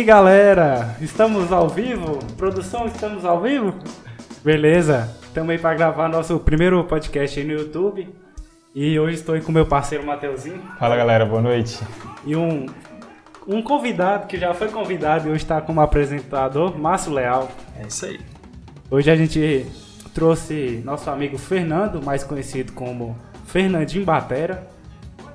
[0.00, 0.96] E aí, galera?
[0.98, 2.20] Estamos ao vivo?
[2.34, 3.74] Produção, estamos ao vivo?
[4.42, 8.08] Beleza, estamos aí para gravar nosso primeiro podcast aí no YouTube.
[8.74, 10.62] E hoje estou aí com meu parceiro Mateuzinho.
[10.78, 11.78] Fala galera, boa noite.
[12.24, 12.64] E um,
[13.46, 17.50] um convidado que já foi convidado e hoje está como apresentador, Márcio Leal.
[17.78, 18.20] É isso aí.
[18.90, 19.66] Hoje a gente
[20.14, 24.66] trouxe nosso amigo Fernando, mais conhecido como Fernandinho Batera.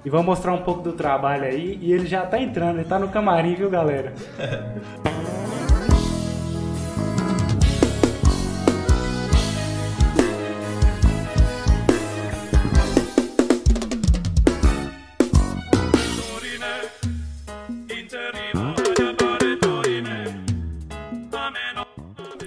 [0.05, 1.79] E vamos mostrar um pouco do trabalho aí.
[1.81, 4.13] E ele já tá entrando, ele tá no camarim, viu, galera?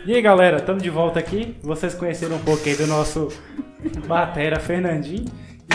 [0.07, 1.57] E aí galera, estamos de volta aqui.
[1.61, 3.29] Vocês conheceram um aí do nosso
[4.07, 5.27] batera Fernandinho.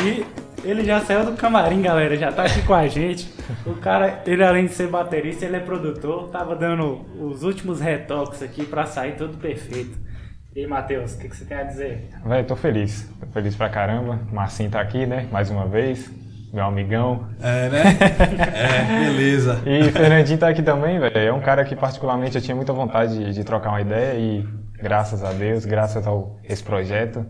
[0.02, 3.32] E ele já saiu do camarim, galera, já tá aqui com a gente.
[3.66, 6.30] O cara, ele além de ser baterista, ele é produtor.
[6.30, 9.98] Tava dando os últimos retoques aqui pra sair tudo perfeito.
[10.56, 12.10] E aí, Matheus, o que, que você tem a dizer?
[12.26, 13.10] Véi, tô feliz.
[13.20, 14.20] Tô feliz pra caramba.
[14.32, 15.28] Marcinho tá aqui, né?
[15.32, 16.10] Mais uma vez.
[16.54, 17.28] Meu amigão.
[17.42, 17.84] É, né?
[18.54, 19.64] É, beleza.
[19.66, 21.18] E Fernandinho tá aqui também, velho.
[21.18, 24.48] É um cara que particularmente eu tinha muita vontade de, de trocar uma ideia e
[24.80, 27.26] graças a Deus, graças ao esse projeto,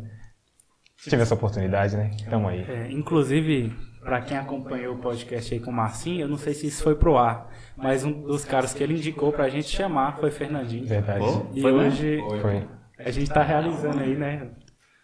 [1.10, 2.12] tive essa oportunidade, né?
[2.30, 2.66] Tamo aí.
[2.68, 6.68] É, inclusive, pra quem acompanhou o podcast aí com o Marcinho, eu não sei se
[6.68, 10.32] isso foi pro ar, mas um dos caras que ele indicou pra gente chamar foi
[10.32, 10.86] Fernandinho.
[10.86, 11.26] Verdade.
[11.54, 12.40] E foi hoje mesmo?
[12.40, 12.68] Foi.
[13.00, 14.50] a gente tá realizando aí, né?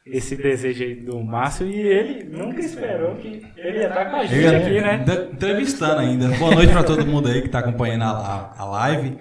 [0.06, 4.26] Esse desejo aí do Márcio e ele nunca esperou que ele ia estar com a
[4.26, 5.06] gente aqui, né?
[5.32, 6.30] Entrevistando ainda.
[6.30, 8.10] Boa noite pra todo mundo aí que tá acompanhando a,
[8.58, 9.18] a, a live.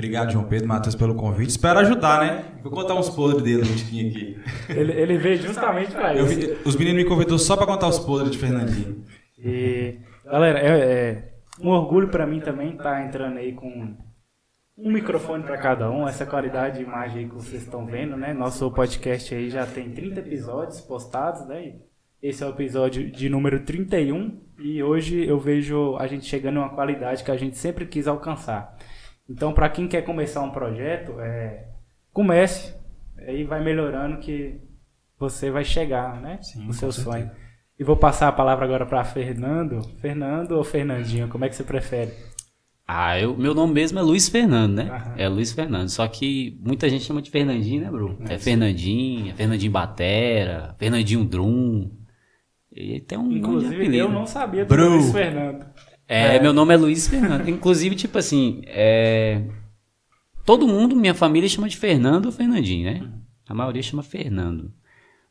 [0.00, 1.50] Obrigado, João Pedro, Matheus, pelo convite.
[1.50, 2.44] Espero ajudar, né?
[2.62, 4.38] Vou contar uns podres dele que tinha aqui.
[4.70, 6.34] Ele, ele veio justamente Eu isso.
[6.40, 9.04] vi- os meninos me convidou só pra contar os podres de Fernandinho.
[9.38, 11.24] E, galera, é, é
[11.62, 13.94] um orgulho pra mim também estar entrando aí com
[14.78, 18.32] um microfone pra cada um, essa qualidade de imagem aí que vocês estão vendo, né?
[18.32, 21.74] Nosso podcast aí já tem 30 episódios postados, né?
[22.22, 26.58] Esse é o episódio de número 31 e hoje eu vejo a gente chegando em
[26.60, 28.76] uma qualidade que a gente sempre quis alcançar.
[29.30, 31.68] Então, pra quem quer começar um projeto, é,
[32.12, 32.74] comece,
[33.18, 34.60] aí vai melhorando que
[35.16, 36.38] você vai chegar, né?
[36.42, 37.16] Sim, no seu certeza.
[37.18, 37.30] sonho.
[37.78, 39.80] E vou passar a palavra agora para Fernando.
[40.00, 41.28] Fernando ou Fernandinho?
[41.28, 42.12] Como é que você prefere?
[42.86, 44.90] Ah, eu, meu nome mesmo é Luiz Fernando, né?
[44.90, 45.14] Aham.
[45.16, 45.88] É Luiz Fernando.
[45.88, 48.18] Só que muita gente chama de Fernandinho, né, bro?
[48.28, 51.88] É Fernandinho, é Fernandinho Batera, Fernandinho Drum.
[52.72, 53.96] E tem um Inclusive, apelido.
[53.96, 54.88] eu não sabia do Bru.
[54.90, 55.64] Luiz Fernando.
[56.12, 57.48] É, meu nome é Luiz Fernando.
[57.48, 59.42] Inclusive, tipo assim, é...
[60.44, 63.12] todo mundo, minha família chama de Fernando ou Fernandinho, né?
[63.48, 64.72] A maioria chama Fernando.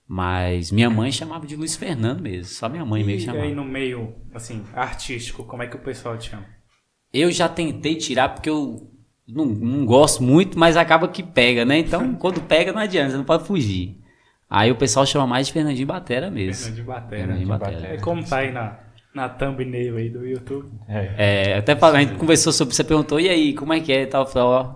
[0.08, 2.46] Mas minha mãe chamava de Luiz Fernando mesmo.
[2.46, 3.46] Só minha mãe meio que E chamava.
[3.46, 6.46] aí no meio, assim, artístico, como é que o pessoal te chama?
[7.14, 8.90] Eu já tentei tirar porque eu
[9.28, 11.80] não, não gosto muito, mas acaba que pega, né?
[11.80, 14.00] Então, quando pega, não adianta, você não pode fugir.
[14.50, 16.64] Aí o pessoal chama mais de Fernandinho Batera mesmo.
[16.64, 17.22] Fernandinho Batera.
[17.22, 17.88] Fernandinho Batera.
[17.88, 18.80] É como tá aí na,
[19.14, 20.70] na thumbnail aí do YouTube.
[20.88, 21.52] É.
[21.52, 24.04] É, até fala- a gente conversou sobre, você perguntou, e aí, como é que é
[24.04, 24.24] e tal?
[24.24, 24.76] Eu falei, ó,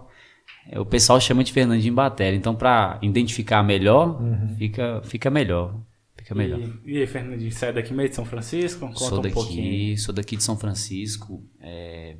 [0.70, 2.36] é, o pessoal chama de Fernandinho Batera.
[2.36, 4.20] Então, pra identificar melhor,
[4.58, 5.76] fica, fica melhor.
[6.18, 6.60] Fica melhor.
[6.86, 8.80] E, e aí, Fernandinho, sai daqui meio de São Francisco?
[8.88, 9.98] Conta Sou um daqui, pouquinho.
[9.98, 11.44] sou daqui de São Francisco.
[11.62, 12.16] é,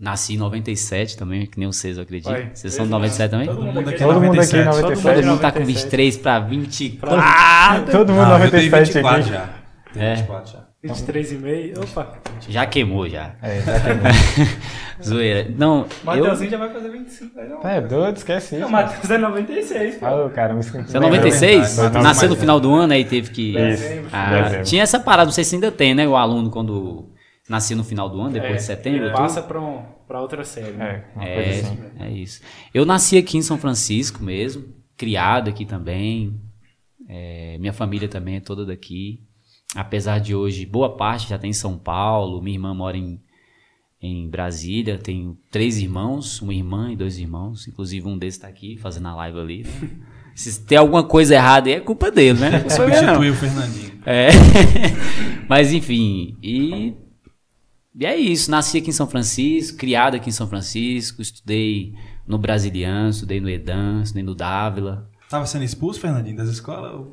[0.00, 2.30] nasci em 97 também, que nem vocês, eu acredito.
[2.30, 2.50] Vai.
[2.54, 3.46] Vocês são de 97 também?
[3.46, 4.64] Todo mundo aqui, Todo Todo mundo 97.
[4.64, 5.02] 97.
[5.16, 5.74] Todo mundo tá com 97.
[5.84, 7.16] 23 pra 24.
[7.92, 9.28] Todo mundo Ah, eu tenho 97 24 aqui.
[9.30, 9.54] já.
[9.92, 10.14] Tenho É.
[10.16, 10.71] 24 já.
[10.82, 11.80] 23 e meio.
[11.80, 13.36] Opa, Já queimou, já.
[13.40, 14.52] É, já tem-
[15.04, 15.48] Zoeira.
[15.56, 15.88] Não, eu...
[16.04, 17.38] Mateuzinho já vai fazer 25.
[17.40, 17.60] aí não.
[17.68, 18.68] é doido, esquece isso.
[18.68, 20.06] Matheus é 96, pô.
[20.06, 20.62] Ah, cara, me.
[20.62, 21.76] Você é 96?
[21.76, 22.04] verdade.
[22.04, 23.56] Nasceu no final do ano, aí teve que...
[23.56, 23.84] Isso.
[24.12, 24.64] Ah, Dezembro.
[24.64, 26.06] tinha essa parada, não sei se ainda tem, né?
[26.06, 27.10] O aluno quando
[27.48, 29.04] nascia no final do ano, depois É, de setembro.
[29.06, 30.72] ele passa pra, um, pra outra série.
[30.72, 31.04] né?
[31.20, 31.78] É, É, assim.
[32.00, 32.40] é isso.
[32.74, 34.64] Eu nasci aqui em São Francisco mesmo,
[34.96, 36.40] criado aqui também.
[37.08, 39.20] É, minha família também é toda daqui.
[39.74, 42.42] Apesar de hoje, boa parte já tem em São Paulo.
[42.42, 43.20] Minha irmã mora em,
[44.00, 44.98] em Brasília.
[44.98, 47.66] Tenho três irmãos, uma irmã e dois irmãos.
[47.66, 49.66] Inclusive um deles está aqui fazendo a live ali.
[50.34, 52.64] Se tem alguma coisa errada aí, é culpa dele, né?
[52.68, 53.92] Substituiu o Fernandinho.
[54.06, 54.28] É.
[55.48, 56.94] Mas enfim, e,
[57.94, 58.50] e é isso.
[58.50, 61.92] Nasci aqui em São Francisco, criado aqui em São Francisco, estudei
[62.26, 65.10] no Brasiliano, estudei no Edan, estudei no Dávila.
[65.32, 67.06] Tava sendo expulso, Fernandinho, das escolas?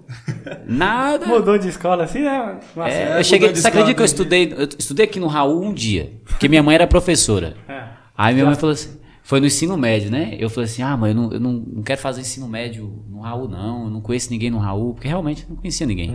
[0.67, 1.25] Nada.
[1.25, 2.59] Mudou de escola assim, né?
[2.85, 5.73] É, eu cheguei, você acredita que eu escola, estudei, eu estudei aqui no Raul um
[5.73, 7.55] dia, porque minha mãe era professora.
[7.65, 7.87] é.
[8.17, 10.35] Aí minha mãe falou assim, foi no ensino médio, né?
[10.37, 13.21] Eu falei assim, ah, mãe, eu não, eu não, não quero fazer ensino médio no
[13.21, 13.85] Raul, não.
[13.85, 16.11] Eu não conheço ninguém no Raul, porque realmente eu não conhecia ninguém.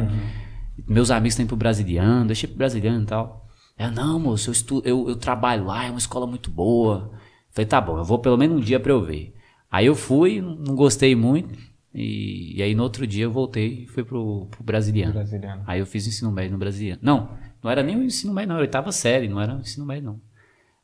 [0.86, 3.48] Meus amigos estão indo pro Brasiliano, deixei pro Brasiliano e tal.
[3.78, 7.12] Ela, não, moço, eu, estu, eu, eu trabalho lá, é uma escola muito boa.
[7.50, 9.32] Falei, tá bom, eu vou pelo menos um dia pra eu ver.
[9.70, 11.58] Aí eu fui, não gostei muito.
[11.94, 15.12] E, e aí no outro dia eu voltei e fui pro, pro brasiliano.
[15.12, 15.62] Brasiliano.
[15.66, 17.00] Aí eu fiz o ensino médio no brasiliano.
[17.02, 19.60] Não, não era nem o ensino médio, não, era a oitava série, não era o
[19.60, 20.20] ensino médio, não.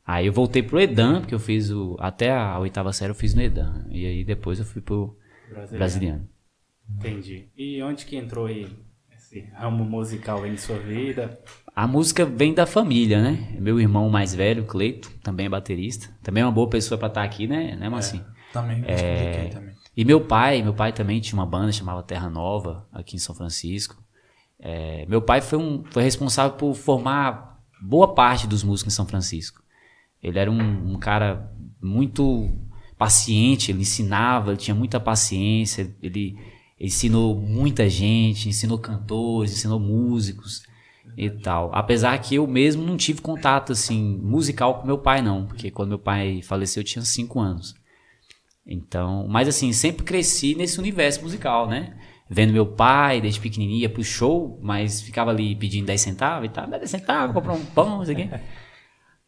[0.07, 1.97] Aí eu voltei pro Edan, porque eu fiz o.
[2.01, 3.87] Até a oitava série eu fiz no Edan.
[3.91, 5.17] E aí depois eu fui pro
[5.49, 5.79] Brasiliano.
[5.79, 6.29] brasiliano.
[6.99, 7.49] Entendi.
[7.57, 8.67] E onde que entrou aí
[9.17, 11.39] esse ramo musical aí em sua vida?
[11.75, 13.57] A música vem da família, né?
[13.61, 16.09] Meu irmão mais velho, Cleito, também é baterista.
[16.23, 18.25] Também é uma boa pessoa pra estar aqui, né, né Marcinho?
[18.53, 19.47] Também, É.
[19.47, 19.49] é...
[19.49, 19.80] também.
[19.97, 23.35] E meu pai, meu pai também tinha uma banda chamada Terra Nova, aqui em São
[23.35, 24.03] Francisco.
[24.59, 29.07] É, meu pai foi, um, foi responsável por formar boa parte dos músicos em São
[29.07, 29.63] Francisco.
[30.23, 31.51] Ele era um, um cara
[31.83, 32.49] muito
[32.99, 36.37] paciente, ele ensinava, ele tinha muita paciência, ele
[36.79, 40.63] ensinou muita gente, ensinou cantores, ensinou músicos
[41.17, 41.71] e tal.
[41.75, 45.91] Apesar que eu mesmo não tive contato assim musical com meu pai não, porque quando
[45.91, 47.75] meu pai faleceu eu tinha cinco anos.
[48.71, 51.97] Então, mas assim, sempre cresci nesse universo musical, né?
[52.29, 56.53] Vendo meu pai desde pequenininho ia pro show, mas ficava ali pedindo 10 centavos e
[56.53, 58.31] tal, 10 centavos, comprar um pão, não sei o quê.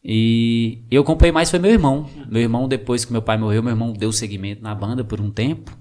[0.01, 2.09] E eu comprei mais foi meu irmão.
[2.29, 5.29] Meu irmão, depois que meu pai morreu, meu irmão deu seguimento na banda por um
[5.29, 5.77] tempo.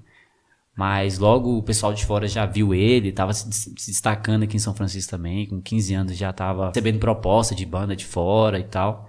[0.76, 4.60] Mas logo o pessoal de fora já viu ele, estava se, se destacando aqui em
[4.60, 5.46] São Francisco também.
[5.46, 9.08] Com 15 anos já estava recebendo proposta de banda de fora e tal.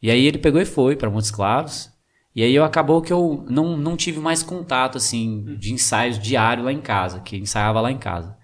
[0.00, 1.91] E aí ele pegou e foi para Montes Claros.
[2.34, 6.64] E aí eu acabou que eu não, não tive mais contato assim de ensaios diário
[6.64, 8.36] lá em casa, que ensaiava lá em casa.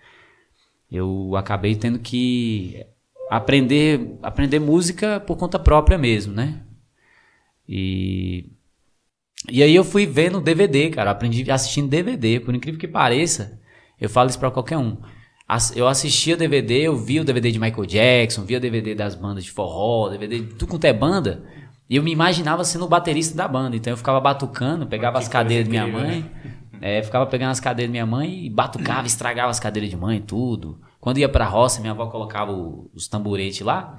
[0.90, 2.85] Eu acabei tendo que
[3.31, 6.62] aprender aprender música por conta própria mesmo, né?
[7.69, 8.52] E
[9.50, 13.61] e aí eu fui vendo DVD, cara, aprendi assistindo DVD, por incrível que pareça.
[14.00, 14.99] Eu falo isso pra qualquer um.
[15.75, 19.50] Eu assistia DVD, eu via o DVD de Michael Jackson, via DVD das bandas de
[19.50, 21.43] forró, DVD de tudo quanto é banda,
[21.88, 23.76] e eu me imaginava sendo o baterista da banda.
[23.76, 26.31] Então eu ficava batucando, pegava Que as cadeiras de coisa minha mãe,
[26.81, 30.20] é, ficava pegando as cadeiras de minha mãe e batucava, estragava as cadeiras de mãe,
[30.20, 30.81] tudo.
[31.00, 33.96] Quando ia pra roça, minha avó colocava o- os tamboretes lá.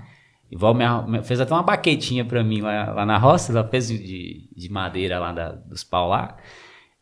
[0.51, 3.87] E vó minha- fez até uma baquetinha pra mim lá, lá na roça, ela fez
[3.87, 6.35] de, de madeira lá da- dos pau lá.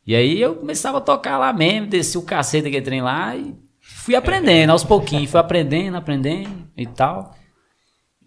[0.06, 3.56] E aí eu começava a tocar lá mesmo, desci o cacete daquele trem lá e
[3.82, 7.36] fui aprendendo aos pouquinhos, fui aprendendo, aprendendo e tal.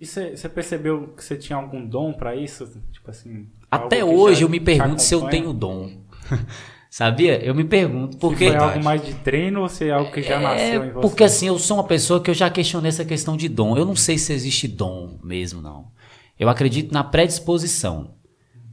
[0.00, 2.66] E você percebeu que você tinha algum dom pra isso?
[2.90, 3.46] Tipo assim.
[3.70, 5.90] Até hoje eu me pergunto se eu tenho dom.
[6.90, 7.38] Sabia?
[7.44, 10.40] Eu me pergunto, porque Foi algo mais de treino ou se é algo que já
[10.40, 11.00] nasceu em É, você?
[11.00, 13.76] porque assim, eu sou uma pessoa que eu já questionei essa questão de dom.
[13.76, 15.92] Eu não sei se existe dom mesmo, não.
[16.36, 18.16] Eu acredito na predisposição.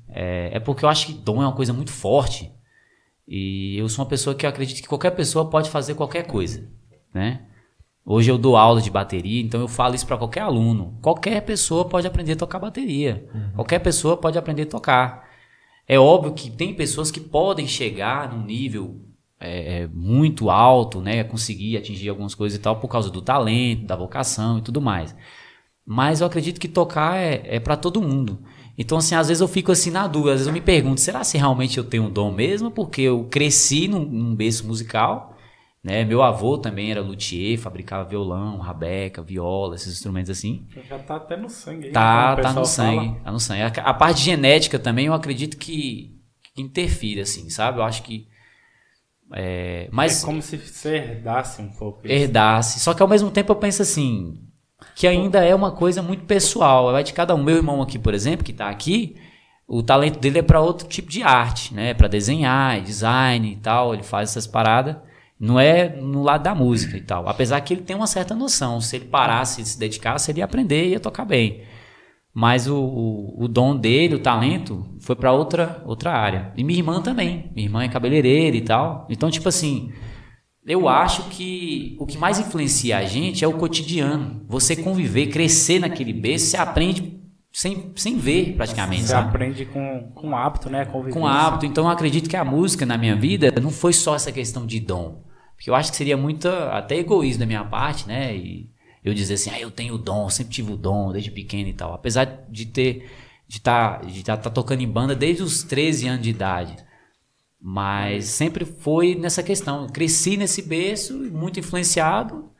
[0.09, 2.51] É, é porque eu acho que dom é uma coisa muito forte.
[3.27, 6.67] E eu sou uma pessoa que eu acredito que qualquer pessoa pode fazer qualquer coisa,
[7.13, 7.41] né?
[8.09, 10.97] Hoje eu dou aula de bateria, então eu falo isso para qualquer aluno.
[11.01, 13.27] Qualquer pessoa pode aprender a tocar bateria.
[13.53, 15.27] Qualquer pessoa pode aprender a tocar.
[15.85, 19.01] É óbvio que tem pessoas que podem chegar num nível
[19.37, 21.21] é, é, muito alto, né?
[21.25, 25.13] Conseguir atingir algumas coisas e tal por causa do talento, da vocação e tudo mais.
[25.85, 28.39] Mas eu acredito que tocar é, é para todo mundo.
[28.77, 31.25] Então, assim, às vezes eu fico assim na dúvida, às vezes eu me pergunto, será
[31.25, 32.71] se realmente eu tenho um dom mesmo?
[32.71, 35.36] Porque eu cresci num, num berço musical,
[35.83, 36.03] né?
[36.03, 40.65] Meu avô também era luthier, fabricava violão, rabeca, viola, esses instrumentos assim.
[40.87, 41.93] Já tá até no sangue aí.
[41.93, 42.65] Tá, tá no fala.
[42.65, 43.61] sangue, tá no sangue.
[43.61, 46.19] A, a parte genética também eu acredito que,
[46.53, 47.79] que interfere, assim, sabe?
[47.79, 48.27] Eu acho que.
[49.33, 52.13] É, mas É como se você herdasse um pouco isso.
[52.13, 52.79] herdasse.
[52.79, 54.39] Só que ao mesmo tempo eu penso assim,
[54.95, 56.91] que ainda é uma coisa muito pessoal.
[56.91, 57.43] Vai de cada um.
[57.43, 59.17] Meu irmão aqui, por exemplo, que tá aqui,
[59.67, 61.93] o talento dele é para outro tipo de arte, né?
[61.93, 63.93] Para desenhar, design e tal.
[63.93, 64.95] Ele faz essas paradas.
[65.39, 67.27] Não é no lado da música e tal.
[67.29, 68.81] Apesar que ele tem uma certa noção.
[68.81, 71.63] Se ele parasse e se dedicasse, ele ia aprender e ia tocar bem.
[72.33, 76.51] Mas o, o, o dom dele, o talento, foi para outra, outra área.
[76.55, 77.51] E minha irmã também.
[77.55, 79.07] Minha irmã é cabeleireira e tal.
[79.09, 79.91] Então, tipo assim,
[80.65, 84.43] eu acho que o que mais influencia a gente é o cotidiano.
[84.47, 87.17] Você conviver, crescer naquele berço, você aprende
[87.51, 89.29] sem, sem ver praticamente, Você sabe?
[89.29, 90.85] aprende com, com hábito, né?
[90.85, 91.19] Convivência.
[91.19, 91.65] Com hábito.
[91.65, 94.79] Então eu acredito que a música na minha vida não foi só essa questão de
[94.79, 95.23] dom.
[95.57, 98.33] Porque eu acho que seria muito até egoísmo da minha parte, né?
[98.33, 98.69] E
[99.03, 101.73] eu dizer assim, ah, eu tenho o dom, sempre tive o dom desde pequeno e
[101.73, 101.93] tal.
[101.93, 103.09] Apesar de ter
[103.47, 106.75] de estar de tá, tá tocando em banda desde os 13 anos de idade.
[107.59, 109.87] Mas sempre foi nessa questão.
[109.87, 112.51] Cresci nesse berço, muito influenciado.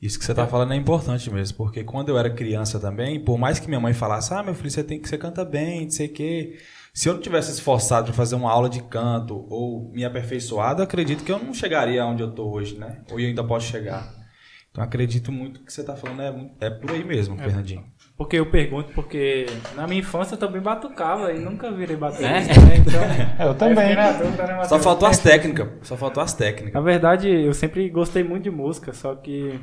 [0.00, 3.38] Isso que você tá falando é importante mesmo, porque quando eu era criança também, por
[3.38, 5.90] mais que minha mãe falasse, ah, meu filho, você tem que você canta bem, não
[5.90, 6.58] sei o quê.
[6.94, 10.84] Se eu não tivesse esforçado para fazer uma aula de canto ou me aperfeiçoado, eu
[10.84, 13.00] acredito que eu não chegaria onde eu tô hoje, né?
[13.10, 14.12] Ou eu ainda posso chegar.
[14.70, 17.84] Então acredito muito que você tá falando é, é por aí mesmo, Fernandinho.
[18.16, 22.64] Porque eu pergunto, porque na minha infância eu também batucava e nunca virei baterista, É?
[22.64, 22.76] né?
[22.76, 23.00] Então,
[23.38, 23.88] É, eu também.
[23.88, 25.68] fiquei na dúvida, né, Só faltou as técnicas.
[25.86, 26.74] Só faltou as técnicas.
[26.74, 29.58] Na verdade, eu sempre gostei muito de música, só que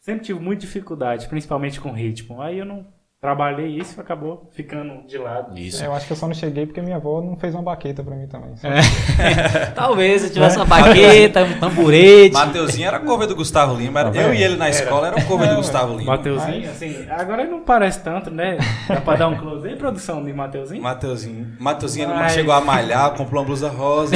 [0.00, 2.40] sempre tive muita dificuldade, principalmente com ritmo.
[2.42, 2.86] Aí eu não
[3.24, 5.58] trabalhei isso e acabou ficando de lado.
[5.58, 5.82] Isso.
[5.82, 8.04] É, eu acho que eu só não cheguei porque minha avó não fez uma baqueta
[8.04, 8.54] pra mim também.
[8.56, 8.68] Só-
[9.74, 12.34] Talvez se tivesse uma baqueta, um tamborete.
[12.34, 14.00] Mateuzinho era cover do Gustavo Lima.
[14.00, 16.16] Era, eu e ele na escola era o cover do Gustavo Lima.
[16.16, 18.58] Mateuzinho, assim, agora ele não parece tanto, né?
[18.86, 20.82] Dá pra dar um close aí, produção de Mateuzinho?
[20.82, 21.46] Mateuzinho.
[21.58, 24.14] Mateuzinho ele Mas- chegou a malhar, comprou uma blusa rosa.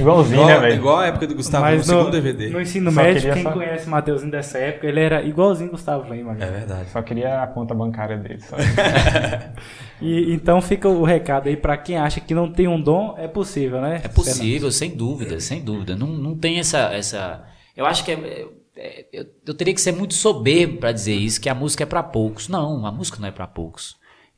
[0.00, 0.74] Igualzinho, igual, né, velho?
[0.76, 2.48] igual a época do Gustavo Lima, Mas no no, segundo DVD.
[2.48, 6.12] no ensino Só médio, quem só- conhece o Mateuzinho dessa época, ele era igualzinho Gustavo
[6.12, 6.32] Lima.
[6.40, 6.88] É verdade.
[6.90, 8.40] Só queria a conta bancária dele.
[10.00, 13.26] E então fica o recado aí pra quem acha que não tem um dom, é
[13.26, 14.00] possível, né?
[14.04, 15.96] É possível, sem dúvida, sem dúvida.
[15.96, 17.44] Não, não tem essa, essa.
[17.74, 21.40] Eu acho que é, é- eu, eu teria que ser muito soberbo para dizer isso,
[21.40, 22.46] que a música é para poucos.
[22.48, 23.96] Não, a música não é para poucos.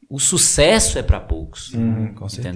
[0.08, 1.74] O sucesso é para poucos.
[1.74, 2.54] Uhum, com certeza.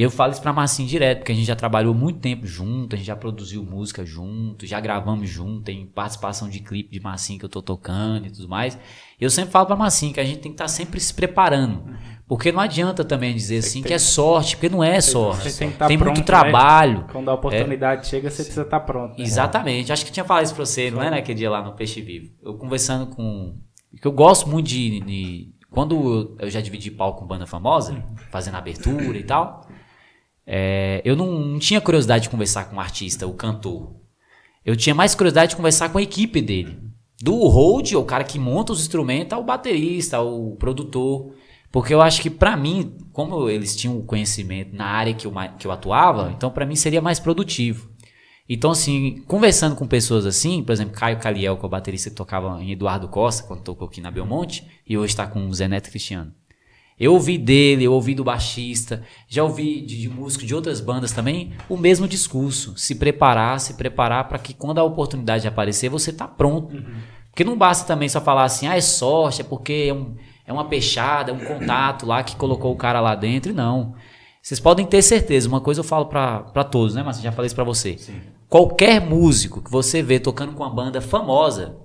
[0.00, 2.94] E eu falo isso pra Marcinho direto, porque a gente já trabalhou muito tempo junto,
[2.94, 7.38] a gente já produziu música junto, já gravamos junto, tem participação de clipe de Marcinho
[7.38, 8.78] que eu tô tocando e tudo mais.
[9.20, 11.84] Eu sempre falo pra Marcinho que a gente tem que estar sempre se preparando.
[12.26, 15.52] Porque não adianta também dizer assim que é sorte, porque não é sorte.
[15.52, 16.24] Tem tá tem pronto, muito né?
[16.24, 17.04] trabalho.
[17.12, 19.18] Quando a oportunidade chega, você precisa estar pronto.
[19.18, 19.22] né?
[19.22, 19.92] Exatamente.
[19.92, 22.30] Acho que tinha falado isso pra você, não é naquele dia lá no Peixe Vivo.
[22.42, 23.54] Eu conversando com.
[24.00, 25.00] Que eu gosto muito de.
[25.00, 29.68] de- quando eu, eu já dividi palco com banda famosa, fazendo abertura e tal,
[30.46, 33.94] é, eu não, não tinha curiosidade de conversar com o artista, o cantor.
[34.64, 36.78] Eu tinha mais curiosidade de conversar com a equipe dele.
[37.22, 41.34] Do hold, o cara que monta os instrumentos, ao baterista, ao produtor.
[41.70, 45.32] Porque eu acho que pra mim, como eles tinham o conhecimento na área que eu,
[45.58, 47.90] que eu atuava, então pra mim seria mais produtivo.
[48.48, 52.16] Então, assim, conversando com pessoas assim, por exemplo, Caio Caliel, que é o baterista que
[52.16, 55.68] tocava em Eduardo Costa, quando tocou aqui na Belmonte, e hoje está com o Zé
[55.68, 56.34] Neto Cristiano.
[57.00, 61.12] Eu ouvi dele, eu ouvi do baixista, já ouvi de, de músico de outras bandas
[61.12, 62.76] também, o mesmo discurso.
[62.76, 66.76] Se preparar, se preparar para que quando a oportunidade aparecer, você tá pronto.
[67.30, 70.14] Porque não basta também só falar assim, ah, é sorte, é porque é, um-
[70.46, 73.54] é uma peixada, é um contato lá que colocou o cara lá dentro.
[73.54, 73.94] Não.
[74.42, 77.46] Vocês podem ter certeza, uma coisa eu falo pra pra todos, né, Mas já falei
[77.46, 77.96] isso pra você.
[78.48, 81.76] Qualquer músico que você vê tocando com uma banda famosa,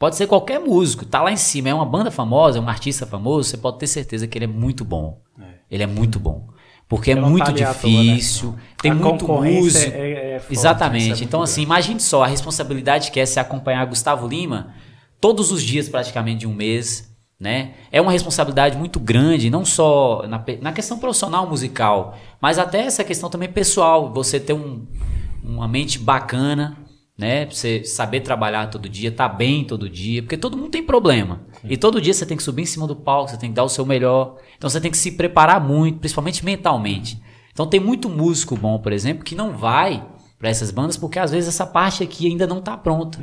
[0.00, 3.04] Pode ser qualquer músico, tá lá em cima, é uma banda famosa, é um artista
[3.06, 5.20] famoso, você pode ter certeza que ele é muito bom.
[5.70, 6.48] Ele é muito bom.
[6.88, 9.96] Porque é muito toa, difícil, tem A muito concorrência músico.
[9.96, 11.22] é- é forte, Exatamente.
[11.22, 14.72] é então, assim, imagine só a responsabilidade que é se acompanhar Gustavo Lima
[15.20, 17.08] todos os dias, praticamente, de um mês.
[17.38, 17.72] Né?
[17.92, 23.04] É uma responsabilidade muito grande, não só na, na questão profissional musical, mas até essa
[23.04, 24.10] questão também pessoal.
[24.14, 24.86] Você ter um,
[25.44, 26.76] uma mente bacana,
[27.20, 27.44] né?
[27.44, 31.42] Pra Você saber trabalhar todo dia, tá bem todo dia, porque todo mundo tem problema.
[31.62, 33.62] E todo dia você tem que subir em cima do palco, você tem que dar
[33.62, 34.38] o seu melhor.
[34.56, 37.20] Então você tem que se preparar muito, principalmente mentalmente.
[37.52, 40.02] Então tem muito músico bom, por exemplo, que não vai
[40.38, 43.18] para essas bandas porque às vezes essa parte aqui ainda não tá pronta.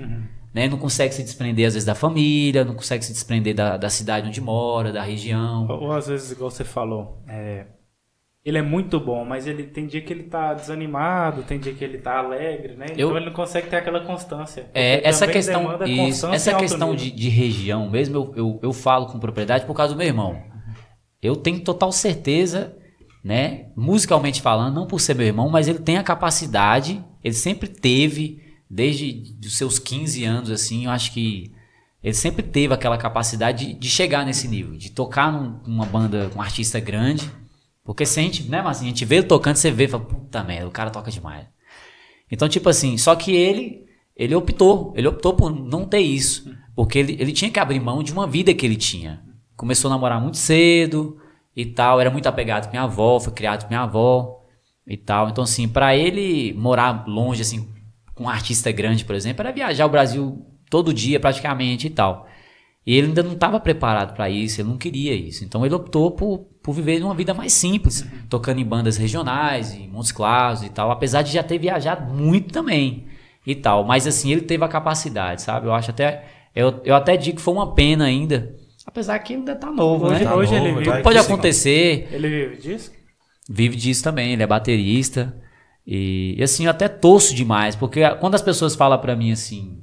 [0.53, 0.67] Né?
[0.67, 4.27] Não consegue se desprender às vezes da família, não consegue se desprender da, da cidade
[4.27, 5.67] onde mora, da região.
[5.67, 7.65] Ou, ou às vezes, igual você falou, é,
[8.47, 11.83] ele é muito bom, mas ele tem dia que ele tá desanimado, tem dia que
[11.83, 12.85] ele tá alegre, né?
[12.91, 14.69] Então Eu- ele não consegue ter aquela constância.
[14.73, 15.63] É, essa questão,
[16.07, 19.93] isso, essa questão de, de região mesmo, eu, eu, eu falo com propriedade por causa
[19.93, 20.41] do meu irmão.
[21.21, 22.75] Eu tenho total certeza,
[23.23, 27.67] né, musicalmente falando, não por ser meu irmão, mas ele tem a capacidade, ele sempre
[27.67, 28.39] teve,
[28.69, 31.51] desde os seus 15 anos, assim, eu acho que
[32.03, 36.29] ele sempre teve aquela capacidade de, de chegar nesse nível, de tocar num- numa banda
[36.31, 37.29] com um artista grande,
[37.87, 40.03] porque se a gente, né, mas a gente vê ele tocando, você vê e fala,
[40.03, 41.47] puta merda, o cara toca demais.
[42.29, 46.99] Então, tipo assim, só que ele, ele optou, ele optou por não ter isso, porque
[46.99, 49.23] ele, ele tinha que abrir mão de uma vida que ele tinha.
[49.55, 51.17] Começou a namorar muito cedo
[51.55, 54.41] e tal, era muito apegado com minha avó, foi criado com minha avó
[54.85, 55.29] e tal.
[55.29, 57.69] Então, assim, pra ele morar longe, assim,
[58.13, 62.26] com um artista grande, por exemplo, era viajar o Brasil todo dia praticamente e tal.
[62.87, 65.43] E ele ainda não estava preparado para isso, ele não queria isso.
[65.43, 69.89] Então ele optou por, por viver uma vida mais simples, tocando em bandas regionais, em
[69.89, 73.05] Montes Claros e tal, apesar de já ter viajado muito também
[73.45, 73.83] e tal.
[73.83, 75.67] Mas assim, ele teve a capacidade, sabe?
[75.67, 76.23] Eu acho até.
[76.55, 78.55] Eu, eu até digo que foi uma pena ainda.
[78.85, 80.33] Apesar que ele ainda tá novo, Hoje- né?
[80.33, 82.91] hoje ele novo, vive- vai Pode acontecer, Ele vive disso?
[83.49, 85.35] vive disso também, ele é baterista.
[85.85, 89.81] E, e, assim, eu até torço demais, porque quando as pessoas falam pra mim assim,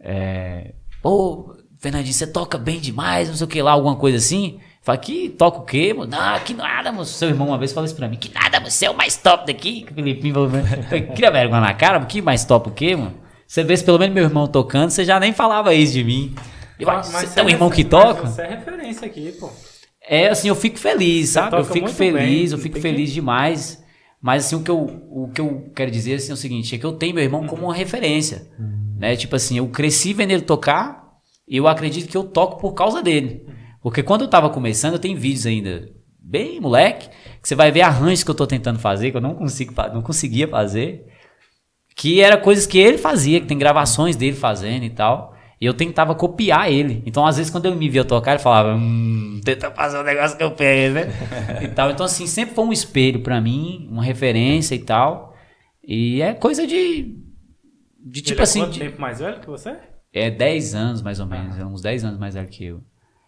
[0.00, 4.60] é, pô, Fernandinho, você toca bem demais, não sei o que lá, alguma coisa assim.
[4.82, 6.10] Fala, que toca o quê, mano?
[6.10, 7.12] Não, que nada, moço.
[7.14, 9.16] Seu irmão uma vez falou isso pra mim, que nada, mano, você é o mais
[9.16, 9.82] top daqui.
[9.82, 10.68] Que o Felipinho falou, pra mim.
[10.92, 13.14] Eu Cria vergonha na cara, que mais top o quê, mano?
[13.46, 16.34] Você vê se pelo menos meu irmão tocando, você já nem falava isso de mim.
[16.78, 18.26] Eu, Mas você tem um é irmão que toca?
[18.26, 19.50] Você é referência aqui, pô.
[20.08, 21.56] É, assim, eu fico feliz, Você sabe?
[21.56, 23.82] Eu fico feliz, bem, eu fico feliz que- demais.
[24.20, 24.78] Mas, assim, o que, eu,
[25.10, 27.44] o que eu quero dizer assim, é o seguinte: é que eu tenho meu irmão
[27.46, 28.46] como uma referência.
[28.98, 29.16] Né?
[29.16, 31.01] Tipo assim, eu cresci vendo ele tocar
[31.56, 33.46] eu acredito que eu toco por causa dele.
[33.82, 37.08] Porque quando eu tava começando, eu tenho vídeos ainda, bem moleque,
[37.42, 40.02] que você vai ver arranjos que eu tô tentando fazer, que eu não, consigo, não
[40.02, 41.04] conseguia fazer.
[41.94, 45.34] Que era coisas que ele fazia, que tem gravações dele fazendo e tal.
[45.60, 47.02] E eu tentava copiar ele.
[47.06, 50.36] Então, às vezes, quando ele me via tocar, ele falava, hum, tenta fazer o negócio
[50.36, 51.08] que eu fiz, né?
[51.62, 51.90] e tal.
[51.90, 55.36] Então, assim, sempre foi um espelho pra mim, uma referência e tal.
[55.86, 57.16] E é coisa de.
[58.04, 58.60] De tipo Ele é assim.
[58.60, 59.76] quanto de- tempo mais velho que você?
[60.12, 61.58] É 10 anos, mais ou menos.
[61.58, 62.82] É uns 10 anos mais velho que eu.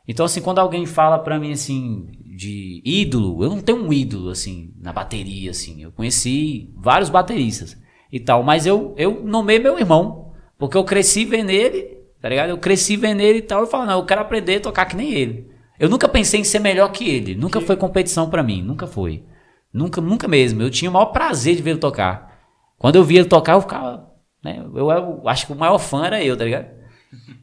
[0.07, 4.29] Então, assim, quando alguém fala pra mim, assim, de ídolo, eu não tenho um ídolo,
[4.29, 5.83] assim, na bateria, assim.
[5.83, 7.77] Eu conheci vários bateristas
[8.13, 12.51] e tal, mas eu, eu nomei meu irmão, porque eu cresci vendo ele, tá ligado?
[12.51, 14.97] Eu cresci vendo ele e tal, eu falo, não, eu quero aprender a tocar que
[14.97, 15.51] nem ele.
[15.81, 19.25] Eu nunca pensei em ser melhor que ele, nunca foi competição pra mim, nunca foi.
[19.73, 20.63] Nunca, nunca mesmo.
[20.63, 22.39] Eu tinha o maior prazer de ver ele tocar.
[22.79, 24.09] Quando eu via ele tocar, eu ficava,
[24.43, 24.59] né?
[24.73, 26.67] Eu, eu acho que o maior fã era eu, tá ligado?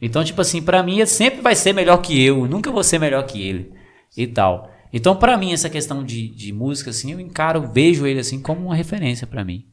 [0.02, 3.00] Então, tipo assim, pra mim ele sempre vai ser melhor que eu, nunca vou ser
[3.00, 3.74] melhor que ele
[4.16, 4.72] e tal.
[4.94, 8.66] Então, pra mim, essa questão de, de música, assim, eu encaro, vejo ele assim como
[8.66, 9.66] uma referência pra mim.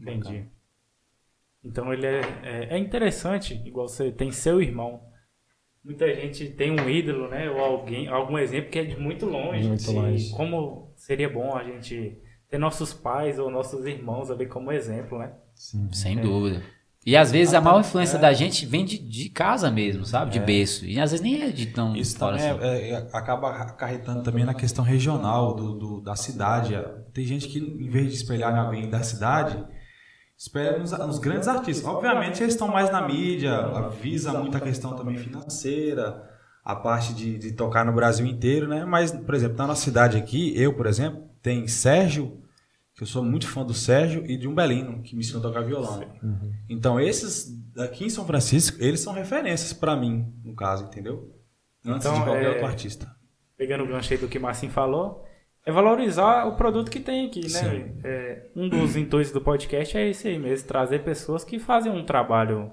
[0.00, 0.44] Entendi.
[1.64, 5.02] Então ele é, é, é interessante, igual você tem seu irmão.
[5.84, 7.50] Muita gente tem um ídolo, né?
[7.50, 9.66] Ou alguém, algum exemplo que é de muito longe.
[9.66, 10.30] Muito de longe.
[10.30, 15.32] Como seria bom a gente ter nossos pais ou nossos irmãos ali como exemplo, né?
[15.92, 16.62] Sem dúvida.
[17.06, 20.32] E às vezes a maior influência da gente vem de, de casa mesmo, sabe?
[20.32, 20.84] De berço.
[20.84, 22.62] E às vezes nem é de tão Isso fora também assim.
[22.64, 26.74] é- é- acaba acarretando também na questão regional do, do- da cidade.
[27.14, 29.64] Tem gente que, em vez de espelhar alguém da cidade,
[30.36, 31.86] espelha nos, nos grandes artistas.
[31.86, 36.22] Obviamente, eles estão mais na mídia, avisa muito a questão também financeira,
[36.62, 38.84] a parte de, de tocar no Brasil inteiro, né?
[38.84, 42.39] Mas, por exemplo, na nossa cidade aqui, eu, por exemplo, tem Sérgio,
[43.00, 45.42] que eu sou muito fã do Sérgio, e de um Belino, que me ensinou a
[45.42, 46.04] tocar violão.
[46.68, 51.34] Então, esses daqui em São Francisco, eles são referências pra mim, no caso, entendeu?
[51.82, 53.10] Antes Então, de qualquer é- outro artista.
[53.56, 55.24] Pegando o gancho aí do que o Marcinho falou,
[55.64, 57.94] é valorizar o produto que tem aqui, né?
[58.04, 62.04] É, um dos intuitos do podcast é esse aí mesmo, trazer pessoas que fazem um
[62.04, 62.70] trabalho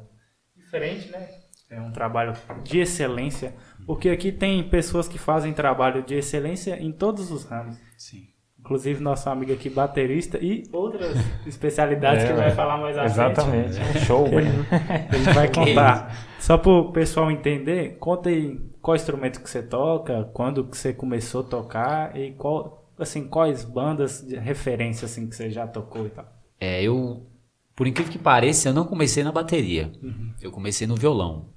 [0.58, 1.26] diferente, né?
[1.70, 2.34] É um trabalho
[2.66, 7.78] de excelência, porque aqui tem pessoas que fazem trabalho de excelência em todos os ramos.
[7.98, 8.28] Sim.
[8.67, 11.15] Inclusive nosso amigo aqui, baterista, e outras
[11.47, 13.13] especialidades É, que ele vai falar mais à frente.
[13.13, 13.99] Exatamente.
[14.06, 14.49] Show, velho.
[15.13, 16.27] Ele vai contar.
[16.38, 20.91] Só para o pessoal entender, conta aí qual instrumento que você toca, quando que você
[20.91, 26.06] começou a tocar e qual, assim, quais bandas de referência assim que você já tocou
[26.06, 26.25] e tal.
[26.60, 27.25] É, eu,
[27.73, 29.93] por incrível que pareça, eu não comecei na bateria.
[30.41, 31.53] Eu comecei no violão.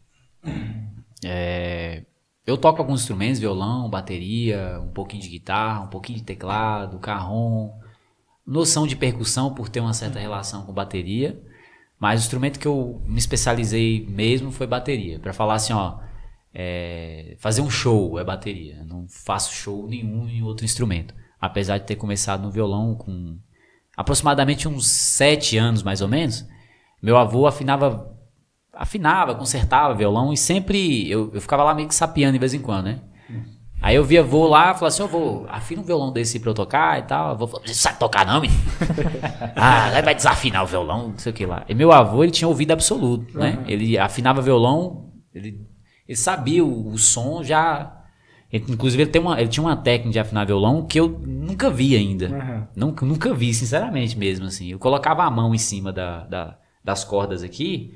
[1.25, 2.05] É,
[2.47, 7.73] eu toco alguns instrumentos, violão, bateria, um pouquinho de guitarra, um pouquinho de teclado, carrom,
[8.47, 11.41] noção de percussão por ter uma certa relação com bateria.
[11.99, 15.19] Mas o instrumento que eu me especializei mesmo foi bateria.
[15.19, 15.99] Pra falar assim, ó,
[16.53, 18.77] é, fazer um show é bateria.
[18.79, 21.15] Eu não faço show nenhum em outro instrumento.
[21.39, 23.39] Apesar de ter começado no violão com
[23.97, 26.47] aproximadamente uns sete anos, mais ou menos.
[27.03, 28.19] Meu avô afinava,
[28.73, 32.61] afinava, consertava violão e sempre eu, eu ficava lá meio que sapiando de vez em
[32.61, 33.01] quando, né?
[33.83, 36.51] Aí eu via avô lá e falava assim, ô vô, afina um violão desse pra
[36.51, 37.31] eu tocar e tal.
[37.31, 38.61] Avô falou, você sabe tocar não, menino?
[39.57, 41.65] ah, vai desafinar o violão, não sei o que lá.
[41.67, 43.65] E meu avô, ele tinha ouvido absoluto, né?
[43.67, 45.67] Ele afinava violão, ele,
[46.07, 47.91] ele sabia o, o som já...
[48.53, 51.71] ele- inclusive, ele, tem uma, ele tinha uma técnica de afinar violão que eu nunca
[51.71, 52.29] vi ainda.
[52.29, 52.67] Uhum.
[52.77, 54.69] Nunca, nunca vi, sinceramente mesmo, assim.
[54.71, 57.95] Eu colocava a mão em cima da, da- das cordas aqui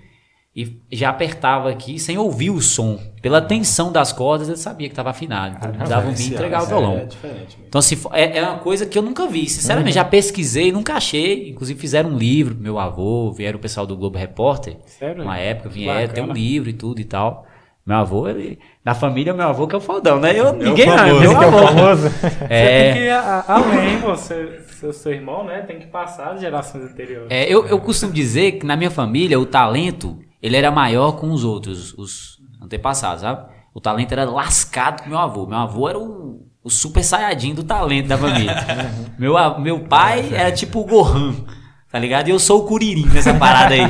[0.57, 3.01] e já apertava aqui sem ouvir o som.
[3.21, 5.57] Pela tensão das cordas, ele sabia que estava afinado.
[5.57, 6.97] Então, dava um vinho e entregava o violão.
[6.99, 7.65] É diferente mesmo.
[7.67, 9.49] Então, se for- é, é uma coisa que eu nunca vi.
[9.49, 11.51] Sinceramente, já pesquisei, nunca achei.
[11.51, 14.77] Inclusive, fizeram um livro meu avô, vieram o pessoal do Globo Repórter.
[14.87, 15.25] Sério?
[15.25, 16.13] Uma época, vieram, Bacana.
[16.15, 17.47] tem um livro e tudo e tal.
[17.87, 20.31] Meu avô, ele, na família, meu avô que é o fodão, né?
[20.39, 21.21] Eu, É o ninguém não, famoso.
[21.21, 21.67] meu que é o avô.
[21.67, 22.09] famoso.
[22.17, 25.61] Você tem É, que ir a- a- além, você, seu, seu irmão, né?
[25.63, 27.27] Tem que passar as gerações anteriores.
[27.31, 31.33] é, eu, eu costumo dizer que na minha família, o talento, ele era maior com
[31.33, 33.51] os outros, os antepassados, sabe?
[33.73, 35.47] O talento era lascado com meu avô.
[35.47, 38.55] Meu avô era o, o super saiyajin do talento da família.
[39.19, 41.35] meu, meu pai era tipo o Gohan,
[41.91, 42.29] tá ligado?
[42.29, 43.81] E eu sou o Kuririn nessa parada aí.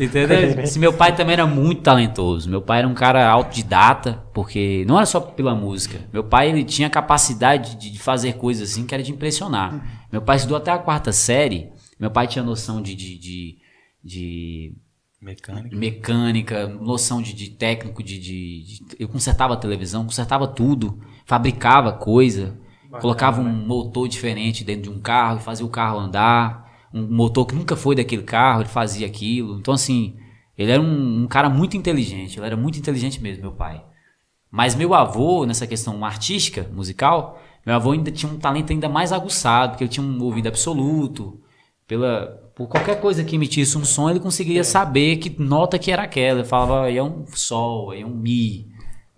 [0.00, 0.64] Entendeu?
[0.64, 2.50] Esse meu pai também era muito talentoso.
[2.50, 6.00] Meu pai era um cara autodidata, porque não era só pela música.
[6.12, 10.08] Meu pai ele tinha capacidade de, de fazer coisas assim que era de impressionar.
[10.10, 11.70] Meu pai estudou até a quarta série.
[12.00, 13.58] Meu pai tinha noção de, de, de,
[14.02, 14.83] de
[15.24, 15.76] Mecânica.
[15.76, 21.92] mecânica, noção de, de técnico, de, de- de- Eu consertava a televisão, consertava tudo, fabricava
[21.92, 22.58] coisa,
[23.00, 26.64] colocava um motor diferente dentro de um carro e fazia o carro andar.
[26.92, 29.58] Um motor que nunca foi daquele carro, ele fazia aquilo.
[29.58, 30.16] Então, assim,
[30.56, 33.82] ele era um, um cara muito inteligente, ele era muito inteligente mesmo, meu pai.
[34.50, 39.12] Mas meu avô, nessa questão artística, musical, meu avô ainda tinha um talento ainda mais
[39.12, 41.40] aguçado, porque ele tinha um ouvido absoluto.
[41.86, 46.02] Pela, por qualquer coisa que emitisse um som, ele conseguia saber que nota que era
[46.02, 46.40] aquela.
[46.40, 48.68] Ele falava, aí é um sol, aí é um mi.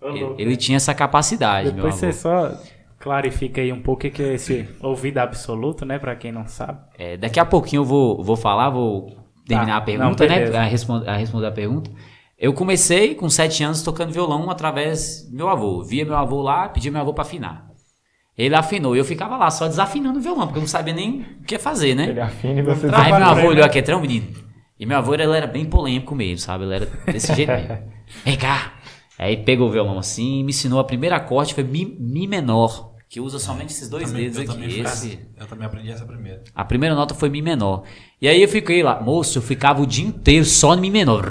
[0.01, 2.51] Ele, ele tinha essa capacidade, Depois meu você só
[2.99, 5.99] clarifica aí um pouco o que é esse ouvido absoluto, né?
[5.99, 6.79] Pra quem não sabe.
[6.97, 9.15] É, daqui a pouquinho eu vou, vou falar, vou
[9.47, 10.57] terminar Tá, a pergunta, não, né?
[10.57, 11.91] A, responder, a responder a pergunta.
[12.37, 15.83] Eu comecei com sete anos tocando violão através do meu avô.
[15.83, 17.67] Via meu avô lá, pedia meu avô pra afinar.
[18.37, 21.21] Ele afinou e eu ficava lá só desafinando o violão, porque eu não sabia nem
[21.41, 22.09] o que fazer, né?
[22.09, 24.27] Ele afina e você Aí Trabalho, meu avô olhou aqui, é um menino.
[24.79, 26.65] E meu avô ele era bem polêmico mesmo, sabe?
[26.65, 27.77] Ele era desse jeito mesmo.
[28.23, 28.73] Vem cá.
[29.17, 32.93] Aí pegou o violão assim e me ensinou a primeira acorde, foi mi, mi menor,
[33.09, 34.51] que usa somente esses dois Também- dedos eu aqui.
[34.53, 35.17] também Esse, faço.
[35.39, 36.43] Eu também aprendi essa primeira.
[36.53, 37.83] a primeira nota foi Mi menor.
[38.21, 41.25] E aí eu fiquei lá, moço, eu ficava o dia inteiro só no Mi menor.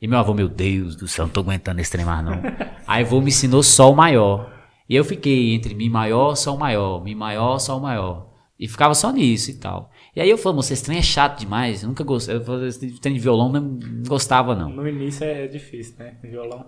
[0.00, 2.40] E meu avô, meu Deus do céu, não tô aguentando esse trem mais não.
[2.86, 4.52] aí o avô me ensinou Sol maior.
[4.88, 8.28] E eu fiquei entre Mi maior, Sol maior, Mi maior, Sol maior.
[8.58, 9.90] E ficava só nisso e tal.
[10.16, 11.82] E aí eu falei, moço, esse trem é chato demais.
[11.82, 12.36] Eu nunca gostei.
[12.36, 14.68] Eu falei, esse trem de violão não não gostava não.
[14.70, 16.14] No início é difícil, né?
[16.22, 16.66] Violão.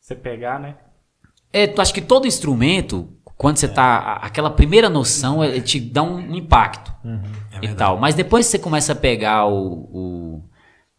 [0.00, 0.76] Você pegar, né?
[1.52, 3.82] É, tu acha que todo instrumento, quando você tá.
[3.98, 6.92] a- Aquela primeira noção, ele te dá um, impacto
[7.60, 7.98] É e tal.
[7.98, 10.42] Mas depois que você começa a pegar o- o-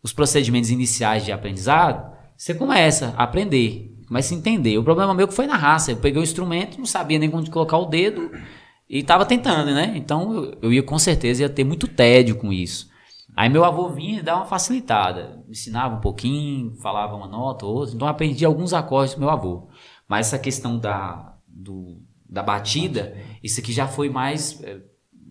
[0.03, 4.77] os procedimentos iniciais de aprendizado, você começa a aprender, começa a entender.
[4.77, 5.91] O problema meu que foi na raça.
[5.91, 8.29] Eu peguei o instrumento, não sabia nem onde colocar o dedo
[8.89, 9.93] e tava tentando, né?
[9.95, 12.91] Então eu, eu ia com certeza ia ter muito tédio com isso.
[13.35, 15.41] Aí meu avô vinha e dava uma facilitada.
[15.47, 17.95] Me ensinava um pouquinho, falava uma nota ou outra.
[17.95, 19.69] Então eu aprendi alguns acordes do meu avô.
[20.07, 24.79] Mas essa questão da, do- da batida, isso aqui já foi mais é,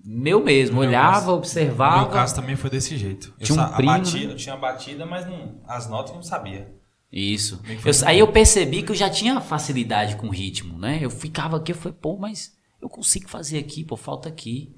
[0.04, 0.80] meu mesmo.
[0.80, 2.00] Meu Olhava, caso- observava.
[2.02, 3.32] meu caso também foi desse jeito.
[3.38, 4.32] Eu, Tinha um primo, batida, né?
[4.32, 6.72] eu tinha batida, mas não, as notas eu não sabia.
[7.12, 7.58] Isso.
[7.62, 10.98] Que Eu- aí eu percebi que eu já tinha facilidade com ritmo, né?
[11.00, 14.74] Eu ficava aqui, eu falei, pô, mas eu consigo fazer aqui, pô, falta aqui.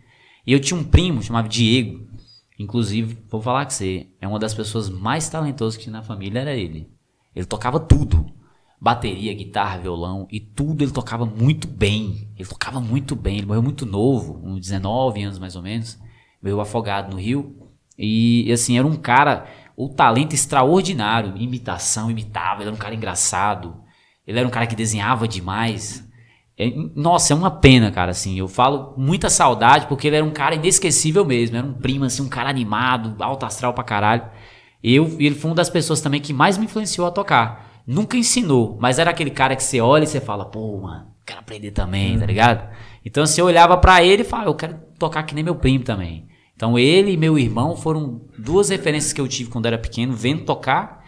[0.47, 2.07] E eu tinha um primo, chamado Diego.
[2.59, 6.41] Inclusive, vou falar com você, é uma das pessoas mais talentosas que tinha na família,
[6.41, 6.89] era ele.
[7.35, 8.27] Ele tocava tudo.
[8.81, 12.29] Bateria, guitarra, violão e tudo ele tocava muito bem.
[12.37, 13.39] Ele tocava muito bem.
[13.39, 15.99] Ele morreu muito novo, uns 19 anos mais ou menos.
[16.43, 17.57] Morreu afogado no rio.
[17.99, 21.37] E assim, era um cara, o talento extraordinário.
[21.37, 22.61] Imitação, imitava.
[22.61, 23.77] Ele era um cara engraçado.
[24.27, 26.07] Ele era um cara que desenhava demais.
[26.57, 28.39] É, nossa, é uma pena, cara, assim.
[28.39, 31.57] Eu falo muita saudade porque ele era um cara inesquecível mesmo.
[31.57, 34.25] Era um primo, assim, um cara animado, alto astral pra caralho.
[34.83, 37.64] E ele foi uma das pessoas também que mais me influenciou a tocar.
[37.87, 41.41] Nunca ensinou, mas era aquele cara que você olha e você fala, pô, mano, quero
[41.41, 42.69] aprender também, tá ligado?
[43.05, 45.85] Então, assim, eu olhava pra ele e falava, eu quero tocar que nem meu primo
[45.85, 46.27] também.
[46.57, 50.45] Então, ele e meu irmão foram duas referências que eu tive quando era pequeno, vendo
[50.45, 51.05] tocar.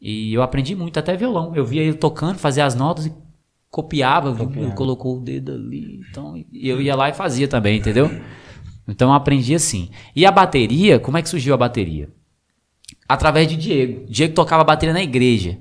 [0.00, 1.54] E eu aprendi muito, até violão.
[1.54, 3.12] Eu via ele tocando, fazia as notas e
[3.70, 4.72] copiava, viu?
[4.72, 6.00] Colocou o dedo ali.
[6.08, 8.10] Então, e eu ia lá e fazia também, entendeu?
[8.88, 9.90] Então eu aprendi assim.
[10.16, 12.08] E a bateria, como é que surgiu a bateria?
[13.06, 14.06] Através de Diego.
[14.08, 15.58] Diego tocava bateria na igreja.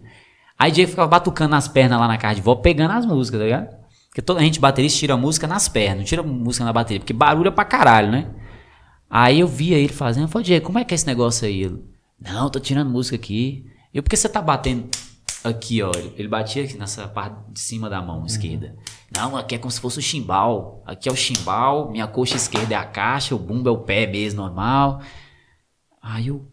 [0.57, 3.45] Aí Diego ficava batucando nas pernas lá na casa de vó, pegando as músicas, tá
[3.45, 3.77] ligado?
[4.09, 7.13] Porque toda a gente baterista tira música nas pernas, não tira música na bateria, porque
[7.13, 8.27] barulho é pra caralho, né?
[9.09, 11.63] Aí eu via ele fazendo, eu falei, Diego, como é que é esse negócio aí?
[11.63, 11.83] Ele,
[12.19, 13.65] não, tô tirando música aqui.
[13.93, 14.89] Eu, por que você tá batendo
[15.43, 15.91] aqui, ó?
[16.17, 18.75] Ele batia aqui nessa parte de cima da mão esquerda.
[19.15, 20.83] Não, aqui é como se fosse o chimbal.
[20.85, 24.07] Aqui é o chimbal, minha coxa esquerda é a caixa, o bumbo é o pé
[24.07, 25.01] mesmo, normal.
[26.01, 26.51] Aí eu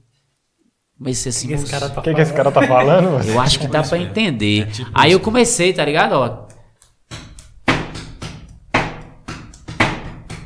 [0.98, 3.22] comecei assim, O que esse "Moço, cara tá O que, que esse cara tá falando?
[3.28, 3.96] eu acho que dá mesmo.
[3.96, 4.62] entender.
[4.62, 6.12] É tipo Aí isso eu comecei, tá ligado?
[6.12, 6.44] Ó.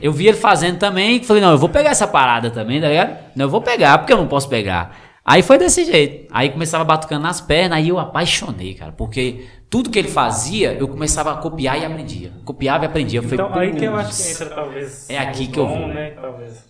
[0.01, 2.89] Eu vi ele fazendo também e falei, não, eu vou pegar essa parada também, tá
[2.89, 3.17] ligado?
[3.35, 4.97] Não, eu vou pegar, porque eu não posso pegar.
[5.25, 6.29] Aí foi desse jeito.
[6.33, 8.93] Aí começava batucando nas pernas, aí eu apaixonei, cara.
[8.93, 12.33] Porque tudo que ele fazia, eu começava a copiar e aprendia.
[12.45, 13.19] Copiava e aprendia.
[13.19, 15.11] Eu falei, Então, aí que eu acho que entra talvez.
[15.11, 15.89] É aqui que eu dom, vou.
[15.89, 16.11] né?
[16.13, 16.68] Talvez.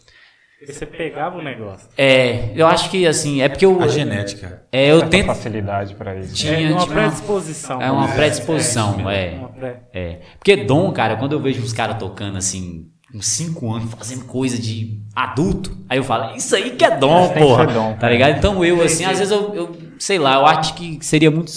[0.66, 1.88] Você pegava o negócio.
[1.96, 3.80] É, eu acho que assim, é porque eu.
[3.80, 4.64] A genética.
[4.72, 5.26] É, eu Certa tento.
[5.26, 6.34] facilidade pra isso.
[6.34, 7.80] Tinha, é uma predisposição.
[7.80, 8.14] É uma né?
[8.14, 9.30] predisposição, é.
[9.38, 10.18] Uma pré- É.
[10.36, 14.58] Porque dom, cara, quando eu vejo os caras tocando assim, com 5 anos, fazendo coisa
[14.58, 17.66] de adulto, aí eu falo, isso aí que é dom, Tem que porra.
[17.68, 18.36] ser dom, tá ligado?
[18.36, 21.52] Então eu, assim, às vezes eu, eu, sei lá, eu acho que seria muito.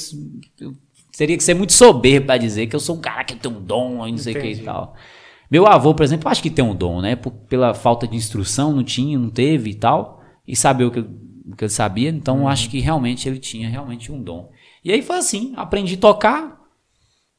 [0.60, 0.74] eu-
[1.12, 3.62] Seria que ser muito soberbo pra dizer que eu sou um cara que tem um
[3.62, 4.96] dom não sei o que e tal.
[5.52, 7.16] Meu avô, por exemplo, acho que tem um dom, né?
[7.16, 10.20] Por- pela falta de instrução, não tinha, não teve e tal.
[10.48, 12.10] e saber o que, o que ele sabia.
[12.10, 14.50] Então eu acho que realmente ele tinha realmente um dom.
[14.84, 16.60] E aí foi assim, aprendi a tocar,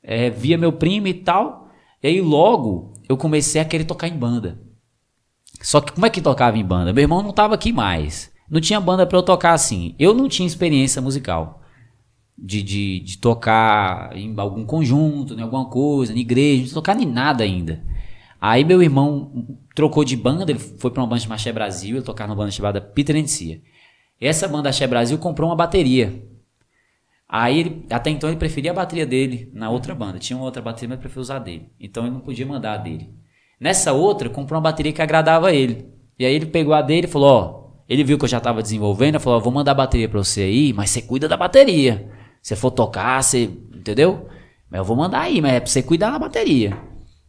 [0.02, 1.68] é, via meu primo e tal.
[2.02, 4.60] E aí logo eu comecei a querer tocar em banda.
[5.60, 6.92] Só que como é que tocava em banda?
[6.92, 8.30] Meu irmão não estava aqui mais.
[8.50, 9.94] Não tinha banda para eu tocar assim.
[9.98, 11.60] Eu não tinha experiência musical.
[12.36, 17.06] De, de, de tocar em algum conjunto, em alguma coisa, em igreja, não tocar em
[17.06, 17.84] nada ainda.
[18.44, 22.04] Aí meu irmão trocou de banda, ele foi para uma banda chamada Axé Brasil, ele
[22.04, 23.62] tocava numa banda chamada Peter Encia.
[24.20, 26.28] Essa banda Axé Brasil comprou uma bateria.
[27.28, 30.18] Aí ele, até então ele preferia a bateria dele na outra banda.
[30.18, 31.70] Tinha uma outra bateria, mas preferia usar dele.
[31.78, 33.14] Então ele não podia mandar a dele.
[33.60, 35.86] Nessa outra, comprou uma bateria que agradava ele.
[36.18, 38.60] E aí ele pegou a dele e falou: Ó, ele viu que eu já estava
[38.60, 42.10] desenvolvendo, falou: Vou mandar a bateria para você aí, mas você cuida da bateria.
[42.42, 43.44] Se for tocar, você.
[43.72, 44.26] Entendeu?
[44.68, 46.76] Mas eu vou mandar aí, mas é pra você cuidar da bateria.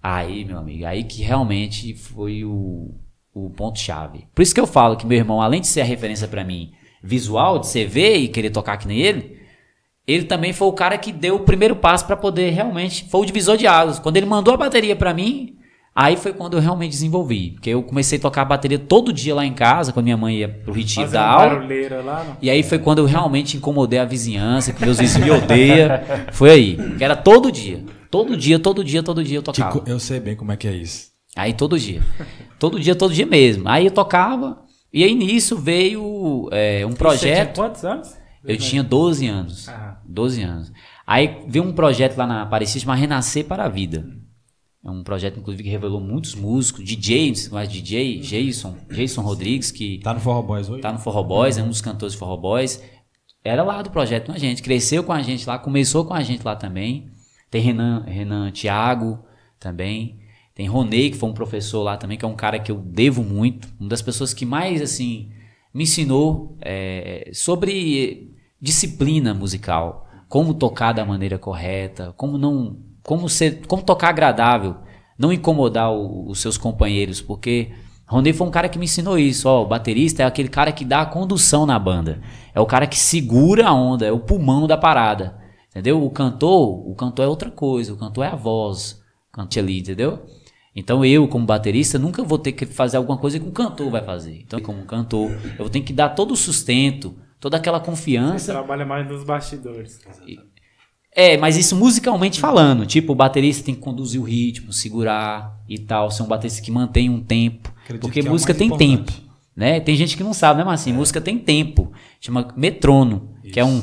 [0.04, 2.94] Aí, meu amigo, aí que realmente foi o,
[3.34, 4.28] o ponto-chave.
[4.36, 6.74] Por isso que eu falo que meu irmão, além de ser a referência para mim
[7.02, 9.38] visual, de você ver e querer tocar que nem ele,
[10.06, 13.06] ele também foi o cara que deu o primeiro passo para poder realmente.
[13.10, 13.98] Foi o divisor de águas.
[13.98, 15.58] Quando ele mandou a bateria para mim,
[15.96, 17.52] Aí foi quando eu realmente desenvolvi.
[17.52, 20.38] Porque eu comecei a tocar a bateria todo dia lá em casa, quando minha mãe
[20.38, 21.68] ia pro retiro da aula.
[22.04, 22.38] Lá, não?
[22.42, 25.90] E aí foi quando eu realmente incomodei a vizinhança, que meus vizinhos me odeiam.
[26.32, 26.78] Foi aí.
[26.98, 27.84] Que era todo dia.
[28.14, 29.84] Todo dia, todo dia, todo dia eu tocava.
[29.88, 31.08] eu sei bem como é que é isso.
[31.36, 32.04] Aí todo dia.
[32.60, 33.68] Todo dia, todo dia mesmo.
[33.68, 34.64] Aí eu tocava.
[34.94, 37.24] E aí nisso veio é, um projeto.
[37.24, 38.16] Você tinha quantos anos?
[38.46, 39.68] Eu tinha 12 anos.
[39.68, 40.00] Ah.
[40.06, 40.72] 12 anos.
[41.08, 44.08] Aí veio um projeto lá na Aparecida chamado Renascer para a Vida.
[44.86, 46.86] É um projeto, inclusive, que revelou muitos músicos.
[46.86, 49.98] DJ, não sei mais DJ, Jason, Jason Rodrigues, que.
[50.04, 50.82] Tá no Forró Boys hoje?
[50.84, 52.80] Tá no Forró Boys, é um dos cantores do Forró Boys.
[53.44, 56.22] Era lá do projeto com a gente, cresceu com a gente lá, começou com a
[56.22, 57.12] gente lá também.
[57.54, 59.20] Tem Renan, Renan Thiago
[59.60, 60.18] também.
[60.56, 63.24] Tem Ronei, que foi um professor lá também, que é um cara que eu devo
[63.24, 63.68] muito.
[63.80, 65.30] Uma das pessoas que mais, assim,
[65.72, 70.08] me ensinou é, sobre disciplina musical.
[70.28, 74.78] Como tocar da maneira correta, como não como, ser, como tocar agradável,
[75.16, 77.72] não incomodar o, os seus companheiros, porque
[78.08, 79.48] Rondei foi um cara que me ensinou isso.
[79.48, 82.20] Ó, o baterista é aquele cara que dá a condução na banda,
[82.56, 85.43] é o cara que segura a onda, é o pulmão da parada,
[85.74, 86.04] entendeu?
[86.04, 90.24] O cantor, o cantor é outra coisa, o cantor é a voz, cante ali, entendeu?
[90.76, 94.04] Então eu, como baterista, nunca vou ter que fazer alguma coisa que o cantor vai
[94.04, 94.42] fazer.
[94.46, 98.46] Então, como cantor, eu vou ter que dar todo o sustento, toda aquela confiança.
[98.46, 100.00] Você trabalha mais nos bastidores.
[101.16, 102.86] É, mas isso musicalmente falando.
[102.86, 106.10] Tipo, o baterista tem que conduzir o ritmo, segurar e tal.
[106.10, 107.72] Ser um baterista que mantém um tempo.
[107.84, 109.12] Acredito porque é música tem tempo.
[109.56, 109.80] Né?
[109.80, 110.96] Tem gente que não sabe, né, Marcinho?
[110.96, 110.98] É.
[110.98, 111.92] Música tem tempo.
[112.20, 113.54] Chama metrono, isso.
[113.54, 113.82] que é um.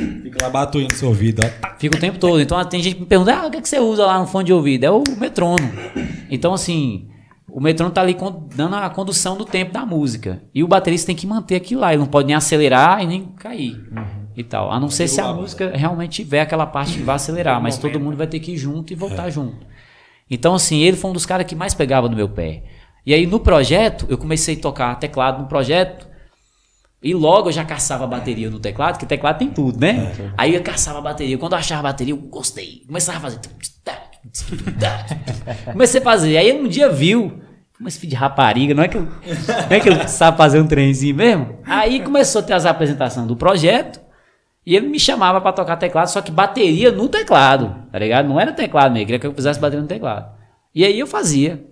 [0.00, 1.76] Fica lá batuindo seu ouvido, ó.
[1.78, 2.40] Fica o tempo todo.
[2.40, 4.26] Então tem gente que me pergunta: ah, o que, é que você usa lá no
[4.26, 4.84] fone de ouvido?
[4.84, 5.72] É o metrono.
[6.30, 7.08] Então, assim,
[7.54, 8.16] o metrônomo tá ali
[8.56, 10.42] dando a condução do tempo da música.
[10.52, 11.92] E o baterista tem que manter aquilo lá.
[11.92, 13.76] Ele não pode nem acelerar e nem cair.
[13.92, 14.24] Uhum.
[14.36, 14.72] E tal.
[14.72, 17.62] A não ser se a música realmente tiver aquela parte que vai acelerar.
[17.62, 19.30] Mas todo mundo vai ter que ir junto e voltar é.
[19.30, 19.64] junto.
[20.28, 22.64] Então, assim, ele foi um dos caras que mais pegava no meu pé.
[23.06, 26.08] E aí, no projeto, eu comecei a tocar teclado no projeto.
[27.04, 30.10] E logo eu já caçava a bateria no teclado, que teclado tem tudo, né?
[30.18, 30.30] É.
[30.38, 31.36] Aí eu caçava a bateria.
[31.36, 32.82] Quando eu achava a bateria, eu gostei.
[32.86, 33.40] Começava a fazer.
[35.70, 36.38] Comecei a fazer.
[36.38, 37.42] Aí um dia viu.
[37.78, 40.66] Mas filho de rapariga, não é que eu, não é que ele sabe fazer um
[40.66, 41.58] trenzinho mesmo?
[41.66, 44.00] Aí começou a ter as apresentações do projeto.
[44.64, 48.26] E ele me chamava para tocar teclado, só que bateria no teclado, tá ligado?
[48.26, 50.32] Não era teclado mesmo, queria que eu fizesse bateria no teclado.
[50.74, 51.66] E aí eu fazia.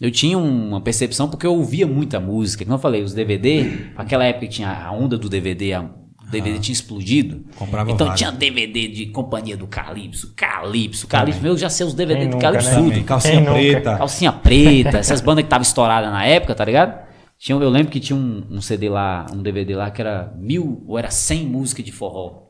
[0.00, 2.64] Eu tinha uma percepção porque eu ouvia muita música.
[2.64, 5.90] Como eu falei, os DVD, naquela época tinha a onda do DVD, a
[6.28, 7.42] o DVD ah, tinha explodido.
[7.56, 8.20] Comprava então vários.
[8.20, 11.40] tinha DVD de companhia do Calypso, Calypso, Calypso.
[11.40, 12.82] Meu, já sei os DVD Quem do Calypso.
[12.82, 13.02] Né?
[13.02, 13.78] Calcinha Quem preta.
[13.78, 13.98] Nunca?
[13.98, 17.08] Calcinha preta, essas bandas que estavam estouradas na época, tá ligado?
[17.38, 20.84] Tinha, eu lembro que tinha um, um, CD lá, um DVD lá que era mil
[20.86, 22.48] ou era cem músicas de forró.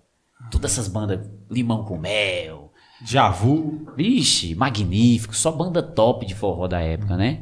[0.50, 2.67] Todas essas bandas, Limão com Mel.
[3.04, 3.86] Javu.
[3.96, 5.34] Vixe, magnífico.
[5.34, 7.40] Só banda top de forró da época, né?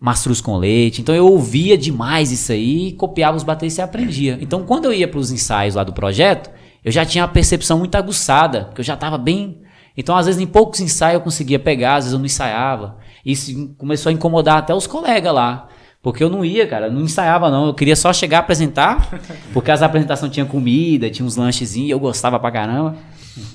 [0.00, 1.00] mastruz com leite.
[1.00, 4.38] Então eu ouvia demais isso aí, copiava os bateristas e aprendia.
[4.40, 6.50] Então quando eu ia para os ensaios lá do projeto,
[6.84, 9.60] eu já tinha a percepção muito aguçada, porque eu já estava bem.
[9.96, 12.96] Então às vezes em poucos ensaios eu conseguia pegar, às vezes eu não ensaiava.
[13.24, 15.68] Isso começou a incomodar até os colegas lá.
[16.00, 17.66] Porque eu não ia, cara, não ensaiava não.
[17.66, 19.10] Eu queria só chegar a apresentar,
[19.52, 22.96] porque as apresentações tinham comida, tinha uns lanchezinhos, eu gostava pra caramba.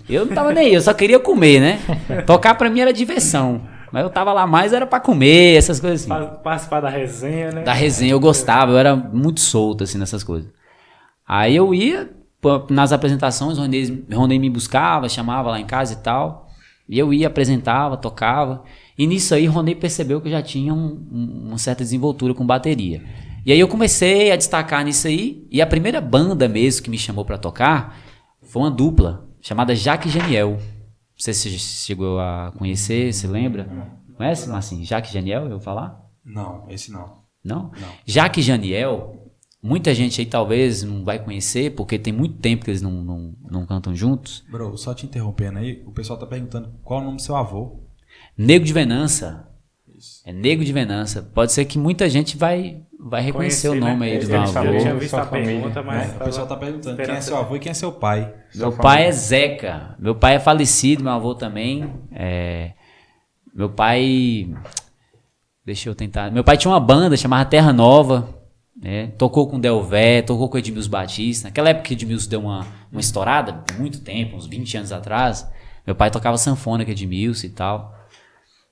[0.10, 1.80] Eu não tava nem aí, eu só queria comer, né?
[2.26, 3.62] Tocar pra mim era diversão.
[3.92, 6.38] Mas eu tava lá mais, era para comer, essas coisas assim.
[6.44, 7.62] Participar da resenha, né?
[7.62, 10.50] Da resenha, eu gostava, eu era muito solto, assim, nessas coisas.
[11.28, 12.10] Aí eu ia
[12.70, 16.50] nas apresentações, Ronei, Ronei me buscava, chamava lá em casa e tal.
[16.90, 18.64] E eu ia, apresentava, tocava.
[18.98, 22.46] E nisso aí, Ronei percebeu que eu já tinha um, um, uma certa desenvoltura com
[22.46, 23.02] bateria.
[23.46, 25.48] E aí eu comecei a destacar nisso aí.
[25.52, 27.98] E a primeira banda mesmo que me chamou pra tocar
[28.42, 30.52] foi uma dupla chamada Jaque Geniel.
[30.52, 30.60] Não
[31.18, 33.70] sei se você chegou a conhecer, se lembra?
[34.16, 34.86] Conhece, Marcinho?
[34.86, 36.02] Jaque Geniel, eu vou falar?
[36.26, 37.22] Não, esse não.
[37.44, 37.64] Não?
[37.64, 37.90] Não.
[38.06, 42.82] Jaque Janiel, muita gente aí talvez não vai conhecer, porque tem muito tempo que eles
[42.82, 44.44] não, não, não cantam juntos.
[44.50, 47.36] Bro, só te interrompendo aí, o pessoal tá perguntando qual é o nome do seu
[47.36, 47.84] avô.
[48.38, 49.48] Nego de Venança.
[50.26, 51.22] É Nego de Venança.
[51.34, 54.12] Pode ser que muita gente vai, vai reconhecer o Conheci, nome né?
[54.14, 55.00] aí do meu falou, Eu tinha avô.
[55.00, 56.14] visto Sua a pergunta, família, mas.
[56.14, 58.34] É, o pessoal tá perguntando quem é seu avô e quem é seu pai.
[58.56, 59.96] Meu pai é Zeca.
[60.00, 61.94] Meu pai é falecido, meu avô também.
[62.12, 62.72] É,
[63.54, 64.50] Meu pai.
[65.66, 66.32] Deixa eu tentar.
[66.32, 68.30] Meu pai tinha uma banda chamada Terra Nova.
[68.82, 69.08] né?
[69.18, 71.48] Tocou com Delvé, tocou com Edmilson Batista.
[71.50, 75.46] Naquela época que Edmilson deu uma, uma estourada, muito tempo, uns 20 anos atrás.
[75.86, 77.94] Meu pai tocava sanfona com Edmilson e tal.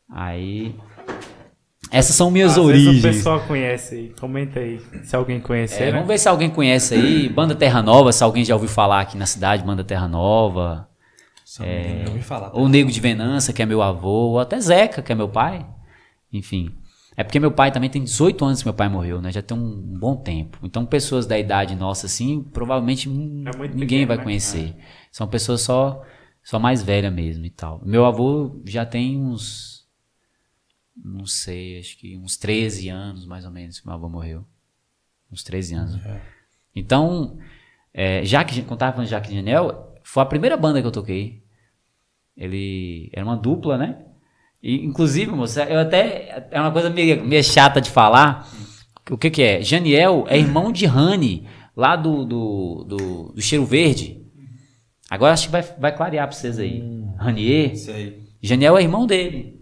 [0.10, 0.76] Aí.
[1.92, 3.00] Essas são minhas Às vezes origens.
[3.00, 4.10] o pessoal conhece aí.
[4.20, 4.80] Comenta aí.
[5.04, 5.92] Se alguém conhecer, É, né?
[5.92, 7.28] vamos ver se alguém conhece aí.
[7.30, 10.88] Banda Terra Nova, se alguém já ouviu falar aqui na cidade, Banda Terra Nova.
[11.46, 12.06] Só é...
[12.08, 12.52] ouvi falar.
[12.54, 15.66] Ou Nego de Venança, que é meu avô, ou até Zeca, que é meu pai.
[16.32, 16.72] Enfim.
[17.18, 19.30] É porque meu pai também tem 18 anos que meu pai morreu, né?
[19.34, 20.60] Já tem um bom tempo.
[20.64, 24.24] Então, pessoas da idade nossa, assim, provavelmente É ninguém pequeno, vai né?
[24.24, 24.76] conhecer.
[25.12, 26.02] São pessoas só,
[26.42, 27.82] só mais velhas mesmo e tal.
[27.86, 29.81] Meu avô já tem uns.
[30.96, 34.46] Não sei, acho que uns 13 anos, mais ou menos, que meu avô morreu.
[35.32, 36.00] Uns 13 anos.
[36.76, 37.38] Então,
[37.94, 41.44] é, Jaque, quando tava falando de Jaque Janel, foi a primeira banda que eu toquei.
[42.36, 44.06] Ele era uma dupla, né?
[44.62, 46.48] E, inclusive, moça, eu até.
[46.52, 48.48] É uma coisa meio, meio chata de falar.
[49.10, 49.62] O que, que é?
[49.62, 54.22] Janiel é irmão de Rani, lá do, do, do, do Cheiro Verde.
[55.10, 56.82] Agora acho que vai, vai clarear pra vocês aí.
[57.18, 57.74] Ranier.
[57.74, 58.22] Isso aí.
[58.42, 59.61] Janiel é irmão dele.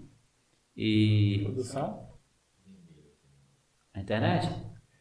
[0.81, 1.41] E.
[1.43, 2.07] Produção?
[3.93, 4.49] A internet?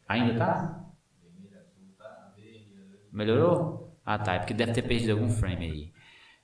[0.09, 0.85] Ainda tá?
[3.13, 3.97] Melhorou?
[4.05, 5.93] Ah tá, é porque deve ter perdido algum frame aí.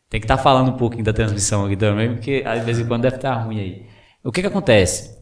[0.10, 3.02] Tem que estar falando um pouquinho da transmissão aqui também, porque às vezes em quando
[3.02, 3.90] deve estar ruim aí.
[4.24, 5.22] O que que acontece?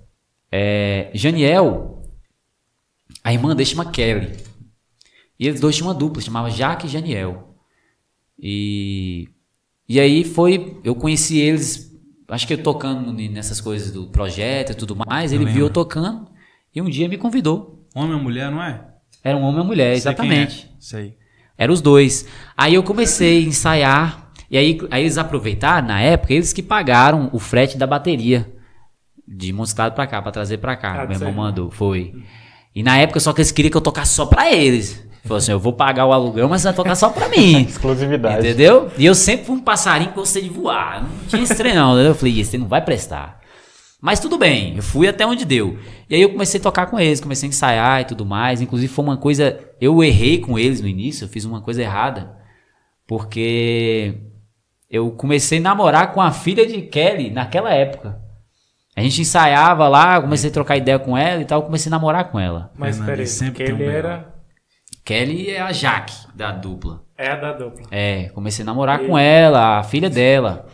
[0.52, 2.04] É, Janiel,
[3.24, 4.38] a irmã dele chama Kelly.
[5.40, 7.58] E eles dois tinham uma dupla, chamava Jaque e Janiel.
[8.38, 9.28] E,
[9.90, 11.93] e aí foi, eu conheci eles,
[12.34, 16.28] acho que eu tocando nessas coisas do projeto e tudo mais, ele viu eu tocando
[16.74, 17.86] e um dia me convidou.
[17.96, 18.82] Homem ou mulher, não é?
[19.24, 20.66] Era um homem e uma mulher, Sei quem exatamente.
[20.66, 20.76] é.
[20.80, 21.18] Sei.
[21.58, 22.28] Eram os dois.
[22.58, 24.32] Aí eu comecei a ensaiar.
[24.50, 28.52] E aí, aí eles aproveitaram, na época, eles que pagaram o frete da bateria.
[29.26, 31.02] De Monstado pra cá, pra trazer pra cá.
[31.02, 32.24] Ah, o meu irmão mandou, foi.
[32.76, 35.08] E na época só que eles queriam que eu tocasse só pra eles.
[35.24, 37.64] Falou assim: eu vou pagar o aluguel, mas você vai tocar só pra mim.
[37.68, 38.40] Exclusividade.
[38.40, 38.92] Entendeu?
[38.98, 41.04] E eu sempre fui um passarinho que gostei de voar.
[41.04, 41.98] Não tinha esse trem, não.
[41.98, 43.42] Eu falei, esse não vai prestar.
[44.02, 45.78] Mas tudo bem, eu fui até onde deu.
[46.10, 48.60] E aí eu comecei a tocar com eles, comecei a ensaiar e tudo mais.
[48.60, 49.58] Inclusive foi uma coisa.
[49.80, 52.36] Eu errei com eles no início, eu fiz uma coisa errada.
[53.08, 54.16] Porque
[54.90, 58.22] eu comecei a namorar com a filha de Kelly naquela época.
[58.94, 62.30] A gente ensaiava lá, comecei a trocar ideia com ela e tal, comecei a namorar
[62.30, 62.72] com ela.
[62.78, 64.33] Mas peraí, sempre porque tem um era.
[65.04, 67.04] Kelly é a Jaque da dupla.
[67.18, 67.86] É a da dupla.
[67.92, 70.66] É, comecei a namorar com ela, a filha dela.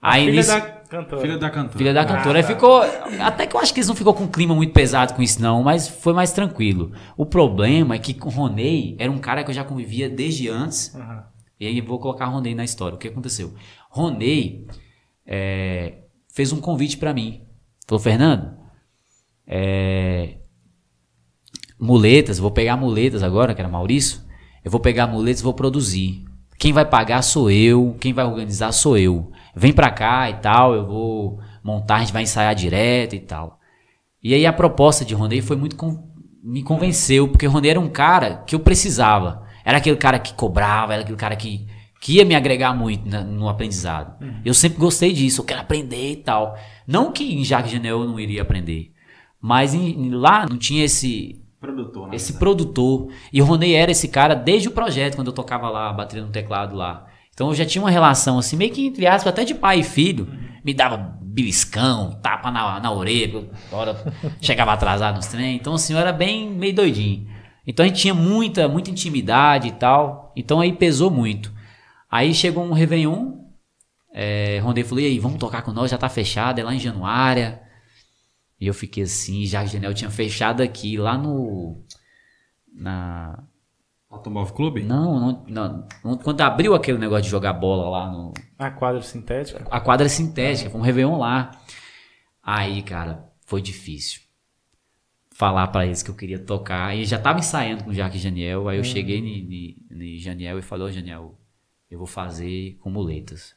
[0.00, 1.22] A Aí filha nisso- da cantora.
[1.22, 1.78] Filha da cantora.
[1.78, 2.38] Filha da cantora.
[2.38, 2.48] Aí tá.
[2.48, 2.82] ficou.
[3.20, 5.40] Até que eu acho que eles não ficou com um clima muito pesado com isso,
[5.40, 6.92] não, mas foi mais tranquilo.
[7.16, 10.48] O problema é que com o Ronei era um cara que eu já convivia desde
[10.48, 10.94] antes.
[10.94, 11.24] Aham.
[11.58, 12.96] E aí eu vou colocar Ronei na história.
[12.96, 13.54] O que aconteceu?
[13.88, 14.66] Ronei
[15.26, 15.98] é,
[16.34, 17.42] fez um convite pra mim.
[17.86, 18.56] Falou, Fernando,
[19.46, 20.36] é,
[21.82, 24.20] muletas, vou pegar muletas agora, que era Maurício.
[24.64, 26.24] Eu vou pegar muletas e vou produzir.
[26.58, 29.32] Quem vai pagar sou eu, quem vai organizar sou eu.
[29.54, 33.58] Vem pra cá e tal, eu vou montar, a gente vai ensaiar direto e tal.
[34.22, 35.76] E aí a proposta de Ronei foi muito
[36.44, 39.42] me convenceu, porque Ronei era um cara que eu precisava.
[39.64, 41.66] Era aquele cara que cobrava, era aquele cara que,
[42.00, 44.16] que ia me agregar muito na- no aprendizado.
[44.44, 46.56] Eu sempre gostei disso, eu quero aprender e tal.
[46.86, 48.92] Não que em Jacques Janel eu não iria aprender,
[49.40, 53.08] mas em- lá não tinha esse Produtor, esse produtor.
[53.32, 56.32] E o Ronei era esse cara desde o projeto, quando eu tocava lá, bateria no
[56.32, 57.06] teclado lá.
[57.32, 59.84] Então eu já tinha uma relação assim, meio que entre aspas, até de pai e
[59.84, 60.26] filho.
[60.64, 63.96] Me dava beliscão, tapa na, na orelha, hora
[64.40, 65.54] chegava atrasado nos trem.
[65.54, 67.28] Então assim, eu era bem meio doidinho.
[67.64, 70.32] Então a gente tinha muita, muita intimidade e tal.
[70.34, 71.52] Então aí pesou muito.
[72.10, 73.34] Aí chegou um Réveillon,
[74.12, 76.80] é, Rondei falou, e aí, vamos tocar com nós, já tá fechado, é lá em
[76.80, 77.62] Januária.
[78.62, 81.82] E eu fiquei assim, já Janel tinha fechado aqui, lá no.
[82.72, 83.42] Na.
[84.08, 84.84] Automóvel Clube?
[84.84, 88.32] Não, não, não, não- Quando abriu aquele negócio de jogar bola lá no.
[88.56, 89.66] A quadra sintética.
[89.68, 91.50] A quadra sintética, foi um Réveillon lá.
[92.40, 94.20] Aí, cara, foi difícil.
[95.34, 96.94] falar pra eles que eu queria tocar.
[96.96, 98.68] E já tava ensaiando com o Jaque e Janiel.
[98.68, 99.18] Aí eu cheguei
[99.90, 101.36] em Janiel e falei, ô Janiel,
[101.90, 103.56] eu vou fazer com muletas.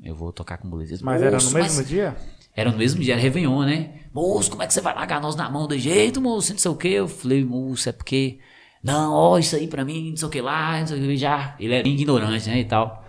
[0.00, 1.02] Eu vou tocar com muletas.
[1.02, 2.14] Mas era no mesmo mas- dia?
[2.54, 4.01] era no mesmo dia, era Réveillon, né?
[4.14, 6.52] Moço, como é que você vai largar nós na mão do jeito, moço?
[6.52, 6.88] Não sei o que.
[6.88, 8.38] Eu falei, moço, é porque.
[8.82, 11.16] Não, ó, isso aí pra mim, não sei o que lá, não sei o que
[11.16, 11.54] já.
[11.58, 12.58] Ele era ignorante, né?
[12.60, 13.04] E tal.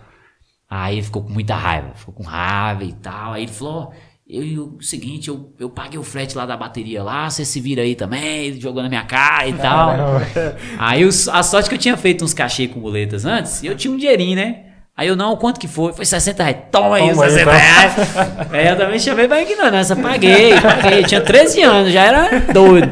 [0.70, 3.32] Aí ficou com muita raiva, ficou com raiva e tal.
[3.34, 3.90] Aí ele falou: ó,
[4.26, 7.60] eu, eu- o seguinte, eu, eu paguei o frete lá da bateria lá, você se
[7.60, 9.90] vira aí também, ele jogou na minha cara e tal.
[10.78, 13.76] Aí os- a sorte que eu tinha feito uns cachê com muletas antes, e eu
[13.76, 14.73] tinha um dinheirinho, né?
[14.96, 15.92] Aí eu, não, quanto que foi?
[15.92, 16.58] Foi 60 reais.
[16.70, 17.56] Toma aí, os Toma aí, 60 tá.
[17.56, 17.94] reais.
[18.52, 19.96] Aí eu também chamei pra ignorância.
[19.96, 21.00] Paguei, paguei.
[21.00, 22.90] Eu tinha 13 anos, já era doido.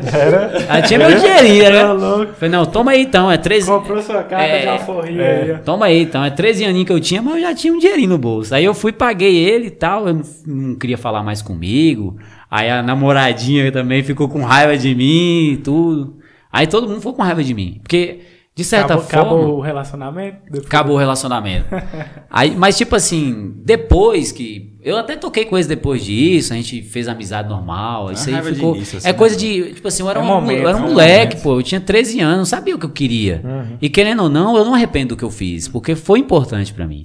[0.68, 1.84] Aí tinha meu dinheirinho, Tá né?
[1.92, 2.32] louco.
[2.32, 3.66] Falei, não, toma aí então, é 13.
[3.70, 5.52] Comprou sua carta É, de alforria é.
[5.52, 5.58] aí.
[5.64, 6.24] Toma aí, então.
[6.24, 8.52] É 13 aninhos que eu tinha, mas eu já tinha um dinheirinho no bolso.
[8.52, 10.08] Aí eu fui, paguei ele e tal.
[10.08, 12.16] Eu não, não queria falar mais comigo.
[12.50, 16.16] Aí a namoradinha também ficou com raiva de mim e tudo.
[16.52, 17.78] Aí todo mundo ficou com raiva de mim.
[17.80, 18.18] Porque,
[18.54, 19.30] de certa Acabou, forma.
[19.38, 20.36] acabou o relacionamento?
[20.44, 21.66] Depois- Acabou o relacionamento.
[22.30, 24.76] Aí, mas, tipo assim, depois que.
[24.82, 28.12] Eu até toquei com eles depois disso, a gente fez amizade normal.
[28.12, 28.74] Isso aí ficou.
[28.76, 29.40] início, assim, é coisa né?
[29.40, 29.74] de.
[29.74, 31.42] Tipo assim, eu era, É um, momento, eu era um é moleque, momento.
[31.44, 31.58] pô.
[31.58, 33.40] Eu tinha 13 anos, não sabia o que eu queria.
[33.44, 33.78] Uhum.
[33.80, 36.86] E querendo ou não, eu não arrependo do que eu fiz, porque foi importante pra
[36.86, 37.04] mim.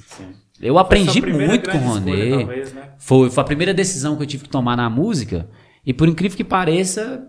[0.60, 2.30] Eu Foi aprendi muito com o Ronê.
[2.39, 2.82] talvez, né?
[2.98, 5.48] Foi, foi a primeira decisão que eu tive que tomar na música.
[5.86, 7.22] E por incrível que pareça,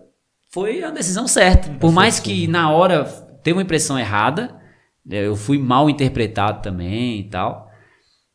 [0.51, 1.69] foi a decisão certa.
[1.79, 3.07] Por mais que na hora
[3.43, 4.59] teve uma impressão errada,
[5.05, 7.69] né, eu fui mal interpretado também e tal.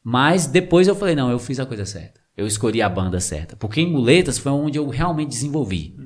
[0.02, 2.20] Mas depois eu falei, não, eu fiz a coisa certa.
[2.36, 3.56] Eu escolhi a banda certa.
[3.56, 5.96] Porque em Muletas foi onde eu realmente desenvolvi.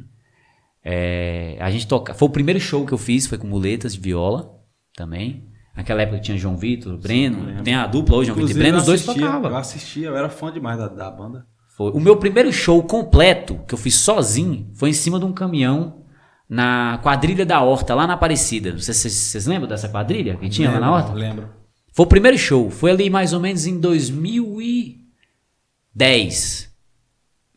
[0.84, 2.14] É, a gente toca.
[2.14, 4.54] Foi o primeiro show que eu fiz, foi com muletas de viola
[4.94, 5.48] também.
[5.76, 7.62] Naquela época tinha João Vitor, Breno.
[7.62, 9.50] tem a dupla hoje, João Vitor e Breno, eu os dois assistia, tocavam.
[9.50, 11.46] Eu assistia, eu era fã demais da, da banda.
[11.76, 11.92] Foi.
[11.92, 16.02] O meu primeiro show completo, que eu fiz sozinho, foi em cima de um caminhão
[16.48, 18.72] na quadrilha da Horta, lá na Aparecida.
[18.72, 21.12] Vocês, lembram dessa quadrilha que tinha lá na Horta?
[21.12, 21.50] Lembro.
[21.92, 22.70] Foi o primeiro show.
[22.70, 26.68] Foi ali mais ou menos em 2010.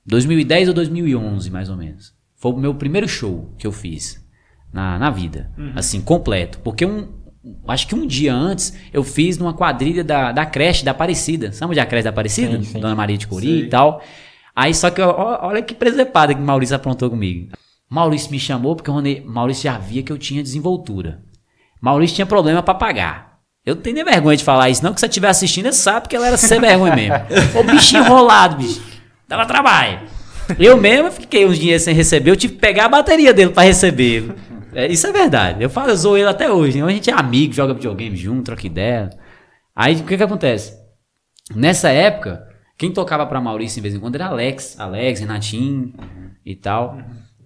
[0.05, 2.13] 2010 ou 2011, mais ou menos.
[2.35, 4.19] Foi o meu primeiro show que eu fiz
[4.73, 5.49] na, na vida.
[5.75, 6.59] Assim, completo.
[6.59, 7.21] Porque um.
[7.67, 11.51] Acho que um dia antes eu fiz numa quadrilha da, da creche da Aparecida.
[11.51, 12.57] Sabe onde é a creche da Aparecida?
[12.57, 12.79] Sim, sim.
[12.79, 14.03] Dona Maria de Cori e tal.
[14.55, 17.49] Aí só que, ó, olha que presepada que Maurício aprontou comigo.
[17.91, 21.21] Maurício me chamou porque o Rony- Maurício já via que eu tinha desenvoltura.
[21.81, 23.39] Maurício tinha problema pra pagar.
[23.65, 25.73] Eu não tenho nem vergonha de falar isso, não, que se você estiver assistindo, você
[25.73, 27.15] sabe que ela era sem vergonha mesmo.
[27.59, 28.81] Ô bicho enrolado, bicho.
[29.27, 29.99] Dava trabalho.
[30.57, 33.63] Eu mesmo fiquei uns dinheiros sem receber, eu tive que pegar a bateria dele pra
[33.63, 34.33] receber.
[34.73, 35.61] É, isso é verdade.
[35.61, 36.79] Eu falo, eu zoo ele até hoje.
[36.81, 36.87] né?
[36.87, 39.09] A gente é amigo, joga videogame junto, troca ideia.
[39.75, 40.73] Aí o que que acontece?
[41.53, 44.79] Nessa época, quem tocava pra Maurício em vez em quando era Alex.
[44.79, 45.93] Alex, Renatinho
[46.45, 46.97] e tal.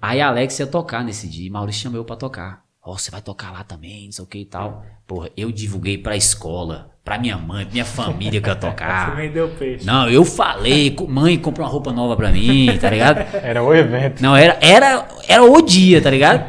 [0.01, 1.47] Aí Alex ia tocar nesse dia.
[1.47, 2.63] E Maurício chamou eu pra tocar.
[2.83, 4.85] Ó, você vai tocar lá também, não sei o que e tal.
[5.07, 8.67] Porra, eu divulguei pra escola, pra minha mãe, pra minha família que eu ia Você
[8.67, 9.15] tocar.
[9.15, 9.83] vendeu peixe.
[9.85, 13.19] Não, eu falei, mãe, compra uma roupa nova pra mim, tá ligado?
[13.43, 14.21] Era o evento.
[14.21, 16.45] Não, era, era, era o dia, tá ligado?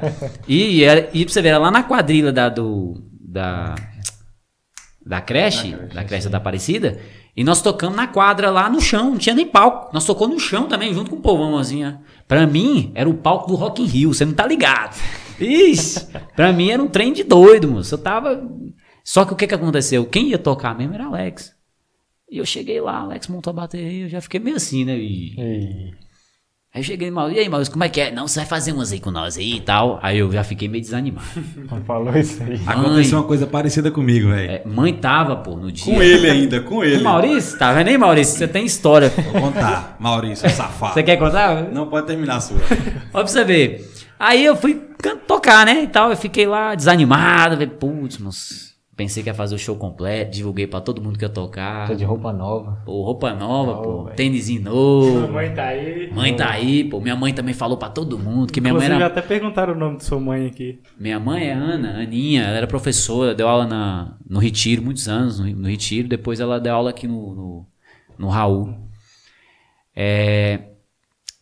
[0.47, 3.75] E, era, e pra você ver, era lá na quadrilha da, do, da,
[5.07, 6.99] da creche, da creche da Aparecida,
[7.37, 9.93] e nós tocamos na quadra lá no chão, não tinha nem palco.
[9.93, 11.93] Nós tocamos no chão também, junto com o povão, assim, ó.
[12.27, 14.97] Pra mim, era o palco do Rock in Rio, você não tá ligado.
[15.39, 17.95] Ixi, pra mim era um trem de doido, moço.
[17.95, 18.43] Eu tava...
[19.05, 20.07] Só que o que que aconteceu?
[20.07, 21.55] Quem ia tocar mesmo era Alex.
[22.31, 24.97] E eu cheguei lá, Alex montou a bateria, eu já fiquei meio assim, né?
[24.99, 25.95] E...
[26.77, 28.11] Aí eu cheguei, Maurício, e aí, Maurício, como é que é?
[28.11, 29.99] Não, você vai fazer umas aí com nós aí e tal.
[30.03, 31.27] Aí eu já fiquei meio desanimado.
[31.87, 32.61] Falou isso aí.
[32.67, 34.51] Aconteceu uma coisa parecida comigo, velho.
[34.51, 35.95] É, mãe tava, pô, no dia.
[35.95, 37.03] Com ele ainda, com ele.
[37.03, 37.59] Maurício?
[37.59, 38.37] Tá vendo aí, Maurício?
[38.37, 39.09] Você tem história.
[39.09, 39.97] Vou contar.
[39.99, 40.93] Maurício, safado.
[40.93, 41.63] Você quer contar?
[41.73, 42.59] Não pode terminar a sua.
[43.09, 43.91] Ó pra você ver.
[44.19, 44.75] Aí eu fui
[45.27, 45.83] tocar, né?
[45.83, 46.11] E tal.
[46.11, 47.55] Eu fiquei lá desanimado.
[47.55, 48.76] Falei, putz, moço.
[48.97, 50.31] Pensei que ia fazer o show completo.
[50.31, 51.87] Divulguei pra todo mundo que ia tocar.
[51.89, 52.81] Tá de roupa nova.
[52.87, 54.11] Pô, roupa nova, Nova, pô.
[54.17, 55.33] Tênisinho Sua novo.
[55.35, 56.11] mãe tá aí.
[56.11, 56.99] Mãe tá aí, pô.
[56.99, 58.51] Minha mãe também falou pra todo mundo.
[58.51, 59.05] Que minha mãe era.
[59.05, 60.81] até perguntaram o nome de sua mãe aqui.
[60.99, 65.39] Minha mãe é Ana, Aninha, ela era professora, deu aula na, no Retiro, muitos anos
[65.39, 67.67] no, no Retiro, depois ela deu aula aqui no, no,
[68.19, 68.75] no Raul.
[69.95, 70.61] É,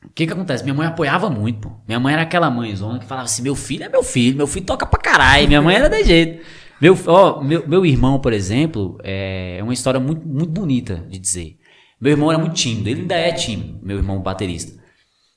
[0.05, 0.65] O que que acontece?
[0.65, 1.75] Minha mãe apoiava muito, pô.
[1.87, 4.67] Minha mãe era aquela mãezona que falava assim, meu filho é meu filho, meu filho
[4.67, 5.47] toca pra caralho.
[5.47, 6.45] Minha mãe era de jeito.
[6.81, 11.57] Meu, ó, meu, meu irmão, por exemplo, é uma história muito, muito bonita de dizer.
[12.01, 14.83] Meu irmão era muito tímido, ele ainda é tímido, meu irmão baterista.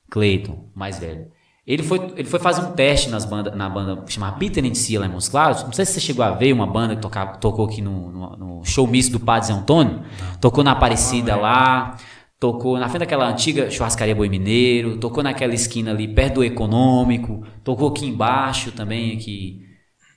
[0.10, 1.28] Cleiton, mais velho.
[1.66, 5.02] Ele foi, ele foi fazer um teste nas banda, na banda chamada Peter and Cia
[5.02, 5.64] lá em Montes Claros.
[5.64, 8.38] Não sei se você chegou a ver uma banda que tocava, tocou aqui no, no,
[8.38, 10.02] no show misto do Padre Zé Antônio.
[10.40, 11.98] Tocou na Aparecida lá.
[12.40, 17.44] Tocou na frente daquela antiga churrascaria Boi Mineiro, tocou naquela esquina ali perto do Econômico,
[17.64, 19.67] tocou aqui embaixo também, aqui.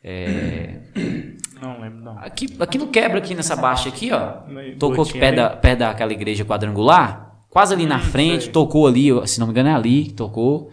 [0.02, 0.80] É,
[1.60, 2.18] Não lembro, não.
[2.18, 4.38] aqui, aqui no quebra, aqui nessa baixa aqui, ó.
[4.78, 9.08] Tocou aqui perto, da, perto daquela igreja quadrangular, quase ali na Hum, frente, tocou ali,
[9.28, 10.70] se não me engano é ali que tocou.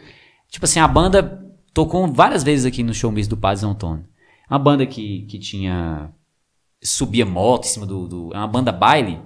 [0.49, 4.05] Tipo assim, a banda tocou várias vezes aqui no showbiz do Padre Antônio.
[4.49, 6.09] Uma banda que, que tinha.
[6.81, 8.07] subia moto em cima do.
[8.07, 9.19] do é uma banda baile.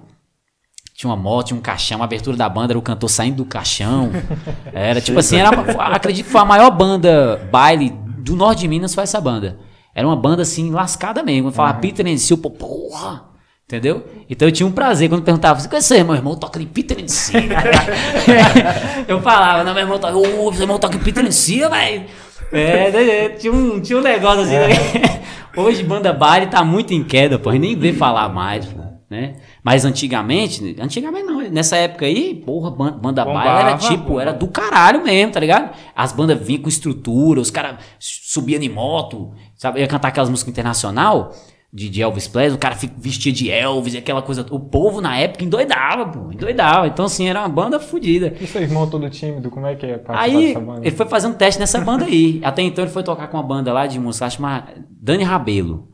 [0.94, 3.44] Tinha uma moto, tinha um caixão, a abertura da banda era o cantor saindo do
[3.44, 4.10] caixão.
[4.72, 5.48] Era tipo assim, era,
[5.94, 9.58] acredito que foi a maior banda baile do norte de Minas foi essa banda.
[9.94, 11.48] Era uma banda assim, lascada mesmo.
[11.48, 13.32] Eu falava Peter and Seal, pô, porra!
[13.64, 14.04] Entendeu?
[14.28, 16.36] Então eu tinha um prazer quando perguntava, você conhece meu irmão?
[16.36, 17.42] Toca em Peter and Seal.
[19.08, 22.04] eu falava, não, meu irmão toca, ô, seu irmão toca em Peter and Seal, velho.
[22.52, 24.56] É, né, tinha um, tinha um negócio assim.
[24.56, 25.22] né?
[25.56, 28.82] Hoje banda baile tá muito em queda, pô, a gente nem vê falar mais, pô,
[29.12, 29.34] né?
[29.62, 34.22] Mas antigamente, antigamente não, nessa época aí, porra, ban- banda baile era tipo, bombava.
[34.22, 35.70] era do caralho mesmo, tá ligado?
[35.94, 39.80] As bandas vinham com estrutura, os caras subiam em moto, sabe?
[39.80, 41.32] Ia cantar aquelas músicas internacional
[41.72, 44.46] de, de Elvis Presley, o cara vestia de Elvis, e aquela coisa.
[44.50, 46.86] O povo na época endoidava, pô, endoidava.
[46.86, 48.34] Então, assim, era uma banda fodida.
[48.40, 50.86] E seu irmão todo tímido, como é que é Aí banda?
[50.86, 52.40] ele foi fazer um teste nessa banda aí.
[52.44, 55.88] Até então ele foi tocar com uma banda lá de música chamada Dani Rabelo.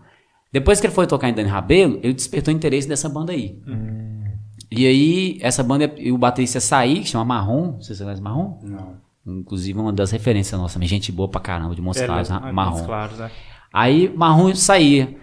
[0.58, 3.56] Depois que ele foi tocar em Dani Rabelo, ele despertou o interesse dessa banda aí.
[4.70, 8.58] E aí, essa banda, e o baterista sair, que chama Marrom, você conhece Marrom?
[8.64, 8.96] Não.
[9.24, 12.84] Inclusive uma das referências nossa, gente boa pra caramba, de Montes É, Claros, ah, Marrom.
[12.84, 13.30] Claros, é.
[13.72, 15.16] Aí Marrom saía.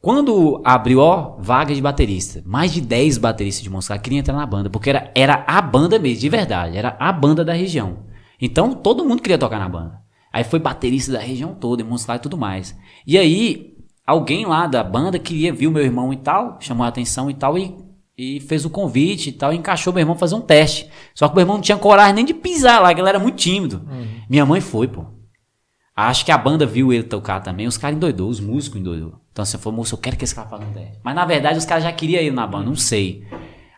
[0.00, 4.34] Quando abriu, ó, vaga de baterista, mais de 10 bateristas de Montes Claros queriam entrar
[4.34, 7.98] na banda, porque era, era a banda mesmo, de verdade, era a banda da região.
[8.40, 10.00] Então todo mundo queria tocar na banda.
[10.32, 12.74] Aí foi baterista da região toda, em Montes Claros e tudo mais.
[13.06, 13.77] E aí,
[14.08, 17.34] alguém lá da banda queria ver o meu irmão e tal, chamou a atenção e
[17.34, 17.76] tal, e,
[18.16, 20.88] e fez o convite e tal, e encaixou meu irmão fazer um teste.
[21.14, 23.36] Só que meu irmão não tinha coragem nem de pisar lá, que ele era muito
[23.36, 23.86] tímido.
[24.26, 25.04] Minha mãe foi, pô.
[25.94, 29.20] Acho que a banda viu ele tocar também, os caras endoidou, os músicos endoidou.
[29.30, 30.98] Então você falou, moço, eu quero que esse cara faça um teste.
[31.04, 33.26] Mas na verdade os caras já queriam ele na banda, não sei.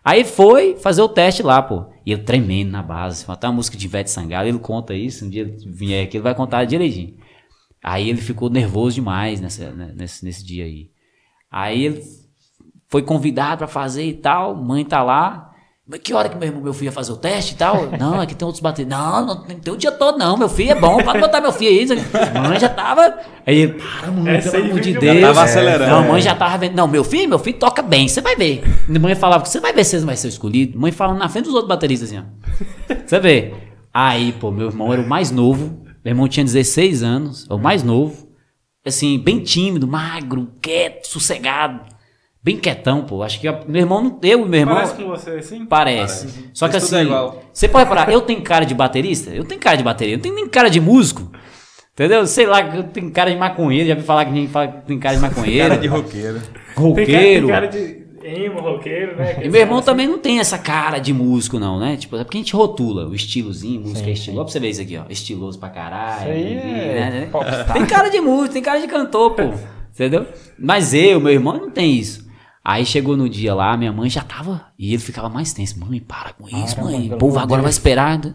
[0.05, 1.87] Aí foi fazer o teste lá, pô.
[2.07, 3.25] E ele tremendo na base.
[3.27, 6.23] Até uma música de Ivete Sangalo, ele conta isso, um dia ele vier aqui, ele
[6.23, 7.15] vai contar direitinho.
[7.83, 10.91] Aí ele ficou nervoso demais nessa, né, nesse, nesse dia aí.
[11.51, 12.05] Aí ele
[12.89, 15.47] foi convidado pra fazer e tal, mãe tá lá.
[15.87, 17.91] Mas que hora que meu irmão, meu filho ia fazer o teste e tal?
[17.99, 18.97] Não, aqui tem outros bateristas.
[18.97, 21.53] Não, não tem, tem o dia todo não, meu filho é bom, pode botar meu
[21.53, 22.41] filho aí.
[22.49, 23.19] Mãe já tava...
[23.45, 25.21] Aí ele, para mãe, Essa pelo amor de já Deus.
[25.21, 25.91] tava acelerando.
[25.91, 26.77] Não, a mãe já tava vendo.
[26.77, 28.63] Não, meu filho, meu filho toca bem, você vai ver.
[28.89, 30.79] A mãe falava, você vai ver se vai ser escolhido.
[30.79, 32.95] Mãe falando na frente dos outros bateristas assim, ó.
[33.05, 33.53] Você vê.
[33.93, 35.90] Aí, pô, meu irmão era o mais novo.
[36.05, 38.29] Meu irmão tinha 16 anos, é o mais novo.
[38.85, 41.81] Assim, bem tímido, magro, quieto, sossegado.
[42.43, 43.23] Bem quietão, pô.
[43.23, 44.75] Acho que a- meu irmão, não- eu e meu irmão.
[44.77, 45.67] Parece com você assim?
[45.67, 46.49] Parece.
[46.55, 49.29] Só que Mas tudo assim, é você pode reparar, eu tenho cara de baterista?
[49.31, 51.31] Eu tenho cara de bateria, eu não tenho nem cara de músico.
[51.93, 52.27] Entendeu?
[52.27, 54.99] Sei lá, eu tenho cara de maconheiro, já vi falar que ninguém fala que tem
[54.99, 55.69] cara de maconheiro.
[55.69, 56.41] Cara de roqueiro.
[56.41, 57.47] Tem cara, roqueiro.
[57.47, 59.45] tem cara de emo, roqueiro, né?
[59.45, 61.97] E meu irmão também não tem essa cara de músico, não, né?
[61.97, 64.41] Tipo, é porque a gente rotula o estilozinho, música é estiloso.
[64.41, 65.05] Ó, pra você ver isso aqui, ó.
[65.09, 66.21] Estiloso pra caralho.
[66.21, 67.29] Isso aí é né?
[67.31, 67.73] popstar.
[67.73, 69.43] Tem cara de músico, tem cara de cantor, pô.
[69.93, 70.27] Entendeu?
[70.59, 72.29] Mas eu, meu irmão, não tem isso.
[72.65, 74.67] Aí chegou no dia lá, minha mãe já tava.
[74.79, 75.81] E ele ficava mais tenso.
[75.81, 77.13] Mãe, para com isso, Para, mãe.
[77.13, 78.19] O povo agora vai esperar.
[78.19, 78.35] né?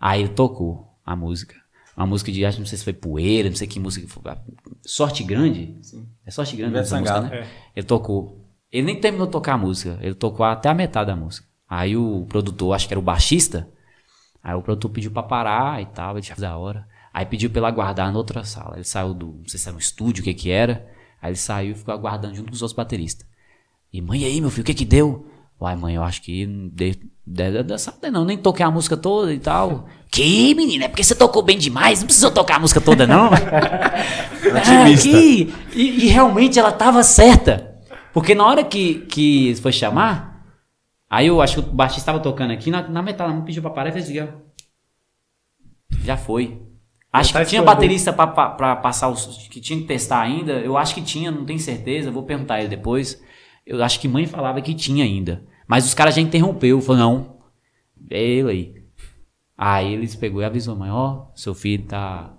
[0.00, 1.54] Aí ele tocou a música.
[1.96, 4.22] Uma música de, acho, não sei se foi poeira, não sei que música foi.
[4.82, 5.76] Sorte Grande?
[6.26, 7.46] É Sorte Grande essa música, né?
[7.74, 8.43] Ele tocou.
[8.74, 9.96] Ele nem terminou de tocar a música.
[10.02, 11.46] Ele tocou até a metade da música.
[11.70, 13.68] Aí o produtor, acho que era o baixista,
[14.42, 16.84] aí o produtor pediu pra parar e tal, ele tinha da hora.
[17.12, 18.74] Aí pediu pra ele aguardar na outra sala.
[18.74, 20.84] Ele saiu do, não sei se era um estúdio, o que que era.
[21.22, 23.24] Aí ele saiu e ficou aguardando junto com os outros bateristas.
[23.92, 25.24] E mãe, e aí, meu filho, o que que deu?
[25.60, 26.94] Uai, mãe, eu acho que deu,
[27.24, 29.86] deu, deu certo, não, nem toquei a música toda e tal.
[30.10, 33.30] Que, menina, é porque você tocou bem demais, não precisou tocar a música toda, não.
[34.56, 37.73] Ah, que- e, e realmente ela tava certa.
[38.14, 40.46] Porque na hora que, que foi chamar,
[41.10, 43.72] aí eu acho que o baixista estava tocando aqui, na, na metade, me pediu pra
[43.72, 44.28] parar e fez assim, ó.
[46.04, 46.62] Já foi.
[47.12, 49.48] Acho tá que tinha baterista pra passar os.
[49.48, 50.52] que tinha que testar ainda.
[50.54, 53.20] Eu acho que tinha, não tenho certeza, vou perguntar ele depois.
[53.66, 55.44] Eu acho que mãe falava que tinha ainda.
[55.66, 57.36] Mas os caras já interrompeu, falou, não.
[58.10, 58.84] É ele aí.
[59.56, 62.32] Aí eles pegou e avisou, mãe, ó, seu filho tá,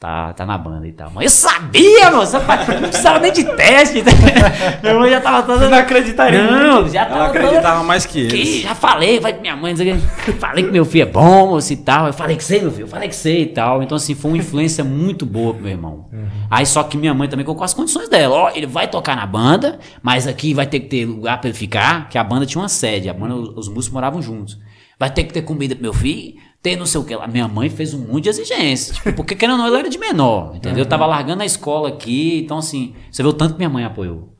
[0.00, 1.10] tá, tá na banda e tal.
[1.10, 4.02] Mãe, eu sabia, rapaz, não precisava nem de teste.
[4.82, 5.68] Minha mãe já tava toda.
[5.68, 6.42] Não acreditaria.
[6.42, 7.38] Não, já Ela tava toda.
[7.38, 8.26] acreditava mais que.
[8.26, 11.70] Que já falei, vai minha mãe, dizer que falei que meu filho é bom, moço,
[11.72, 12.06] e tal.
[12.06, 13.82] Eu falei que sei, meu filho, eu falei que sei e tal.
[13.82, 16.08] Então, assim, foi uma influência muito boa pro meu irmão.
[16.50, 18.34] Aí só que minha mãe também colocou as condições dela.
[18.34, 21.58] Ó, ele vai tocar na banda, mas aqui vai ter que ter lugar pra ele
[21.58, 24.58] ficar, que a banda tinha uma sede, a banda, os músicos moravam juntos.
[25.00, 27.26] Vai ter que ter comida pro meu filho, ter não sei o que lá.
[27.26, 28.92] Minha mãe fez um monte de exigência.
[28.94, 30.80] Tipo, porque querendo ou não, ela era de menor, entendeu?
[30.80, 33.82] Eu tava largando a escola aqui, então assim, você vê o tanto que minha mãe
[33.84, 34.36] apoiou.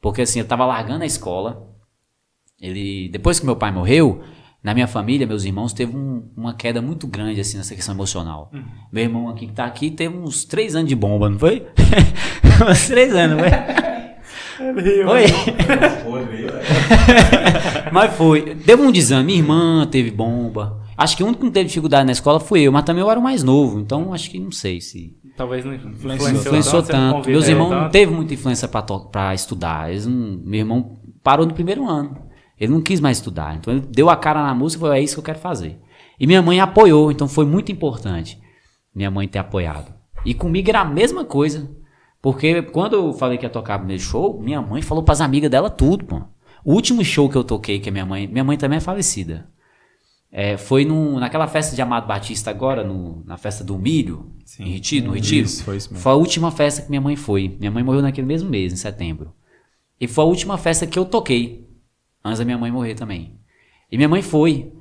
[0.00, 1.68] Porque assim, eu tava largando a escola.
[2.60, 4.22] Ele, depois que meu pai morreu,
[4.62, 8.50] na minha família, meus irmãos, teve um- uma queda muito grande assim nessa questão emocional.
[8.92, 11.66] Meu irmão aqui que tá aqui teve uns três anos de bomba, não foi?
[12.70, 13.91] uns três anos, não foi?
[15.04, 15.24] Foi.
[17.92, 18.54] mas foi.
[18.54, 19.24] Deu um desame.
[19.24, 20.80] Minha irmã teve bomba.
[20.96, 23.10] Acho que o único que não teve dificuldade na escola foi eu, mas também eu
[23.10, 25.16] era o mais novo, então acho que não sei se.
[25.36, 27.14] Talvez não influenciou, Influenciou tanto.
[27.16, 27.92] convida Meus irmãos não tanto.
[27.92, 29.90] teve muita influência pra estudar.
[29.90, 32.16] Eles não- meu irmão parou no primeiro ano.
[32.60, 33.56] Ele não quis mais estudar.
[33.56, 35.78] Então ele deu a cara na música e falou: é isso que eu quero fazer.
[36.20, 38.38] E minha mãe apoiou, então foi muito importante
[38.94, 39.90] minha mãe ter apoiado.
[40.24, 41.68] E comigo era a mesma coisa.
[42.22, 45.50] Porque quando eu falei que ia tocar no meu show, minha mãe falou pras amigas
[45.50, 46.22] dela tudo, pô.
[46.64, 48.28] O último show que eu toquei, que a minha mãe.
[48.28, 49.50] Minha mãe também é falecida.
[50.30, 54.70] É, foi no, naquela festa de Amado Batista agora, no- na festa do milho, em
[54.70, 55.44] Retiro, no Retiro.
[55.44, 56.02] Isso, foi isso mesmo.
[56.02, 57.54] Foi a última festa que minha mãe foi.
[57.58, 59.34] Minha mãe morreu naquele mesmo mês, em setembro.
[60.00, 61.68] E foi a última festa que eu toquei.
[62.24, 63.36] Antes da minha mãe morrer também.
[63.90, 64.72] E minha mãe foi.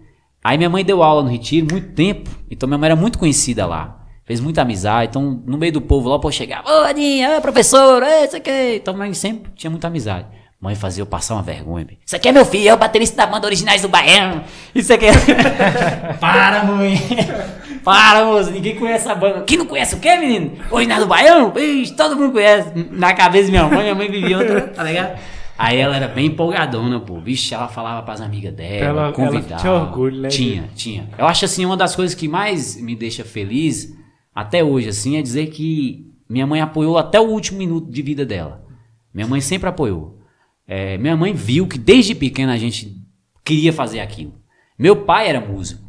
[0.44, 2.30] Aí minha mãe deu aula no Retiro muito tempo.
[2.50, 4.01] Então minha mãe era muito conhecida lá.
[4.32, 5.10] Fez muita amizade.
[5.10, 6.64] Então, no meio do povo lá, o povo chegava.
[6.66, 8.76] Ô, Aninha, ô, professor, ô, isso aqui.
[8.78, 10.26] Então, mãe sempre tinha muita amizade.
[10.58, 11.86] Mãe fazia eu passar uma vergonha.
[12.06, 14.42] Isso aqui é meu filho, é o baterista da banda Originais do Baiano.
[14.74, 15.12] Isso aqui é...
[16.18, 16.98] Para, mãe.
[17.84, 18.52] Para, moça.
[18.52, 19.42] Ninguém conhece a banda.
[19.42, 20.54] Quem não conhece o quê, menino?
[20.72, 21.52] Originais do Baiano?
[21.60, 22.72] Ixi, todo mundo conhece.
[22.90, 25.20] Na cabeça da minha mãe, minha mãe vivia outra, tá ligado?
[25.58, 27.20] Aí ela era bem empolgadona, pô.
[27.20, 29.60] Vixe, ela falava pras amigas dela, Ela- ela convidava.
[29.62, 31.10] tinha orgulho, né, Tinha, tinha.
[31.18, 33.94] Eu acho assim, uma das coisas que mais me deixa feliz,
[34.34, 38.26] até hoje, assim, é dizer que minha mãe apoiou até o último minuto de vida
[38.26, 38.66] dela.
[39.14, 40.20] Minha mãe sempre apoiou.
[40.68, 42.96] É, minha mãe viu que desde pequena a gente
[43.44, 44.34] queria fazer aquilo.
[44.80, 45.84] Meu pai era músico.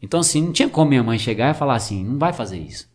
[0.00, 2.90] Então, assim, não tinha como minha mãe chegar e falar assim, não vai fazer isso.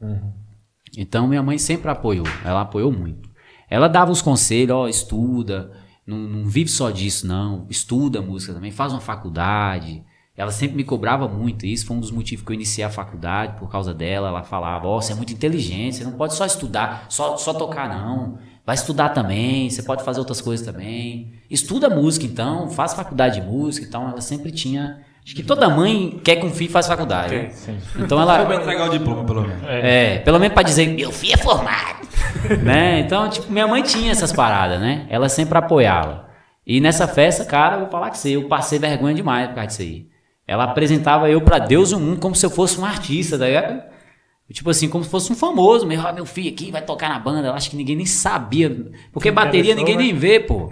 [0.97, 3.29] Então minha mãe sempre apoiou, ela apoiou muito.
[3.69, 5.71] Ela dava os conselhos, ó, estuda,
[6.05, 10.03] não, não vive só disso não, estuda música também, faz uma faculdade.
[10.37, 12.91] Ela sempre me cobrava muito, e isso foi um dos motivos que eu iniciei a
[12.91, 16.45] faculdade, por causa dela, ela falava, ó, você é muito inteligente, você não pode só
[16.45, 21.33] estudar, só, só tocar não, vai estudar também, você pode fazer outras coisas também.
[21.49, 24.99] Estuda música então, faz faculdade de música, então ela sempre tinha...
[25.25, 27.33] Acho que toda mãe quer que um filho faça faculdade.
[27.35, 27.51] né?
[27.97, 28.37] Então ela...
[28.37, 29.63] Foi pra entregar o diploma, pelo menos.
[29.67, 32.07] É, pelo menos pra dizer, meu filho é formado.
[32.63, 32.99] né?
[32.99, 35.05] Então, tipo, minha mãe tinha essas paradas, né?
[35.09, 36.27] Ela sempre apoiava.
[36.65, 39.67] E nessa festa, cara, eu vou falar que você, eu passei vergonha demais por causa
[39.67, 40.07] disso aí.
[40.47, 43.45] Ela apresentava eu pra Deus e o mundo como se eu fosse um artista, tá
[43.45, 43.83] ligado?
[44.51, 45.85] Tipo assim, como se fosse um famoso.
[45.85, 47.45] Meu, ó, meu filho aqui vai tocar na banda.
[47.49, 48.69] Eu acho que ninguém nem sabia.
[49.11, 50.03] Porque Que bateria ninguém né?
[50.03, 50.69] nem vê, pô.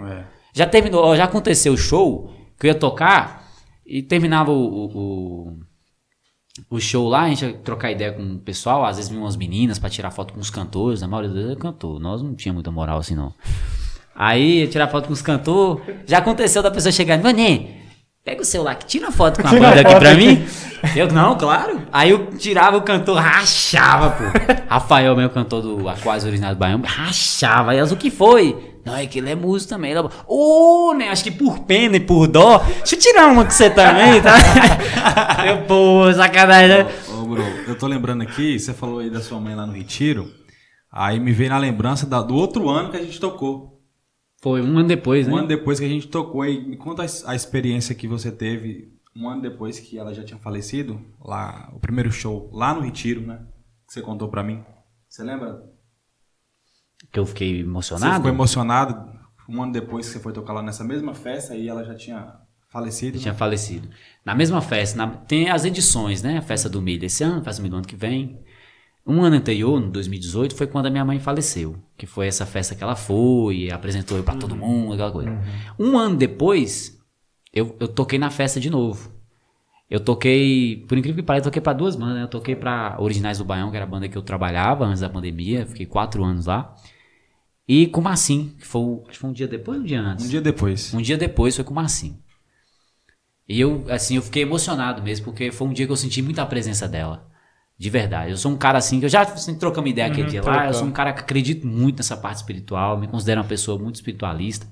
[0.54, 3.46] Já terminou, já aconteceu o show que eu ia tocar
[3.86, 4.86] e terminava o, o,
[5.50, 5.58] o-
[6.70, 9.36] o show lá, a gente ia trocar ideia com o pessoal, às vezes vinham umas
[9.36, 12.34] meninas pra tirar foto com os cantores, a maioria das vezes é cantor, nós não
[12.34, 13.34] tinha muita moral assim não.
[14.14, 17.82] Aí ia tirar foto com os cantores, já aconteceu da pessoa chegar, Mané,
[18.26, 20.44] pega o celular que tira uma foto com a banda aqui pra mim.
[20.96, 21.82] Eu, não, claro.
[21.92, 24.24] Aí eu tirava o cantor, rachava, pô.
[24.68, 27.70] Rafael, meu cantor do Aquários Original do Baião, rachava.
[27.70, 28.74] Aí elas, o que foi?
[28.84, 29.92] Não, é que ele é músico também.
[29.92, 31.08] Ele, Ô, né?
[31.08, 32.58] Acho que por pena e por dó.
[32.58, 34.34] Deixa eu tirar uma com você também, tá?
[35.46, 36.86] eu, pô, sacanagem, né?
[37.08, 40.28] Ô, Bro, eu tô lembrando aqui, você falou aí da sua mãe lá no Retiro.
[40.92, 43.75] Aí me veio na lembrança da- do outro ano que a gente tocou.
[44.46, 45.32] Foi um ano depois, né?
[45.34, 46.46] Um ano depois que a gente tocou.
[46.46, 50.22] E me conta a, a experiência que você teve um ano depois que ela já
[50.22, 51.00] tinha falecido.
[51.20, 53.40] Lá, o primeiro show, lá no Retiro, né?
[53.88, 54.62] Que você contou pra mim.
[55.08, 55.64] Você lembra?
[57.10, 58.14] Que eu fiquei Você emocionado.
[58.14, 59.18] ficou emocionado
[59.48, 62.36] um ano depois que você foi tocar lá nessa mesma festa e ela já tinha
[62.68, 63.18] falecido.
[63.18, 63.88] Tinha falecido.
[64.24, 66.38] Na mesma festa, na- tem as edições, né?
[66.38, 68.38] A festa do milho esse ano, a festa do milho do ano que vem.
[69.06, 71.76] Um ano anterior, no 2018, foi quando a minha mãe faleceu.
[71.96, 75.38] Que foi essa festa que ela foi, apresentou eu pra todo mundo, aquela coisa.
[75.78, 76.98] Um ano depois,
[77.52, 79.14] eu, eu toquei na festa de novo.
[79.88, 82.16] Eu toquei, por incrível que pareça, eu toquei pra duas bandas.
[82.16, 82.22] né?
[82.24, 85.08] Eu toquei pra Originais do Baião, que era a banda que eu trabalhava antes da
[85.08, 85.64] pandemia.
[85.64, 86.74] Fiquei quatro anos lá.
[87.68, 90.00] E com o Massim, que foi, acho que foi um dia depois ou um dia
[90.00, 90.26] antes?
[90.26, 90.92] Um dia depois.
[90.94, 92.18] Um dia depois foi com o Marcinho.
[93.48, 96.44] E eu, assim, eu fiquei emocionado mesmo, porque foi um dia que eu senti muita
[96.46, 97.28] presença dela.
[97.78, 98.30] De verdade.
[98.30, 100.66] Eu sou um cara assim, que eu já assim, trocamos ideia aquele Uhum, dia lá.
[100.66, 103.96] Eu sou um cara que acredito muito nessa parte espiritual, me considero uma pessoa muito
[103.96, 104.66] espiritualista.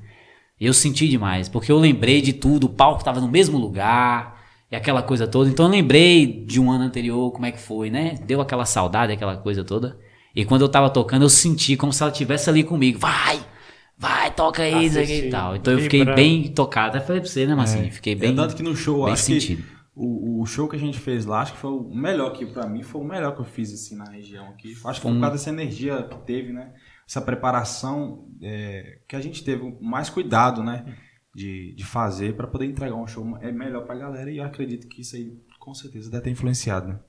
[0.59, 4.41] E eu senti demais, porque eu lembrei de tudo, o palco tava no mesmo lugar,
[4.71, 5.51] e aquela coisa toda.
[5.51, 8.19] Então eu lembrei de um ano anterior, como é que foi, né?
[8.27, 9.99] Deu aquela saudade, aquela coisa toda.
[10.35, 12.99] E quando eu tava tocando, eu senti como se ela estivesse ali comigo.
[12.99, 13.41] Vai!
[13.97, 15.55] Vai, toca aí, isso aqui e tal.
[15.55, 16.97] Então eu fiquei bem tocado.
[16.97, 17.93] Até falei pra você, né, Marcinho?
[17.93, 18.33] Fiquei bem.
[18.33, 19.63] é tanto que no show, bem acho sentido.
[19.63, 22.45] que O, o show que a gente fez lá, acho que foi o melhor que
[22.47, 24.73] pra mim foi o melhor que eu fiz assim na região aqui.
[24.85, 26.75] Acho que foi por causa dessa energia que teve, né?
[27.09, 30.97] Essa preparação é, que a gente teve mais cuidado, né?
[31.35, 34.87] De, de fazer pra poder entregar um show é melhor pra galera e eu acredito
[34.87, 37.01] que isso aí com certeza deve ter influenciado, né?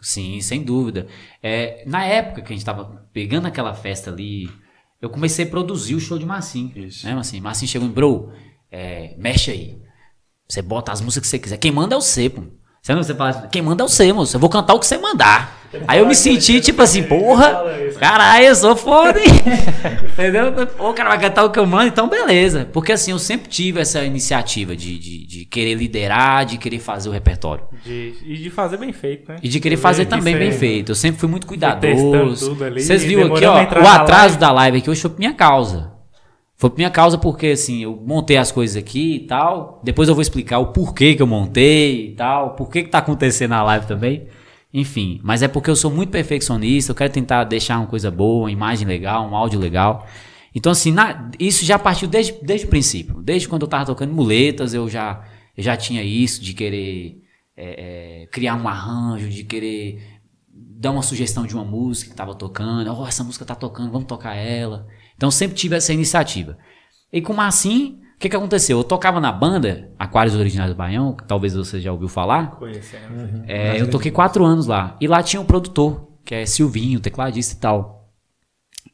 [0.00, 1.06] Sim, sem dúvida.
[1.42, 4.48] É, na época que a gente tava pegando aquela festa ali,
[5.00, 6.72] eu comecei a produzir o show de Massim.
[6.74, 7.06] Isso.
[7.06, 7.40] Né, Massim?
[7.40, 8.32] Massim chegou em, bro,
[8.70, 9.85] é, mexe aí.
[10.48, 11.56] Você bota as músicas que você quiser.
[11.56, 12.42] Quem manda é o C, pô.
[12.82, 14.36] Você não você fala assim, quem manda é o C, moço.
[14.36, 15.56] Eu vou cantar o que você mandar.
[15.88, 17.64] Aí eu me senti tipo assim, porra,
[17.98, 19.26] caralho, eu sou foda, hein?
[20.12, 20.52] Entendeu?
[20.78, 22.68] O cara vai cantar o que eu mando, então beleza.
[22.72, 27.08] Porque assim, eu sempre tive essa iniciativa de, de, de querer liderar, de querer fazer
[27.08, 27.64] o repertório.
[27.84, 29.38] De- e de fazer bem feito, né?
[29.42, 30.92] E de querer fazer também bem feito.
[30.92, 32.54] Eu sempre fui muito cuidadoso.
[32.86, 34.36] Vocês viram aqui, ó, o atraso live.
[34.38, 35.95] da live aqui hoje foi por minha causa.
[36.56, 39.80] Foi por minha causa porque, assim, eu montei as coisas aqui e tal.
[39.84, 42.54] Depois eu vou explicar o porquê que eu montei e tal.
[42.54, 44.26] Por que que tá acontecendo na live também.
[44.72, 46.90] Enfim, mas é porque eu sou muito perfeccionista.
[46.92, 50.06] Eu quero tentar deixar uma coisa boa, uma imagem legal, um áudio legal.
[50.54, 53.20] Então, assim, na- isso já partiu desde, desde o princípio.
[53.22, 55.22] Desde quando eu tava tocando muletas, eu já,
[55.56, 57.22] eu já tinha isso de querer
[57.56, 60.02] é, é, criar um arranjo, de querer
[60.50, 62.90] dar uma sugestão de uma música que tava tocando.
[62.98, 64.86] Oh, essa música tá tocando, vamos tocar ela.
[65.16, 66.56] Então, eu sempre tive essa iniciativa.
[67.12, 68.78] E com o Massim, o que que aconteceu?
[68.78, 72.52] Eu tocava na banda Aquários Originais do Baião, que talvez você já ouviu falar.
[72.52, 73.44] Conhecendo.
[73.46, 74.96] É, eu toquei quatro anos lá.
[75.00, 78.10] E lá tinha um produtor, que é Silvinho, tecladista e tal.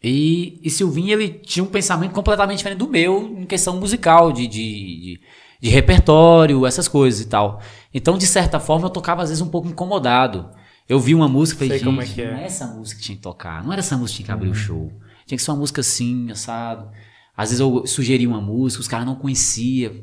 [0.03, 4.49] E, e Silvinho, ele tinha um pensamento completamente diferente do meu em questão musical, de,
[4.49, 5.21] de, de,
[5.61, 7.61] de repertório, essas coisas e tal.
[7.95, 10.51] Então, de certa forma, eu tocava às vezes um pouco incomodado.
[10.89, 12.31] Eu vi uma música e falei, Sei como é gente, que é.
[12.33, 14.33] não é essa música que tinha que tocar, não era essa música que tinha que
[14.33, 14.91] abrir o show.
[15.33, 16.91] Tinha que ser uma música assim, assado.
[17.35, 19.95] Às vezes eu sugeria uma música, os caras não conheciam.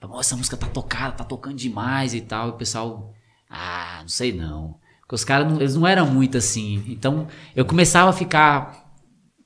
[0.00, 2.46] "Ó, essa música tá tocada, tá tocando demais e tal.
[2.46, 3.12] E o pessoal,
[3.50, 4.76] ah, não sei não.
[5.00, 6.84] Porque os caras, não- eles não eram muito assim.
[6.86, 7.26] Então,
[7.56, 8.88] eu começava a ficar...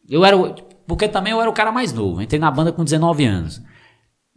[0.07, 0.37] Eu era...
[0.87, 2.21] Porque também eu era o cara mais novo.
[2.21, 3.63] Entrei na banda com 19 anos.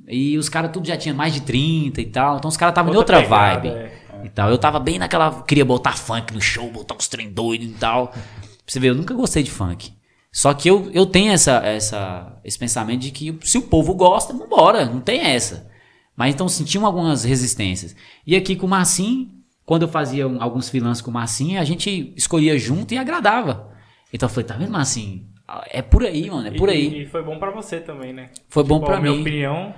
[0.08, 2.38] E os caras tudo já tinham mais de 30 e tal.
[2.38, 3.76] Então os caras estavam em outra Outra pegada, vibe.
[3.76, 4.26] é.
[4.26, 4.50] E tal.
[4.50, 5.44] Eu tava bem naquela.
[5.44, 8.08] Queria botar funk no show, botar uns trem doido e tal.
[8.08, 8.22] Pra
[8.66, 9.94] você ver, eu nunca gostei de funk.
[10.36, 14.34] Só que eu, eu tenho essa, essa, esse pensamento de que se o povo gosta,
[14.34, 15.70] vambora, não tem essa.
[16.18, 17.96] Mas então sentiam algumas resistências.
[18.26, 19.30] E aqui com o Marcinho,
[19.64, 23.72] quando eu fazia alguns freelances com o Marcinho, a gente escolhia junto e agradava.
[24.12, 25.24] Então eu falei, tá vendo, Marcinho?
[25.70, 27.04] É por aí, mano, é por aí.
[27.04, 28.30] E, foi bom pra você também, né?
[28.50, 29.22] Foi bom Tipo, pra a minha mim.
[29.22, 29.72] opinião.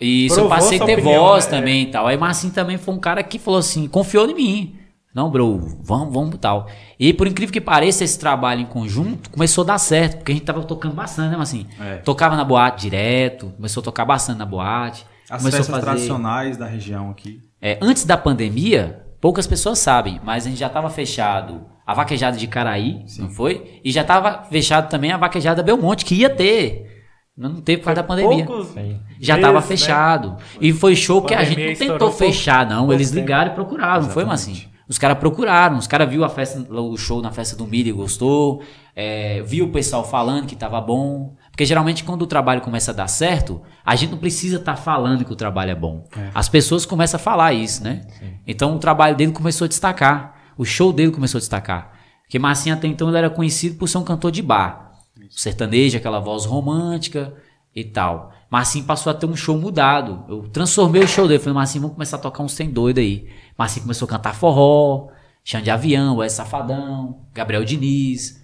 [0.00, 1.50] Isso, eu passei a ter opinião, voz né?
[1.58, 2.06] também e tal.
[2.06, 4.78] Aí Marcinho também foi um cara que falou assim, confiou em mim.
[5.16, 6.68] Não, bro, vamos, vamos tal.
[7.00, 10.34] E por incrível que pareça, esse trabalho em conjunto começou a dar certo, porque a
[10.34, 11.66] gente tava tocando bastante, né, Marcinho?
[11.80, 11.96] É.
[11.96, 15.06] Tocava na boate direto, começou a tocar bastante na boate.
[15.30, 17.40] As começou festas tradicionais da região aqui.
[17.62, 22.36] É, antes da pandemia, poucas pessoas sabem, mas a gente já estava fechado a vaquejada
[22.36, 23.80] de Caraí, não foi?
[23.82, 27.06] E já estava fechado também a vaquejada Belmonte, que ia ter.
[27.34, 28.44] Não não teve por causa da pandemia.
[28.44, 28.74] Poucos
[29.18, 29.76] Já estava meses, né?
[29.76, 30.36] fechado.
[30.60, 32.92] E foi show que a gente não tentou fechar, não.
[32.92, 33.20] Eles tempo.
[33.20, 34.75] ligaram e procuraram, não foi, Massinho?
[34.88, 37.92] Os caras procuraram, os caras viu a festa, o show na festa do milho e
[37.92, 38.62] gostou,
[38.94, 41.34] é, viu o pessoal falando que tava bom.
[41.50, 45.24] Porque geralmente quando o trabalho começa a dar certo, a gente não precisa estar falando
[45.24, 46.04] que o trabalho é bom.
[46.34, 48.06] As pessoas começam a falar isso, né?
[48.46, 50.36] Então o trabalho dele começou a destacar.
[50.56, 51.92] O show dele começou a destacar.
[52.22, 54.92] Porque Massinho até então ele era conhecido por ser um cantor de bar.
[55.30, 57.34] Sertanejo, aquela voz romântica
[57.76, 58.32] e tal.
[58.50, 60.24] Marcinho passou a ter um show mudado.
[60.28, 61.38] Eu transformei o show dele.
[61.38, 63.28] Falei, Marcinho, vamos começar a tocar uns tem doido aí.
[63.58, 65.08] Marcinho começou a cantar forró,
[65.44, 68.42] Xande de Avião, Wes Safadão, Gabriel Diniz.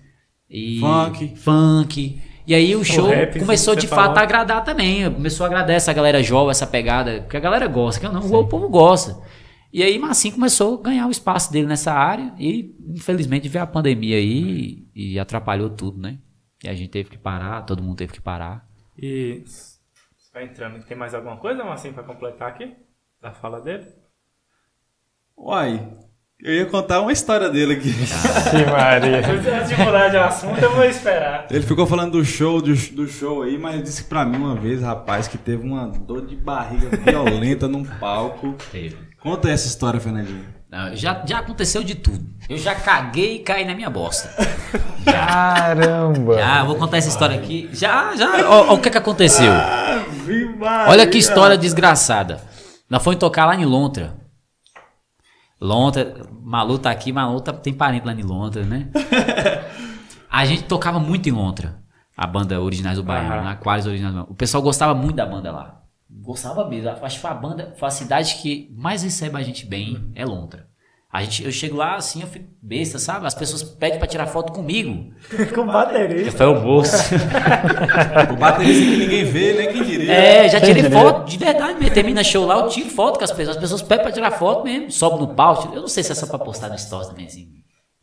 [0.50, 1.34] E Funk.
[1.36, 2.20] Funk.
[2.46, 4.04] E aí o show rap, começou de falou.
[4.04, 5.10] fato a agradar também.
[5.10, 7.22] Começou a agradar essa galera jovem, essa pegada.
[7.22, 9.18] Porque a galera gosta, que eu não, o povo gosta.
[9.72, 12.34] E aí Marcinho começou a ganhar o espaço dele nessa área.
[12.38, 16.18] E infelizmente veio a pandemia aí e atrapalhou tudo, né?
[16.62, 18.71] E a gente teve que parar, todo mundo teve que parar.
[18.96, 19.44] E
[20.32, 20.84] vai entrando.
[20.84, 22.74] Tem mais alguma coisa, Marcinho, pra completar aqui?
[23.20, 23.86] Da fala dele?
[25.36, 25.88] Uai,
[26.40, 27.92] eu ia contar uma história dele aqui.
[28.50, 29.18] Que Maria.
[29.18, 31.46] Antes de mudar de assunto, eu vou esperar.
[31.50, 34.82] Ele ficou falando do show, do, do show aí, mas disse pra mim uma vez,
[34.82, 38.56] rapaz, que teve uma dor de barriga violenta num palco.
[38.70, 38.96] Teve.
[39.20, 40.61] Conta essa história, Fernandinho.
[40.72, 42.24] Não, já, já aconteceu de tudo.
[42.48, 44.30] Eu já caguei e caí na minha bosta.
[45.04, 46.38] Caramba.
[46.38, 47.68] Já, vou contar essa história aqui.
[47.74, 48.48] Já, já.
[48.48, 49.52] Ó, ó, o que que aconteceu?
[50.24, 50.86] Viva!
[50.88, 52.40] Olha que história desgraçada.
[52.88, 54.14] Nós fomos tocar lá em Lontra.
[55.60, 58.88] Lontra, Malu tá aqui, Malu tá- tem parente lá em Lontra, né?
[60.30, 61.82] A gente tocava muito em Lontra.
[62.16, 63.50] A banda Originais do Baiano, Aham.
[63.50, 64.32] Aquários Originais do Baiano.
[64.32, 65.81] O pessoal gostava muito da banda lá.
[66.20, 66.90] Gostava mesmo.
[66.90, 70.24] Acho que foi a banda, foi a cidade que mais recebe a gente bem, é
[70.24, 70.70] Lontra.
[71.12, 73.26] A gente, eu chego lá assim, eu fico besta, sabe?
[73.26, 75.12] As pessoas pedem pra tirar foto comigo.
[75.54, 76.32] Com baterista.
[76.32, 76.96] Foi o moço.
[78.32, 80.10] O baterista que ninguém vê, nem quem diria.
[80.10, 81.92] É, já tirei foto, de verdade mesmo.
[81.92, 83.56] Termina show lá, eu tiro foto com as pessoas.
[83.56, 85.74] As pessoas pedem pra tirar foto mesmo, sobe no palco.
[85.74, 87.48] Eu não sei se é só pra postar no stories também, assim.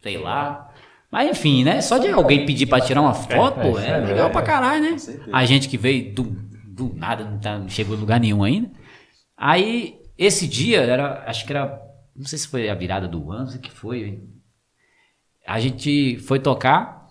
[0.04, 0.70] Sei lá.
[1.12, 1.82] Mas enfim, né?
[1.82, 4.96] Só de alguém pedir pra tirar uma foto, pô, é, legal pra caralho, né?
[5.34, 6.49] A gente que veio do,
[6.80, 8.72] do nada, não, tá, não chegou em lugar nenhum ainda.
[9.38, 11.82] Aí, esse dia, era, acho que era,
[12.16, 14.24] não sei se foi a virada do ano, não sei o que foi.
[15.46, 17.08] A gente foi tocar,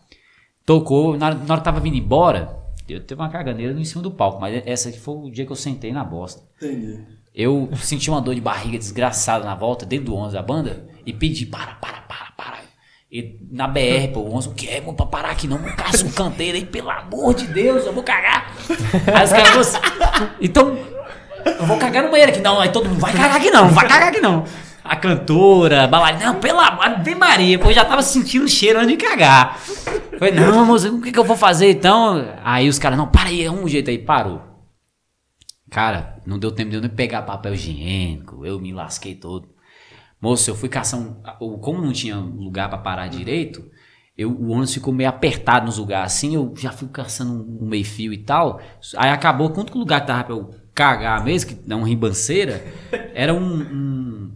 [0.65, 2.57] tocou, na, na hora que tava vindo embora,
[2.89, 5.45] eu teve uma caganeira no em cima do palco, mas essa aqui foi o dia
[5.45, 6.43] que eu sentei na bosta.
[6.57, 7.05] Entendi.
[7.35, 11.13] Eu senti uma dor de barriga desgraçada na volta, dentro do 11 da banda, e
[11.13, 12.58] pedi, para, para, para, para.
[13.11, 15.67] E na BR, pô, o 11, o que é, mano, pra parar aqui não, não
[16.07, 18.53] um canteiro aí, pelo amor de Deus, eu vou cagar.
[19.15, 19.79] Aí os caras, "Você-
[20.41, 20.79] então,
[21.47, 23.89] eu vou cagar no banheiro aqui, não, aí todo mundo, vai cagar aqui não, vai
[23.89, 24.45] cagar aqui não.
[24.85, 28.79] A cantora, a baladeira, não, pela Ave Maria, pô, eu já tava sentindo o cheiro
[28.79, 29.59] antes de cagar.
[30.19, 32.27] Falei, não, moça, o que, que eu vou fazer então?
[32.45, 34.43] Aí os caras, não, para aí, arruma um jeito aí, parou.
[35.71, 39.49] Cara, não deu tempo de eu nem pegar papel higiênico, eu me lasquei todo.
[40.21, 41.17] Moço, eu fui caçar um.
[41.41, 43.71] o- Como não tinha lugar pra parar direito,
[44.17, 47.69] eu, o ônibus ficou meio apertado nos lugares assim, eu já fui caçando um, um
[47.69, 48.61] meio-fio e tal.
[48.97, 51.87] Aí acabou, quanto que o lugar que tava pra eu cagar mesmo, que dá uma
[51.87, 52.65] ribanceira,
[53.15, 53.61] era um.
[53.63, 54.33] um,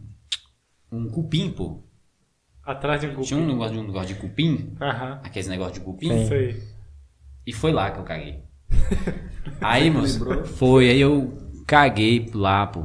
[0.93, 1.83] um cupim, pô.
[2.64, 3.53] Atrás de um Tinha um cupim.
[3.53, 5.20] negócio, um negócio de cupim, Aham.
[5.24, 6.22] aqueles negócios de cupim.
[6.22, 6.62] Isso aí.
[7.45, 8.45] E foi lá que eu caguei.
[9.61, 12.85] Aí, moço, foi, aí eu caguei lá, pô.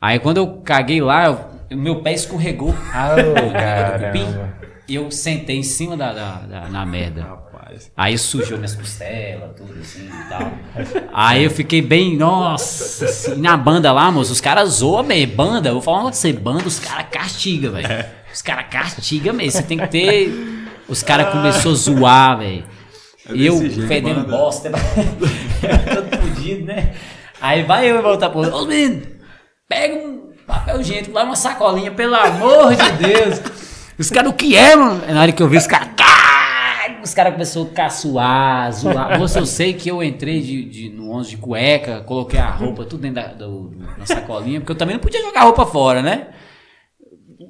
[0.00, 2.72] Aí quando eu caguei lá, eu- meu pé escorregou.
[2.72, 4.54] Cupim, caramba.
[4.88, 7.22] E eu sentei em cima da, da- da- na merda.
[7.22, 7.92] Rapaz.
[7.96, 10.52] Aí sujou minhas costelas, tudo assim e tal.
[11.12, 15.36] Aí eu fiquei bem, nossa, assim, na banda lá, moço, os caras zoam mesmo.
[15.36, 18.04] Banda, eu vou falar uma coisa pra você, banda, os caras castigam, velho.
[18.34, 19.52] Os caras castigam mesmo.
[19.52, 20.34] Você tem que ter.
[20.88, 22.64] Os caras começaram a zoar, velho.
[23.32, 24.36] E eu jeito, fedendo banda.
[24.36, 24.70] bosta.
[25.94, 26.94] Todo fudido, né?
[27.40, 28.40] Aí vai eu voltar pro.
[28.40, 29.02] Ô, menino,
[29.68, 33.40] pega um papel higiênico lá, uma sacolinha, pelo amor de Deus.
[33.98, 35.02] Os caras, o que é, mano?
[35.12, 35.88] Na hora que eu vi os caras.
[37.02, 39.18] Os caras começaram a caçoar, zoar.
[39.18, 42.84] Moço, eu sei que eu entrei de, de- no 11 de cueca, coloquei a roupa
[42.84, 46.02] tudo dentro da, do- da sacolinha, porque eu também não podia jogar a roupa fora,
[46.02, 46.26] né?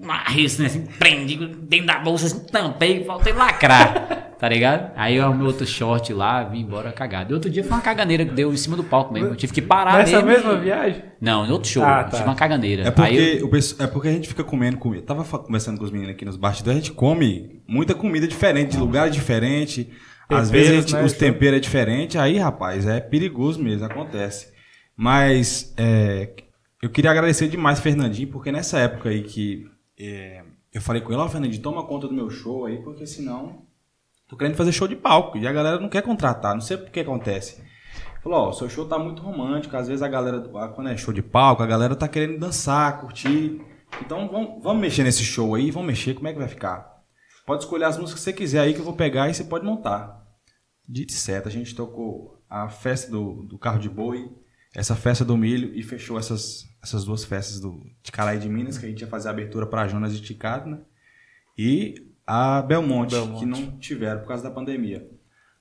[0.03, 4.93] Marrei assim, assim, prendi dentro da bolsa, assim, tampei, faltei lacrar, tá ligado?
[4.97, 7.33] Aí eu arrumei outro short lá, vim embora cagado.
[7.33, 9.31] E outro dia foi uma caganeira que deu em cima do palco mesmo.
[9.31, 10.49] Eu tive que parar Nessa mesmo.
[10.49, 11.03] mesma viagem?
[11.21, 11.83] Não, em outro show.
[11.85, 12.17] Ah, eu tá.
[12.19, 12.83] Tive uma caganeira.
[12.85, 13.47] É Aí porque, eu-
[13.81, 15.03] o é porque a gente fica comendo comida.
[15.03, 18.73] Tava fa- conversando com os meninos aqui nos bastidores, a gente come muita comida diferente,
[18.73, 19.87] de lugares diferentes.
[20.29, 23.85] Às Temperos, vezes a gente- né, os temperos é diferente, aí, rapaz, é perigoso mesmo,
[23.85, 24.53] acontece.
[24.97, 26.31] Mas é,
[26.81, 29.65] eu queria agradecer demais, Fernandinho, porque nessa época aí que
[30.09, 33.63] é, eu falei com ele, ó, Fernandinho, toma conta do meu show aí, porque senão
[34.29, 36.91] tô querendo fazer show de palco e a galera não quer contratar, não sei por
[36.91, 37.63] que acontece.
[38.23, 40.41] Falou, ó, o seu show tá muito romântico, às vezes a galera,
[40.75, 43.61] quando é show de palco, a galera tá querendo dançar, curtir.
[44.01, 47.03] Então vamos, vamos mexer nesse show aí, vamos mexer, como é que vai ficar?
[47.47, 49.65] Pode escolher as músicas que você quiser aí que eu vou pegar e você pode
[49.65, 50.25] montar.
[50.89, 54.31] Dito certo, a gente tocou a festa do, do carro de boi,
[54.75, 58.79] essa festa do milho e fechou essas, essas duas festas do, de Caraí de Minas,
[58.79, 60.79] que a gente ia fazer a abertura para Jonas de Ticado, né?
[61.57, 65.09] E a Belmonte, que não tiveram por causa da pandemia.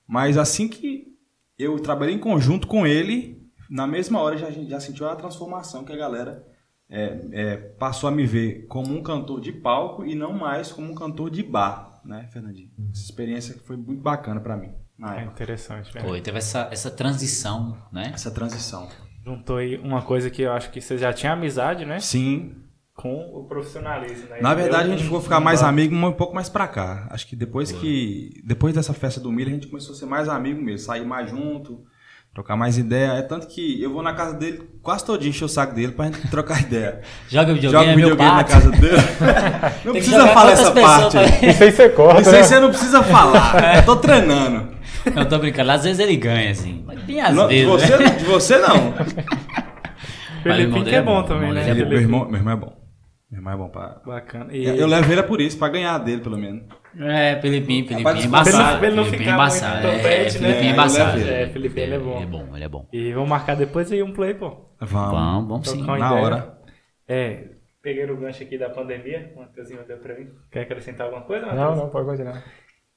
[0.06, 1.14] Mas assim que
[1.58, 5.14] eu trabalhei em conjunto com ele, na mesma hora já, a gente já sentiu a
[5.16, 6.46] transformação que a galera
[6.88, 10.90] é, é, passou a me ver como um cantor de palco e não mais como
[10.90, 12.70] um cantor de bar, né, Fernandinho?
[12.92, 15.32] Essa experiência foi muito bacana para mim na É época.
[15.32, 16.02] interessante, né?
[16.02, 18.10] Pô, teve essa, essa transição, né?
[18.14, 18.88] Essa transição.
[19.24, 22.00] Juntou aí uma coisa que eu acho que você já tinha amizade, né?
[22.00, 22.52] Sim.
[22.94, 24.38] Com o profissionalismo, né?
[24.42, 27.06] Na verdade, a Eu- gente ficou ficar mais amigo um pouco mais pra cá.
[27.10, 28.42] Acho que depois que.
[28.44, 31.30] Depois dessa festa do milho, a gente começou a ser mais amigo mesmo, sair mais
[31.30, 31.80] junto,
[32.34, 33.12] trocar mais ideia.
[33.12, 35.92] É tanto que eu vou na casa dele quase todo dia encher o saco dele
[35.92, 37.00] pra gente trocar ideia.
[37.26, 38.96] Joga videogame, Joga é meu videogame na casa dele.
[39.84, 41.16] Não precisa falar essa parte.
[41.46, 42.20] Isso aí você corta.
[42.20, 42.42] Isso aí né?
[42.42, 43.76] você não precisa falar.
[43.76, 44.78] Eu tô treinando.
[45.14, 45.70] Não, tô brincando.
[45.70, 46.82] Às vezes ele ganha, assim.
[46.86, 47.68] Mas tem às Não, de, vezes.
[47.68, 48.10] você, né?
[48.10, 48.92] de você não.
[50.42, 51.62] Felipinho que é bom também, né?
[51.62, 52.80] é Meu Felipe- irmão, meu irmão é bom.
[53.30, 54.00] Meu irmão é bom pra.
[54.04, 54.52] Bacana.
[54.52, 56.62] E Eu, eu levo ele por isso, pra ganhar dele, pelo menos.
[56.98, 58.84] É, Felipinho, Felipinho é embaçado.
[58.84, 59.86] ele não é embaçado.
[59.86, 60.66] É, topete, Felipinho né?
[60.68, 61.18] é embaçado.
[61.18, 61.30] Eu ele.
[61.34, 62.16] É, Felipinho, ele é bom.
[62.16, 62.88] Ele é bom, ele é bom.
[62.92, 64.56] E vamos marcar depois aí um play, pô.
[64.80, 65.10] Vamos.
[65.12, 65.82] Vamos, vamos sim.
[65.84, 66.58] Na hora.
[67.06, 67.44] É,
[67.82, 70.26] peguei o gancho aqui da pandemia, o Matheusinho deu pra mim.
[70.50, 71.78] Quer acrescentar alguma coisa, Não, Matheus?
[71.78, 72.42] não, pode continuar.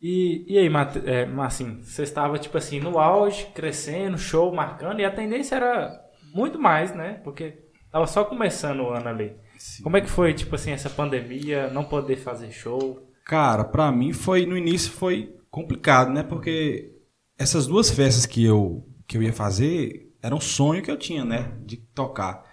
[0.04, 4.54] E, e aí, Mate, é, mas assim, você estava tipo assim, no auge, crescendo, show,
[4.54, 5.98] marcando, e a tendência era
[6.36, 7.22] muito mais, né?
[7.24, 9.34] Porque tava só começando o ano ali.
[9.82, 13.10] Como é que foi, tipo assim, essa pandemia, não poder fazer show?
[13.26, 16.22] Cara, pra mim foi no início foi complicado, né?
[16.22, 16.92] Porque
[17.40, 21.24] essas duas festas que eu que eu ia fazer era um sonho que eu tinha,
[21.24, 21.54] né?
[21.66, 22.44] De tocar.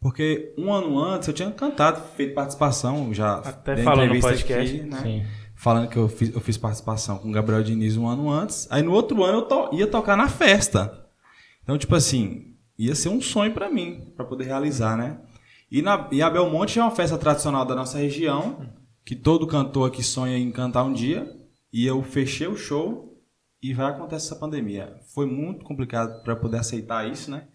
[0.00, 4.76] Porque um ano antes eu tinha cantado, feito participação, já Até falou no podcast.
[4.76, 4.98] aqui, né?
[5.02, 5.26] Sim.
[5.56, 8.68] Falando que eu fiz, eu fiz participação com o Gabriel Diniz um ano antes.
[8.70, 11.06] Aí no outro ano eu to- ia tocar na festa.
[11.62, 15.18] Então, tipo assim, ia ser um sonho pra mim, pra poder realizar, né?
[15.70, 18.68] E, na, e a Belmonte é uma festa tradicional da nossa região,
[19.04, 21.26] que todo cantor aqui sonha em cantar um dia.
[21.72, 23.18] E eu fechei o show
[23.62, 25.00] e vai acontecer essa pandemia.
[25.14, 27.48] Foi muito complicado pra poder aceitar isso, né?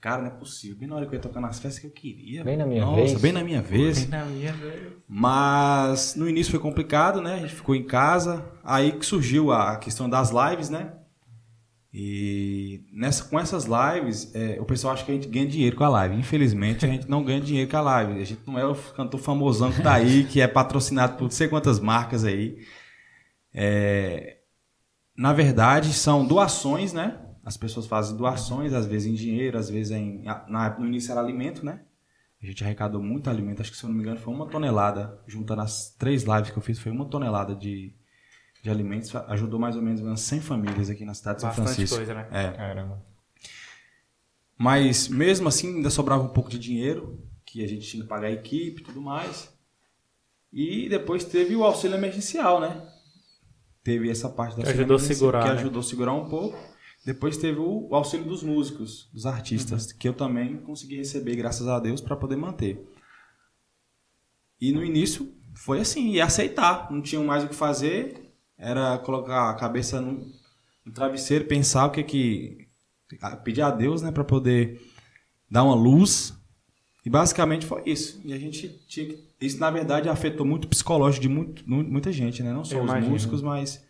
[0.00, 0.76] Cara, não é possível.
[0.76, 2.44] Bem na hora que eu ia tocar nas festas que eu queria.
[2.44, 3.20] Bem na minha Nossa, vez.
[3.20, 4.08] bem na minha vez.
[4.08, 4.92] Na minha vez.
[5.08, 7.34] Mas no início foi complicado, né?
[7.34, 8.44] A gente ficou em casa.
[8.62, 10.92] Aí que surgiu a questão das lives, né?
[11.92, 15.82] E nessa, com essas lives, é, o pessoal acha que a gente ganha dinheiro com
[15.82, 16.14] a live.
[16.14, 18.20] Infelizmente, a gente não ganha dinheiro com a live.
[18.20, 21.30] A gente não é o cantor famosão que tá aí, que é patrocinado por não
[21.30, 22.58] sei quantas marcas aí.
[23.54, 24.36] É,
[25.16, 27.18] na verdade, são doações, né?
[27.46, 30.20] As pessoas fazem doações, às vezes em dinheiro, às vezes em.
[30.48, 31.80] na- no início era alimento, né?
[32.42, 35.18] A gente arrecadou muito alimento, acho que se eu não me engano foi uma tonelada,
[35.26, 37.94] juntando as três lives que eu fiz, foi uma tonelada de,
[38.62, 41.66] de alimentos, ajudou mais ou menos umas 100 famílias aqui na cidade de São Bastante
[41.68, 41.96] Francisco.
[41.96, 42.28] coisa, né?
[42.32, 42.50] É.
[42.50, 43.00] Caramba.
[44.58, 48.26] Mas mesmo assim ainda sobrava um pouco de dinheiro, que a gente tinha que pagar
[48.28, 49.48] a equipe e tudo mais.
[50.52, 52.82] E depois teve o auxílio emergencial, né?
[53.84, 55.54] Teve essa parte do Que ajudou segurar, Que né?
[55.60, 56.58] ajudou a segurar um pouco.
[57.06, 59.98] Depois teve o auxílio dos músicos, dos artistas, Uhum.
[59.98, 62.84] que eu também consegui receber, graças a Deus, para poder manter.
[64.60, 66.90] E no início foi assim, e aceitar.
[66.90, 70.26] Não tinha mais o que fazer, era colocar a cabeça no,
[70.84, 72.68] no travesseiro, pensar o que que.
[73.44, 74.80] pedir a Deus, né, para poder
[75.50, 76.34] dar uma luz.
[77.04, 78.20] E basicamente foi isso.
[78.24, 79.24] E a gente tinha que.
[79.40, 82.52] Isso, na verdade, afetou muito o psicológico de muito, mu- muita gente, né?
[82.52, 83.12] Não só Eu os imagino.
[83.12, 83.80] músicos, mas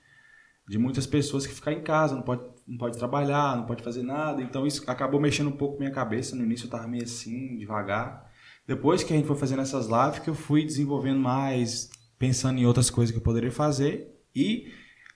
[0.68, 4.02] de muitas pessoas que ficam em casa, não pode, não pode trabalhar, não pode fazer
[4.02, 4.42] nada.
[4.42, 6.34] Então isso acabou mexendo um pouco minha cabeça.
[6.34, 8.30] No início eu tava meio assim, devagar.
[8.66, 11.88] Depois que a gente foi fazendo essas lives, que eu fui desenvolvendo mais,
[12.18, 14.12] pensando em outras coisas que eu poderia fazer.
[14.34, 14.72] E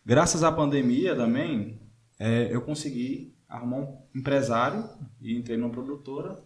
[0.06, 1.80] graças à pandemia também,
[2.18, 4.88] é, eu consegui arrumar um empresário
[5.20, 6.38] e entrei numa produtora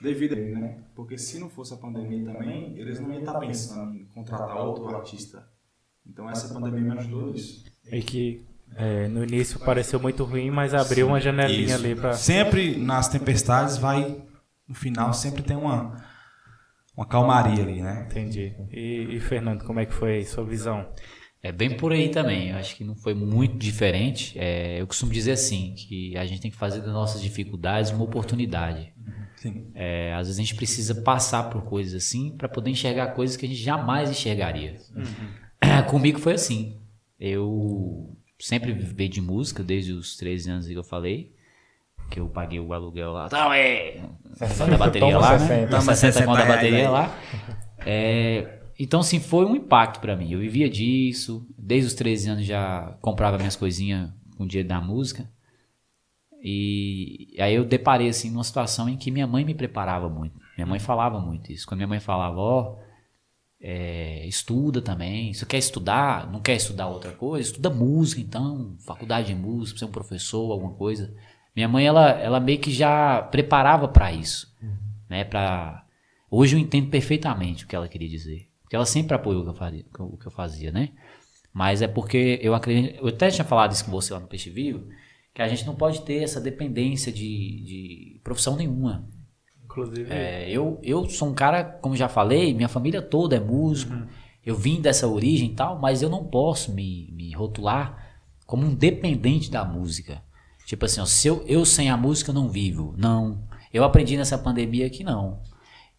[0.00, 0.84] devido a né?
[0.94, 4.88] Porque se não fosse a pandemia também, eles não iam estar pensando em contratar outro
[4.94, 5.46] artista.
[6.06, 7.64] Então essa pandemia me ajudou nisso.
[7.90, 8.46] E que
[8.78, 11.84] é, no início pareceu muito ruim, mas abriu uma janelinha Isso.
[11.84, 12.12] ali pra.
[12.12, 14.22] Sempre nas tempestades vai,
[14.68, 15.96] no final sempre tem uma,
[16.94, 18.06] uma calmaria ali, né?
[18.10, 18.54] Entendi.
[18.70, 20.86] E, e, Fernando, como é que foi sua visão?
[21.42, 22.50] É bem por aí também.
[22.50, 24.38] Eu acho que não foi muito diferente.
[24.38, 28.04] É, eu costumo dizer assim, que a gente tem que fazer das nossas dificuldades uma
[28.04, 28.92] oportunidade.
[29.36, 29.70] Sim.
[29.74, 33.46] É, às vezes a gente precisa passar por coisas assim para poder enxergar coisas que
[33.46, 34.76] a gente jamais enxergaria.
[35.88, 36.78] Comigo foi assim.
[37.18, 41.34] Eu sempre vivi de música desde os 13 anos que eu falei.
[42.10, 43.28] Que eu paguei o aluguel lá.
[43.28, 44.00] Tá, é.
[44.70, 45.54] Da bateria lá, 60.
[45.54, 45.66] né?
[45.66, 47.18] Toma Toma 60 60 conto da bateria lá.
[47.84, 50.30] É, então, assim, foi um impacto pra mim.
[50.30, 51.46] Eu vivia disso.
[51.58, 55.28] Desde os 13 anos já comprava minhas coisinhas com o dinheiro da música.
[56.42, 60.38] E aí eu deparei assim numa situação em que minha mãe me preparava muito.
[60.56, 61.66] Minha mãe falava muito isso.
[61.66, 62.76] Quando minha mãe falava, ó,
[63.60, 65.32] é, estuda também.
[65.32, 69.78] Se você quer estudar, não quer estudar outra coisa, estuda música então, faculdade de música,
[69.78, 71.14] ser um professor, alguma coisa.
[71.54, 74.54] Minha mãe ela, ela meio que já preparava para isso,
[75.08, 75.24] né?
[75.24, 75.84] Para
[76.30, 79.50] hoje eu entendo perfeitamente o que ela queria dizer, porque ela sempre apoiou o que
[79.50, 80.90] eu fazia, o que eu fazia, né?
[81.52, 84.50] Mas é porque eu acredito, eu até tinha falado isso com você lá no Peixe
[84.50, 84.86] Vivo,
[85.32, 89.08] que a gente não pode ter essa dependência de, de profissão nenhuma.
[89.76, 93.92] Inclusive, É, eu, eu sou um cara, como já falei, minha família toda é músico.
[94.44, 98.16] Eu vim dessa origem e tal, mas eu não posso me, me rotular
[98.46, 100.22] como um dependente da música.
[100.64, 102.94] Tipo assim, ó, se eu, eu sem a música não vivo.
[102.96, 103.42] Não.
[103.72, 105.40] Eu aprendi nessa pandemia que não.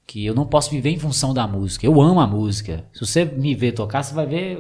[0.06, 1.86] Que eu não posso viver em função da música.
[1.86, 2.86] Eu amo a música.
[2.94, 4.58] Se você me ver tocar, você vai ver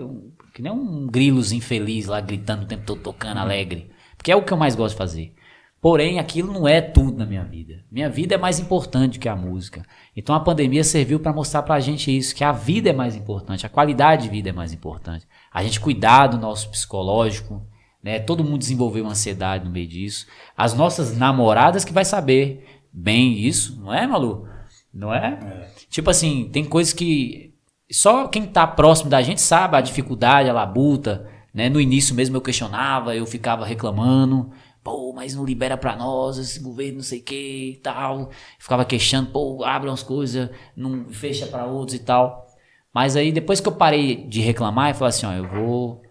[0.53, 3.89] que nem um grilos infeliz lá gritando o tempo todo, tocando alegre.
[4.17, 5.33] Porque é o que eu mais gosto de fazer.
[5.79, 7.83] Porém, aquilo não é tudo na minha vida.
[7.91, 9.85] Minha vida é mais importante que a música.
[10.15, 13.65] Então a pandemia serviu para mostrar pra gente isso, que a vida é mais importante,
[13.65, 15.27] a qualidade de vida é mais importante.
[15.53, 17.61] A gente cuidar do nosso psicológico,
[18.03, 18.19] né?
[18.19, 20.25] Todo mundo desenvolveu uma ansiedade no meio disso.
[20.55, 24.47] As nossas namoradas que vai saber bem isso, não é, Malu?
[24.91, 25.69] Não é?
[25.89, 27.53] Tipo assim, tem coisas que
[27.91, 31.69] só quem tá próximo da gente sabe a dificuldade, a labuta, né?
[31.69, 34.51] No início mesmo eu questionava, eu ficava reclamando,
[34.87, 38.31] pô, mas não libera pra nós, esse governo não sei o que e tal.
[38.57, 42.47] Ficava queixando, pô, abre umas coisas, não fecha pra outros e tal.
[42.93, 46.01] Mas aí depois que eu parei de reclamar, eu falei assim, ó, eu vou,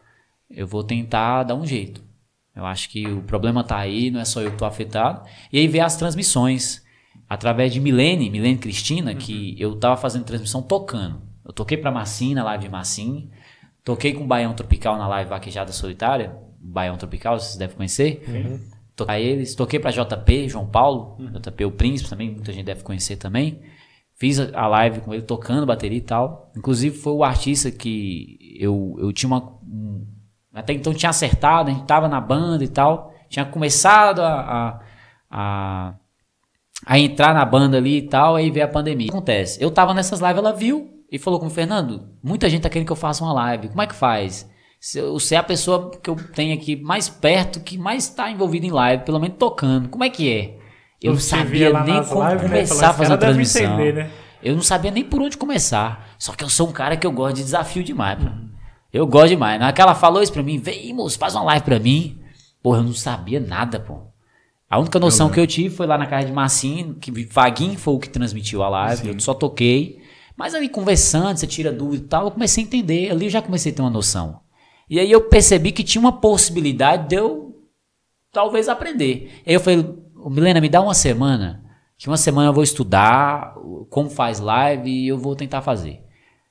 [0.50, 2.04] eu vou tentar dar um jeito.
[2.54, 5.26] Eu acho que o problema tá aí, não é só eu que tô afetado.
[5.50, 6.84] E aí veio as transmissões.
[7.28, 11.22] Através de Milene, Milene Cristina, que eu tava fazendo transmissão tocando.
[11.44, 13.30] Eu toquei pra Massim na live de Massim.
[13.82, 16.45] Toquei com o Baião Tropical na live Vaquejada Solitária.
[16.72, 18.22] Baião Tropical, vocês devem conhecer.
[18.94, 19.54] Toquei pra eles.
[19.54, 21.16] Toquei pra JP, João Paulo.
[21.40, 23.60] JP o Príncipe também, muita gente deve conhecer também.
[24.18, 26.50] Fiz a a live com ele tocando bateria e tal.
[26.56, 29.42] Inclusive foi o artista que eu, eu tinha uma.
[29.62, 30.06] um-
[30.54, 33.12] até então tinha acertado, a gente tava na banda e tal.
[33.28, 34.80] Tinha começado a, a,
[35.30, 35.94] a,
[36.86, 39.08] a entrar na banda ali e tal, aí veio a pandemia.
[39.08, 39.62] O que acontece?
[39.62, 42.86] Eu tava nessas lives, ela viu e falou com o Fernando, muita gente tá querendo
[42.86, 43.68] que eu faça uma live.
[43.68, 44.48] Como é que faz?
[44.94, 48.66] Eu- Você é a pessoa que eu tenho aqui mais perto, que mais tá envolvida
[48.66, 49.88] em live, pelo menos tocando.
[49.88, 50.58] Como é que é?
[51.02, 52.48] Eu não sabia nem como lives, né?
[52.48, 53.74] começar Falando, a fazer "Esse uma cara deve transmissão.
[53.74, 54.10] entender, né?
[54.42, 56.08] Eu não sabia nem por onde começar.
[56.18, 58.30] Só que eu sou um cara que eu gosto de desafio demais, pô.
[58.92, 59.58] Eu gosto demais.
[59.58, 62.18] Na hora que ela falou isso pra mim, vem, moço, faz uma live pra mim.
[62.62, 63.98] Porra, eu não sabia nada, pô.
[64.70, 67.94] A única noção que eu tive foi lá na casa de Massinho, que Vaguinho foi
[67.94, 70.00] o que transmitiu a live, eu só toquei.
[70.36, 73.10] Mas ali conversando, você tira dúvida e tal, eu comecei a entender.
[73.10, 74.40] Ali eu já comecei a ter uma noção.
[74.88, 77.54] E aí eu percebi que tinha uma possibilidade de eu
[78.32, 79.40] talvez aprender.
[79.46, 79.84] Aí eu falei,
[80.14, 81.64] "Ô, Milena, me dá uma semana,
[81.96, 83.54] que uma semana eu vou estudar
[83.90, 86.02] como faz live e eu vou tentar fazer.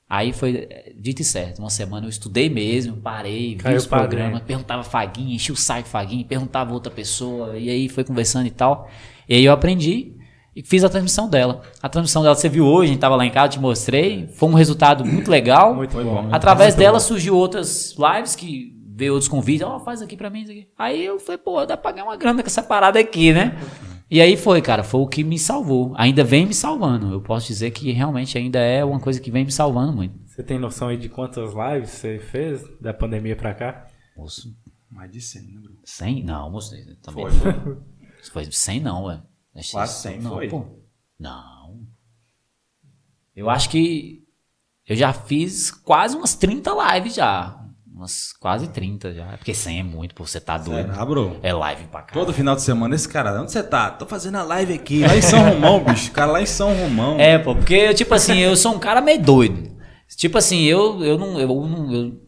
[0.08, 3.86] Aí foi eh, dito e certo, uma semana eu estudei mesmo, parei, vi Caiu os
[3.86, 8.46] pra programas, perguntava Faguinha, enchi o saco Faguinha, perguntava outra pessoa, e aí foi conversando
[8.46, 8.88] e tal.
[9.28, 10.15] E aí eu aprendi
[10.56, 11.60] e fiz a transmissão dela.
[11.82, 14.48] A transmissão dela você viu hoje, a gente tava lá em casa, te mostrei, foi
[14.48, 15.74] um resultado muito legal.
[15.74, 16.28] Muito bom.
[16.32, 20.52] Através dela surgiu outras lives que veio outros convites, ó, faz aqui pra mim isso
[20.52, 20.66] aqui.
[20.78, 23.54] Aí eu falei, pô, dá pra pagar uma grana com essa parada aqui, né?
[24.10, 25.92] E aí foi, cara, foi o que me salvou.
[25.96, 27.12] Ainda vem me salvando.
[27.12, 30.14] Eu posso dizer que realmente ainda é uma coisa que vem me salvando muito.
[30.24, 33.88] Você tem noção aí de quantas lives você fez da pandemia pra cá?
[34.16, 34.56] Moço,
[34.90, 35.78] Mais de 100, né, Bruno?
[35.84, 36.24] 100?
[36.24, 37.52] Não, moço, também Foi.
[37.52, 37.76] não.
[38.32, 39.20] Foi 100 não, ué.
[39.70, 40.48] Quase isso- 100 não, foi.
[40.48, 40.64] pô.
[41.18, 41.80] Não.
[43.34, 44.22] Eu acho que
[44.86, 47.60] eu já fiz quase umas 30 lives já.
[47.92, 49.32] Umas quase 30 já.
[49.32, 50.92] É Porque 100 é muito, pô, você tá doido.
[50.96, 51.38] Ah, bro.
[51.42, 52.12] É live pra cá.
[52.12, 53.90] Todo final de semana, esse cara, onde você tá?
[53.90, 56.12] Tô fazendo a live aqui, lá em São Romão, bicho.
[56.12, 57.18] Cara, lá em São Romão.
[57.18, 59.74] É, pô, porque, tipo assim, eu sou um cara meio doido.
[60.16, 61.40] Tipo assim, eu, eu não.
[61.40, 62.20] Eu, não eu,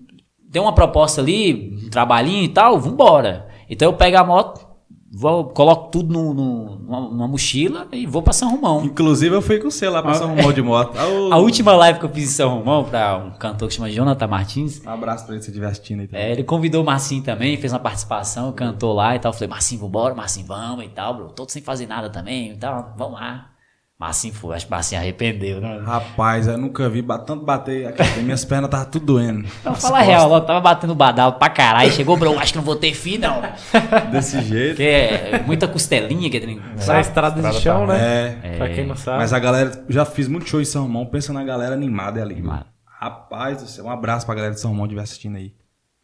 [0.51, 3.47] tem uma proposta ali, um trabalhinho e tal, vambora.
[3.69, 4.67] Então eu pego a moto,
[5.13, 8.85] vou, coloco tudo no, no- numa, mochila e vou pra São Romão.
[8.85, 10.97] Inclusive, eu fui com você lá pra São Romão de moto.
[11.33, 14.27] A última live que eu fiz em São Romão pra um cantor que chama Jonathan
[14.27, 14.83] Martins.
[14.85, 16.25] Um abraço pra ele se estiver assistindo aí também.
[16.27, 19.31] É, ele convidou o Marcinho também, fez uma participação, cantou lá e tal.
[19.31, 21.29] Eu falei, Marcinho, vambora, Marcinho, vamos e tal, bro.
[21.31, 23.47] Todo sem fazer nada também e tal, vamos lá.
[23.99, 25.83] Marcinho foi, acho que Marcinho arrependeu, né?
[25.85, 28.21] Rapaz, eu nunca vi tanto bater aqui.
[28.21, 29.49] Minhas pernas estavam tudo doendo.
[29.61, 31.91] Então fala a real, eu tava batendo badalo pra caralho.
[31.91, 33.43] Chegou, bro, acho que não vou ter fim, não.
[34.13, 34.77] Desse jeito.
[34.77, 36.57] Porque é muita costelinha que tem.
[36.57, 37.01] Na sabe?
[37.01, 38.39] estrada de chão, né?
[38.43, 38.57] É.
[38.57, 39.19] Pra quem não sabe.
[39.19, 42.35] Mas a galera, já fiz muito show em São Romão, pensa na galera animada ali.
[42.35, 42.67] Animada.
[42.85, 45.53] Rapaz do céu, um abraço pra galera de São Romão que estiver assistindo aí.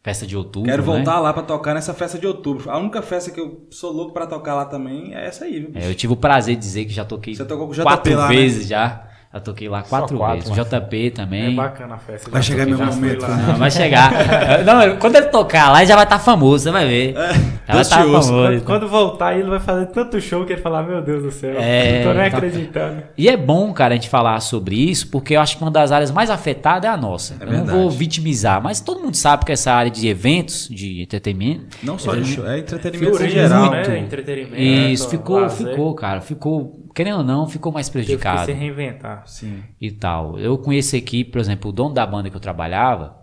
[0.05, 0.69] Festa de outubro.
[0.69, 0.85] Quero né?
[0.85, 2.69] voltar lá pra tocar nessa festa de outubro.
[2.69, 5.71] A única festa que eu sou louco pra tocar lá também é essa aí, viu?
[5.73, 7.35] É, eu tive o prazer de dizer que já toquei
[7.81, 8.35] quatro lá, né?
[8.35, 9.07] vezes já.
[9.33, 10.65] Já toquei lá quatro, quatro, vezes.
[10.69, 11.55] JP É também.
[11.55, 12.31] bacana a festa.
[12.31, 13.35] Vai chegar meu momento, lá.
[13.35, 13.45] né?
[13.47, 14.11] Não, vai chegar.
[14.63, 17.13] Não, quando ele tocar lá, ele já vai estar famoso, você vai ver.
[17.13, 18.29] já vai estar ansioso.
[18.29, 18.31] famoso.
[18.31, 21.53] Quando, quando voltar, ele vai fazer tanto show que ele falar, meu Deus do céu.
[21.59, 23.03] É, não tô nem tá- acreditando.
[23.17, 25.91] E é bom, cara, a gente falar sobre isso, porque eu acho que uma das
[25.91, 27.35] áreas mais afetadas é a nossa.
[27.41, 27.77] eu não verdade.
[27.77, 32.15] vou vitimizar, mas todo mundo sabe que essa área de eventos, de entretenimento, Não só
[32.15, 33.69] de show, é entretenimento em geral.
[33.71, 33.99] né?
[33.99, 34.61] Entretenimento.
[34.61, 38.45] isso ficou, ficou, cara, ficou, querendo ou não, ficou mais Teve que prejudicado.
[38.45, 39.27] se reinventar.
[39.27, 39.63] Sim.
[39.79, 40.39] e tal.
[40.39, 43.17] Eu conheço aqui, por exemplo, o dono da banda que eu trabalhava,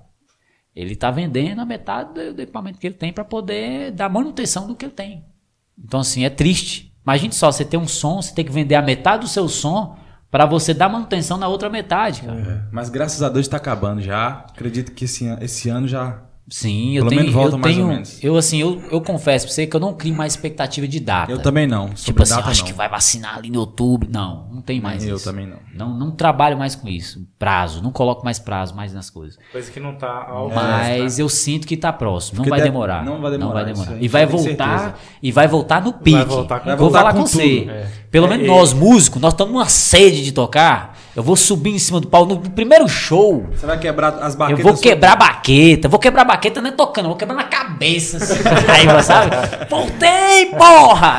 [0.77, 4.77] ele tá vendendo a metade do, equipamento que ele tem para poder dar manutenção do
[4.77, 5.24] que ele tem.
[5.82, 6.94] Então, assim, é triste.
[7.05, 9.97] Imagine só, você tem um som, você tem que vender a metade do seu som
[10.31, 12.69] para você dar manutenção na outra metade, cara.
[12.70, 14.47] Mas graças a Deus tá acabando já.
[14.49, 16.23] Acredito que esse, esse ano já.
[16.55, 18.19] Sim, eu Pelo tenho, menos volta eu mais ou tenho, menos.
[18.23, 21.33] eu assim, eu, eu confesso pra você que eu não crio mais expectativa de data.
[21.33, 21.89] Eu também não.
[21.89, 22.66] Tipo assim, data, acho não.
[22.66, 24.07] que vai vacinar ali em outubro.
[24.12, 25.24] Não, não tem mais eu isso.
[25.24, 25.57] também não.
[25.74, 27.27] Não, não trabalho mais com isso.
[27.39, 29.39] Prazo, não coloco mais prazo mais nas coisas.
[29.51, 32.41] Coisa que não tá ao Mas eu sinto que tá próximo.
[32.43, 33.03] Não vai deve- demorar.
[33.03, 34.79] não vai demorar, isso aí, E vai voltar.
[34.79, 34.95] certeza.
[35.23, 36.23] E vai voltar no pique.
[36.27, 36.91] voltar com Vou tudo.
[36.93, 37.66] falar Vai com voltar com você.
[37.70, 37.87] É.
[38.11, 40.99] Pelo É, menos nós, músicos, nós estamos numa sede de tocar.
[41.14, 43.47] Eu vou subir em cima do pau no primeiro show.
[43.52, 44.62] Você vai quebrar as Eu baquetas.
[44.64, 47.44] vou quebrar a baqueta, vou quebrar a baqueta não é tocando, eu vou quebrar na
[47.44, 48.16] cabeça.
[48.16, 49.36] Assim, raiva, sabe?
[49.68, 51.18] Voltei, porra!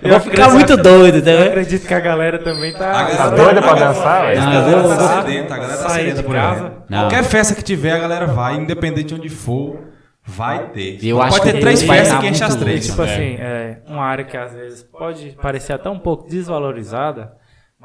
[0.00, 1.44] Eu vou ficar muito doido, Eu tá?
[1.46, 2.90] acredito que a galera também tá.
[2.90, 4.40] A galera Tá doida pra dançar, velho?
[4.40, 6.72] Não, A eu galera tá sedenta, a galera tá sedenta de por casa.
[6.88, 6.98] Não.
[7.00, 9.78] Qualquer festa que tiver, a galera vai, independente de onde for,
[10.24, 10.98] vai ter.
[11.04, 12.86] Eu Pode acho ter que três festas que enche as três.
[12.86, 17.32] Tipo louco, assim, é uma área que às vezes pode parecer até um pouco desvalorizada,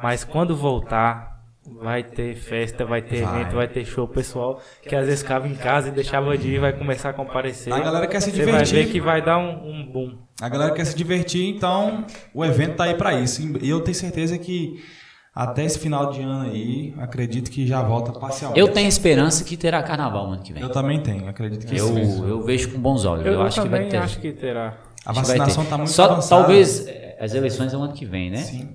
[0.02, 1.38] mas quando voltar,
[1.82, 3.41] vai ter festa, vai ter Vai.
[3.41, 6.60] evento, vai ter show pessoal que às vezes ficava em casa e deixava de ir,
[6.60, 7.74] vai começar a comparecer.
[7.74, 8.86] A galera quer se Você vai divertir.
[8.86, 10.18] ver que vai dar um, um boom.
[10.41, 13.41] A galera quer se divertir, então o evento tá aí pra isso.
[13.61, 14.82] E eu tenho certeza que
[15.36, 18.60] até esse final de ano aí, acredito que já volta parcialmente.
[18.60, 20.64] Eu tenho esperança que terá carnaval ano que vem.
[20.64, 22.28] Eu também tenho, acredito que Eu, sim.
[22.30, 23.26] eu vejo com bons olhos.
[23.26, 23.98] Eu, Eu, acho que vai ter.
[23.98, 24.78] acho que terá.
[25.06, 25.69] A vacinação ter.
[25.69, 26.41] tá muito Só avançada.
[26.44, 28.38] talvez eh, as eleições é o ano que vem, né?
[28.38, 28.69] Sim.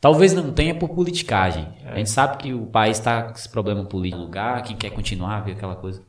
[0.00, 1.66] Talvez não tenha por politicagem.
[1.84, 4.90] A gente sabe que o país está com esse problema político no lugar, quem quer
[4.90, 6.04] continuar, ver aquela coisa.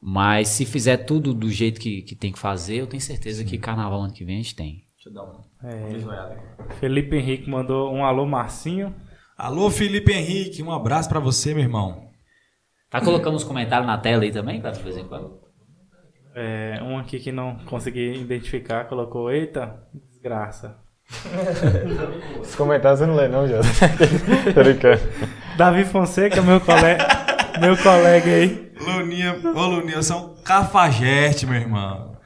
[0.00, 3.58] Mas se fizer tudo do jeito que, que tem que fazer, eu tenho certeza que
[3.58, 4.84] carnaval ano que vem a gente tem.
[4.94, 6.74] Deixa eu dar um É.
[6.78, 8.94] Felipe Henrique mandou um alô Marcinho.
[9.36, 12.08] Alô, Felipe Henrique, um abraço pra você, meu irmão.
[12.90, 15.40] Tá colocando os comentários na tela aí também, cara, de vez em quando?
[16.34, 20.78] É, um aqui que não consegui identificar colocou: Eita, desgraça.
[22.40, 23.66] Os comentários eu não leio, não, Jota.
[24.54, 25.00] Tô brincando.
[25.56, 27.06] Davi Fonseca, meu colega,
[27.60, 28.72] meu colega aí.
[28.80, 32.16] Luninha, ô Luninha, você é um cafajeste, meu irmão.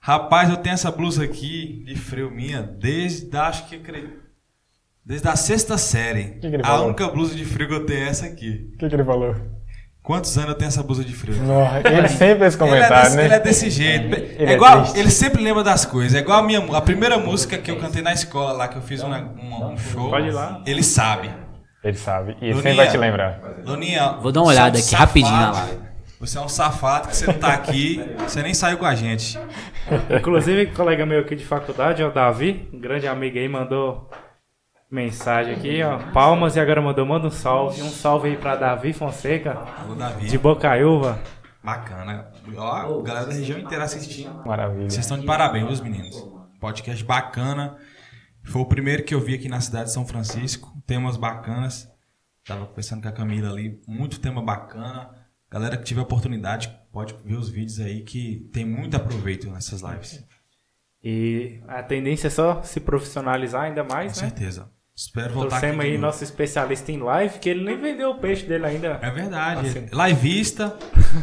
[0.00, 3.80] Rapaz, eu tenho essa blusa aqui de frio minha desde, acho que,
[5.04, 6.40] desde a sexta série.
[6.40, 6.86] Que que ele a falou?
[6.88, 8.70] única blusa de frio que eu tenho é essa aqui.
[8.74, 9.34] O que, que ele falou?
[10.02, 11.34] Quantos anos eu tenho essa blusa de frio?
[11.84, 13.24] Ele sempre esse Ele é, comentário, desse, né?
[13.24, 14.04] ele é desse jeito.
[14.16, 14.98] Ele é é igual, triste.
[14.98, 16.14] ele sempre lembra das coisas.
[16.14, 18.82] É igual a minha, a primeira música que eu cantei na escola lá, que eu
[18.82, 20.10] fiz uma- uma- um show.
[20.10, 20.60] Pode ir lá.
[20.66, 21.30] Ele sabe.
[21.84, 22.36] Ele sabe.
[22.40, 23.40] E ele sempre vai te lembrar.
[23.64, 25.82] Luninha, Vou dar uma você é um olhada aqui rapidinho na safado.
[26.20, 29.38] Você é um safado que você não tá aqui, você nem saiu com a gente.
[30.16, 34.08] Inclusive, colega meu aqui de faculdade, o Davi, um grande amigo aí, mandou
[34.92, 35.98] mensagem aqui, ó.
[36.12, 37.80] Palmas e agora mandou, manda um salve.
[37.82, 40.26] Um salve aí pra Davi Fonseca, Alô, Davi.
[40.28, 41.18] de Bocaiúva.
[41.64, 42.30] Bacana.
[42.56, 44.44] Ó, a galera da região inteira assistindo.
[44.44, 44.90] Maravilha.
[44.90, 46.28] Vocês estão de parabéns, meus meninos.
[46.60, 47.76] Podcast bacana.
[48.44, 50.72] Foi o primeiro que eu vi aqui na cidade de São Francisco.
[50.86, 51.88] Temas bacanas.
[52.46, 53.80] Tava conversando com a Camila ali.
[53.86, 55.10] Muito tema bacana.
[55.50, 60.24] Galera que tiver oportunidade, pode ver os vídeos aí que tem muito aproveito nessas lives.
[61.04, 64.28] E a tendência é só se profissionalizar ainda mais, Com né?
[64.30, 64.70] certeza.
[64.94, 65.60] Espero voltar aqui.
[65.60, 66.06] Trouxemos de aí novo.
[66.06, 68.98] nosso especialista em live, que ele nem vendeu o peixe dele ainda.
[69.00, 69.66] É verdade.
[69.66, 69.86] Assim.
[69.90, 70.76] Liveista.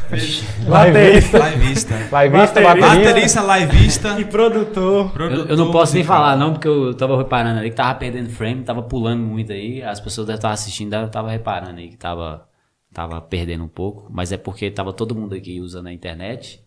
[0.09, 1.37] Liveista.
[1.51, 1.99] Liveista.
[2.23, 3.57] Liveista, Baterista.
[3.57, 4.19] liveista.
[4.19, 5.11] E produtor.
[5.19, 7.97] Eu, eu não produtor posso nem falar não, porque eu tava reparando ali que tava
[7.99, 9.83] perdendo frame, tava pulando muito aí.
[9.83, 12.49] As pessoas devem estar assistindo, devem tava reparando aí que tava,
[12.91, 14.07] tava perdendo um pouco.
[14.09, 16.65] Mas é porque tava todo mundo aqui usando a internet.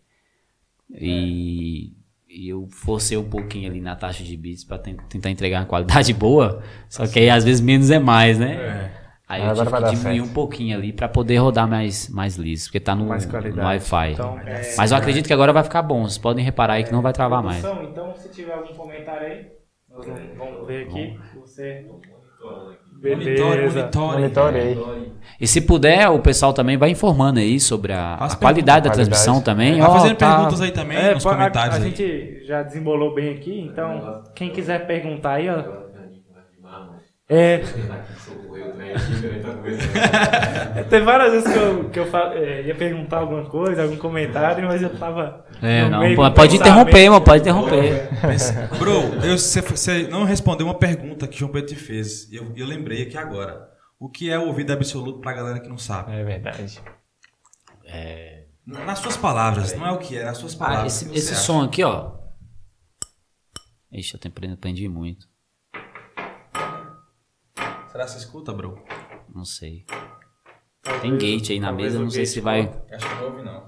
[0.88, 1.92] E,
[2.32, 5.66] e eu forcei um pouquinho ali na taxa de bits pra ten- tentar entregar uma
[5.66, 6.62] qualidade boa.
[6.88, 8.62] Só que aí às vezes menos é mais, né?
[9.28, 10.30] Aí eu Agora tive vai que diminuir certo.
[10.30, 13.62] um pouquinho ali pra poder rodar mais, mais liso, porque tá no, no.
[13.62, 14.12] Wi-Fi.
[14.12, 16.02] Então, é, Mas eu acredito que agora vai ficar bom.
[16.02, 17.74] Vocês podem reparar aí que não vai travar mais.
[17.80, 19.52] Então, se tiver algum comentário aí,
[19.88, 21.18] nós vamos, vamos ver aqui.
[21.40, 21.86] Você.
[23.02, 23.78] Monitore, Beleza.
[23.80, 24.20] monitore.
[24.20, 25.12] Monitore aí.
[25.40, 29.08] E se puder, o pessoal também vai informando aí sobre a, a qualidade da perguntas.
[29.08, 29.80] transmissão também.
[29.80, 31.84] Vai Ó, fazendo tá- perguntas aí também É, nos pô, a- comentários a, aí.
[31.84, 35.82] gente já desembolou bem aqui, então quem quiser perguntar aí, ó.
[37.32, 37.62] É,
[40.90, 44.82] tem várias vezes que eu, que eu é, ia perguntar alguma coisa, algum comentário, mas
[44.82, 45.46] eu tava.
[45.62, 46.00] É, não,
[46.34, 48.10] pode, interromper, mano, pode interromper.
[48.78, 49.00] Bro,
[49.30, 52.30] você, não respondeu uma pergunta que João Pedro te fez.
[52.30, 53.70] E eu, eu lembrei aqui agora.
[53.98, 56.12] O que é o ouvido absoluto pra galera que não sabe?
[56.12, 56.80] É verdade.
[58.66, 61.02] Nas suas palavras, não é o que é, nas suas palavras.
[61.02, 61.40] Ah, o esse, esse acha?
[61.40, 62.12] som aqui, ó.
[63.90, 65.31] Ixi, eu tenho- aprendi muito.
[67.92, 68.78] Será que você escuta, bro?
[69.34, 69.84] Não sei.
[71.02, 72.72] Tem gate aí na talvez mesa, não sei se vai.
[72.90, 73.62] Acho que não ouve, não.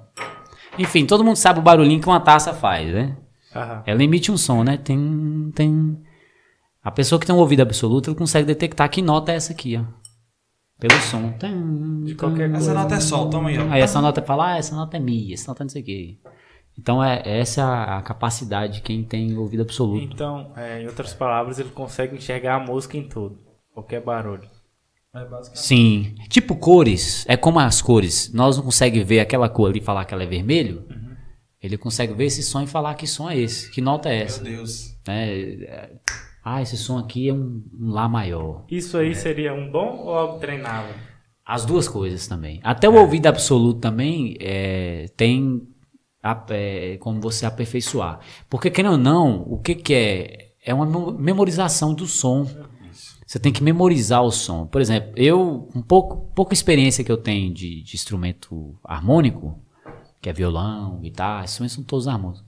[0.79, 3.17] Enfim, todo mundo sabe o barulhinho que uma taça faz, né?
[3.55, 3.83] Aham.
[3.87, 4.79] Ela emite um som, né?
[4.79, 5.53] Tem.
[5.55, 6.03] tem...
[6.83, 9.77] A pessoa que tem um ouvido absoluto, ele consegue detectar que nota é essa aqui,
[9.77, 9.85] ó.
[10.79, 11.33] Pelo som.
[11.33, 12.75] Tem, De qualquer Essa coisa.
[12.75, 13.71] nota é sol, toma aí, ó.
[13.71, 15.85] Aí essa nota fala, ah, essa nota é mi, essa nota é não sei o
[15.85, 16.19] quê.
[16.77, 20.03] Então é essa é a, a capacidade de quem tem ouvido absoluto.
[20.03, 23.44] Então, é, em outras palavras, ele consegue enxergar a música em tudo.
[23.75, 24.49] Qualquer barulho.
[25.15, 25.27] É.
[25.55, 26.15] Sim.
[26.29, 28.33] Tipo cores, é como as cores.
[28.33, 30.85] Nós não conseguimos ver aquela cor ali e falar que ela é vermelho.
[31.63, 34.25] Ele consegue ver esse som e falar que som é esse, que nota é Meu
[34.27, 34.43] essa.
[34.45, 34.97] Deus.
[35.07, 35.29] né?
[35.65, 35.91] É,
[36.45, 38.65] Ah, esse som aqui é um, um Lá maior.
[38.71, 40.95] Isso aí seria um dom ou algo treinável?
[41.47, 42.61] As duas coisas também.
[42.63, 45.63] Até o ouvido absoluto também é, tem
[46.23, 48.21] a- é, como você aperfeiçoar.
[48.51, 50.53] Porque, querendo ou não, o que, que é?
[50.67, 52.47] É uma memo- memorização do som.
[53.35, 54.65] Você tem que memorizar o som.
[54.65, 59.59] Por exemplo, eu, com pouco, pouca experiência que eu tenho de, de instrumento harmônico,
[60.23, 62.45] que é violão, guitarra, instrumentos são todos harmônicos.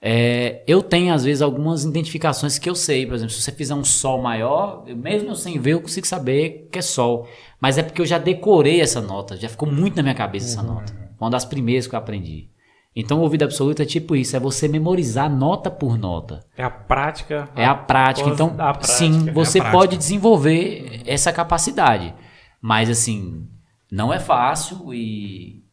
[0.00, 3.06] É, eu tenho, às vezes, algumas identificações que eu sei.
[3.06, 6.04] Por exemplo, se você fizer um sol maior, eu- mesmo eu sem ver, eu consigo
[6.04, 7.28] saber que é sol.
[7.60, 10.64] Mas é porque eu já decorei essa nota, já ficou muito na minha cabeça essa
[10.64, 10.92] nota.
[11.16, 12.48] Foi uma das primeiras que eu aprendi.
[12.94, 16.44] Então, o ouvido absoluto é tipo isso: é você memorizar nota por nota.
[16.56, 17.48] É a prática.
[17.56, 18.28] É a prática.
[18.28, 18.84] Então, prática.
[18.86, 19.78] sim, É você prática.
[19.78, 22.14] pode desenvolver essa capacidade.
[22.60, 23.48] Mas, assim,
[23.90, 25.64] não é fácil e,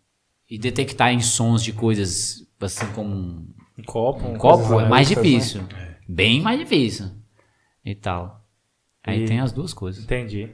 [0.50, 3.48] e detectar em sons de coisas, assim como um,
[3.78, 4.26] Um copo.
[4.26, 5.62] um copo é mais analíticas, difícil.
[6.08, 7.08] Bem mais difícil.
[7.86, 8.44] E tal.
[9.04, 10.04] Aí E- tem as duas coisas.
[10.04, 10.50] Entendi.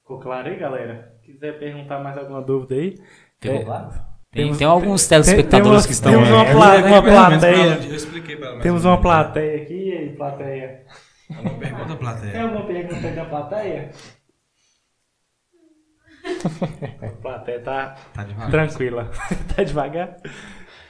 [0.00, 1.14] Ficou claro aí, galera?
[1.22, 2.96] Quiser perguntar mais alguma dúvida aí?
[3.40, 4.03] Ficou É, claro?
[4.34, 6.12] Tem, temos- tem alguns tem- telespectadores temos- que estão.
[6.12, 7.78] temos uma, É, pla- eu uma plateia.
[7.88, 8.54] Eu expliquei pra ela.
[8.56, 10.82] mais Temos uma plateia aqui, e aí, plateia?
[11.30, 12.42] Uma pergunta, Tem plateia.
[12.42, 13.90] alguma pergunta da plateia?
[17.02, 18.50] A plateia tá Tá devagar.
[18.50, 19.10] tranquila.
[19.54, 20.16] tá devagar?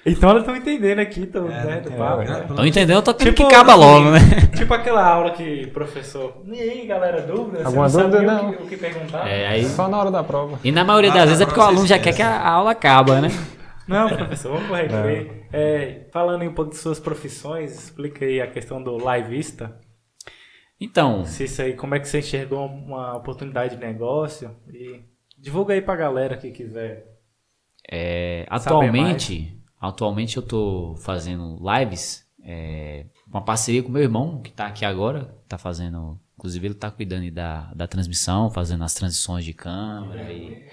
[0.06, 2.22] Então elas estão entendendo aqui, tão, É, né, do é, papo.
[2.22, 2.40] é?
[2.40, 2.96] Estão entendendo?
[2.98, 4.18] Eu tô querendo Tipo, que acaba assim, logo, né?
[4.56, 6.42] Tipo aquela aula que professor.
[6.46, 7.58] E aí, galera, dúvida?
[7.60, 8.18] Você Alguma não dúvida?
[8.18, 8.52] o Não.
[8.52, 9.26] que, o que perguntar?
[9.28, 9.64] É, aí.
[9.64, 10.58] Só na hora da prova.
[10.62, 12.50] E na maioria Ah, das vezes é porque o aluno já quer que a a
[12.50, 13.28] aula acaba, né?
[13.88, 15.44] Não, professor, vamos pro recreio.
[15.52, 19.78] É, falando aí um pouco de suas profissões, explica aí a questão do liveista.
[20.80, 24.50] Então, Se isso aí, como é que você enxergou uma oportunidade de negócio?
[24.72, 25.00] E
[25.38, 27.04] divulga aí pra galera que quiser.
[27.90, 29.53] É, atualmente,
[29.88, 35.34] atualmente eu tô fazendo lives, é, uma parceria com meu irmão, que tá aqui agora,
[35.48, 40.32] tá fazendo, inclusive ele tá cuidando aí da, da transmissão, fazendo as transições de câmera
[40.32, 40.66] e...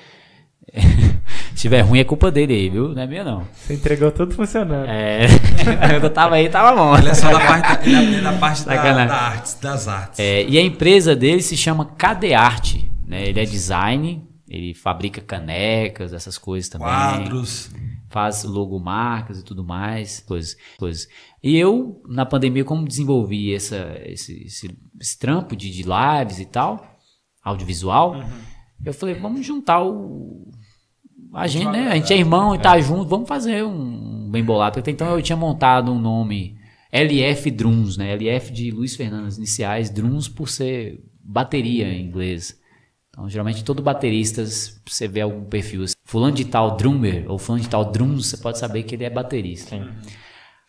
[1.55, 2.89] Se tiver ruim é culpa dele aí, viu?
[2.89, 3.47] Não é minha não.
[3.51, 4.87] Você entregou tudo funcionando.
[4.87, 5.25] É,
[6.01, 6.95] eu tava aí, tava bom.
[6.97, 10.19] Ele é só da parte, da, é da parte da, da artes, das artes.
[10.19, 13.27] É, e a empresa dele se chama Cadearte, né?
[13.27, 16.87] Ele é design, ele fabrica canecas, essas coisas também.
[16.87, 17.71] Quadros.
[18.11, 21.07] Faz logomarcas e tudo mais, coisas, coisas.
[21.41, 26.45] E eu, na pandemia, como desenvolvi essa, esse, esse, esse trampo de, de lives e
[26.45, 26.99] tal,
[27.43, 28.15] audiovisual,
[28.85, 30.51] eu falei, vamos juntar o...
[31.33, 31.87] A gente, né?
[31.87, 34.79] A gente é irmão e tá junto, vamos fazer um bem bolado.
[34.79, 36.57] Até então eu tinha montado um nome
[36.91, 38.13] LF Drums, né?
[38.13, 42.59] LF de Luiz Fernando, as iniciais, Drums por ser bateria em inglês.
[43.21, 47.63] Então, geralmente, todo baterista, você vê algum perfil, assim, fulano de tal drummer ou fulano
[47.63, 49.79] de tal drums, você pode saber que ele é baterista.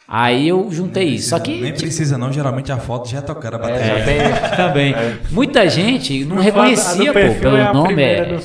[0.07, 1.31] Aí eu juntei isso.
[1.31, 3.99] Só que Nem precisa não, geralmente a foto já é tocada a é, bateria.
[3.99, 4.95] já tem- também.
[5.31, 8.03] Muita gente não No reconhecia pô, pelo é nome.
[8.03, 8.39] é-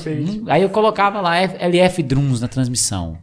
[0.48, 3.18] aí eu colocava lá LF Drums na transmissão.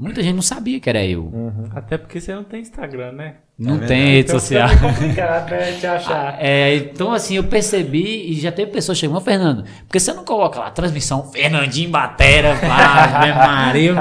[0.00, 1.30] Muita gente não sabia que era eu.
[1.74, 3.34] Até porque você não tem Instagram, né?
[3.58, 3.88] Não verdade.
[3.88, 4.68] tem rede Então social.
[4.68, 6.36] meio complicado, né, te achar.
[6.40, 10.24] É, então assim, eu percebi e já teve pessoas chegando, "Ô, Fernando, porque você não
[10.24, 13.94] coloca lá transmissão Fernandinho Batera, né, Maria.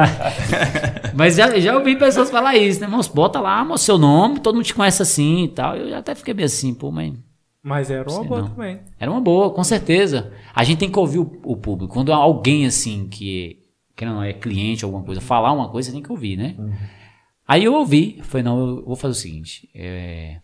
[1.14, 3.14] Mas já, já ouvi pessoas falar isso, né, moço?
[3.14, 5.76] Bota lá, moço, seu nome, todo mundo te conhece assim e tal.
[5.76, 7.14] Eu até fiquei meio assim, pô, mas
[7.62, 8.50] Mas era uma boa não.
[8.50, 8.80] também.
[9.00, 10.32] era uma boa, com certeza.
[10.56, 11.94] A gente tem que ouvir o, o público.
[11.94, 13.58] Quando alguém assim que,
[14.00, 16.56] que não é cliente alguma coisa, falar uma coisa, você tem que ouvir, né?
[17.46, 20.40] Aí eu ouvi, falei, não, eu vou fazer o seguinte, é,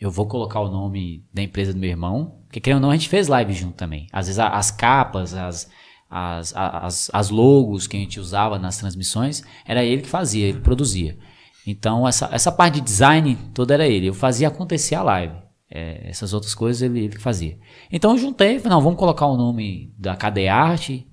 [0.00, 2.96] eu vou colocar o nome da empresa do meu irmão, porque querendo ou não, a
[2.96, 4.08] gente fez live junto também.
[4.12, 5.70] Às vezes as capas, as,
[6.10, 10.58] as, as, as logos que a gente usava nas transmissões, era ele que fazia, ele
[10.58, 11.16] produzia.
[11.64, 15.36] Então essa, essa parte de design toda era ele, eu fazia acontecer a live.
[15.70, 17.56] É, essas outras coisas ele, ele fazia.
[17.92, 21.06] Então eu juntei, falei, não, vamos colocar o nome da Cadearte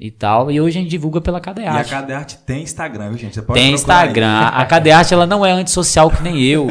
[0.00, 1.90] e tal, e hoje a gente divulga pela E a Cadearte.
[1.90, 3.34] Cadearte tem Instagram, viu, gente?
[3.34, 4.04] Você pode Tem procurar aí.
[4.06, 4.38] Instagram.
[4.52, 6.68] A Cadearte ela não é antissocial que nem eu.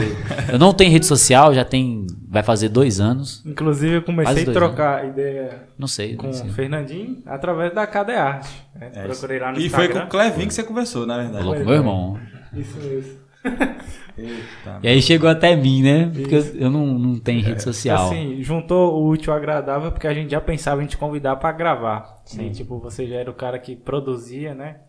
[0.51, 2.07] Eu não tenho rede social, já tem.
[2.29, 3.41] Vai fazer dois anos.
[3.45, 6.15] Inclusive, eu comecei a trocar ideia Não sei.
[6.15, 6.49] com não sei.
[6.49, 8.49] o Fernandinho através da Cadearte.
[8.75, 8.91] Né?
[8.93, 10.05] É, Procurei lá no E foi com Instagram.
[10.05, 11.37] o Clevinho que você conversou, na verdade.
[11.39, 12.19] Falou com meu irmão.
[12.53, 13.11] Isso mesmo.
[14.17, 14.79] Eita.
[14.81, 16.11] E aí chegou até mim, né?
[16.13, 18.07] Porque eu, eu não, não tenho rede social.
[18.07, 21.51] Assim, juntou o útil ao agradável porque a gente já pensava em te convidar pra
[21.51, 22.21] gravar.
[22.25, 22.51] Sim.
[22.51, 24.81] tipo, você já era o cara que produzia, né?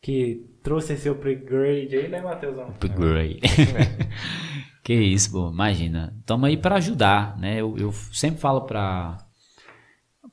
[0.00, 2.68] Que trouxe esse upgrade aí, né, Matheusão?
[2.68, 3.40] Upgrade.
[4.82, 5.50] que isso, pô.
[5.50, 6.14] Imagina.
[6.20, 7.60] Estamos aí para ajudar, né?
[7.60, 9.18] Eu, eu sempre falo para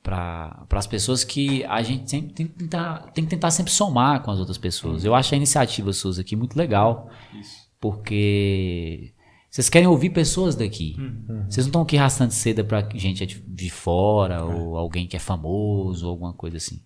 [0.02, 4.22] para as pessoas que a gente sempre tem que, tentar, tem que tentar sempre somar
[4.22, 5.04] com as outras pessoas.
[5.04, 7.10] Eu acho a iniciativa suas aqui muito legal,
[7.80, 9.12] porque
[9.50, 10.96] Vocês querem ouvir pessoas daqui.
[11.48, 16.06] Vocês não estão aqui arrastando seda pra gente de fora, ou alguém que é famoso,
[16.06, 16.80] ou alguma coisa assim.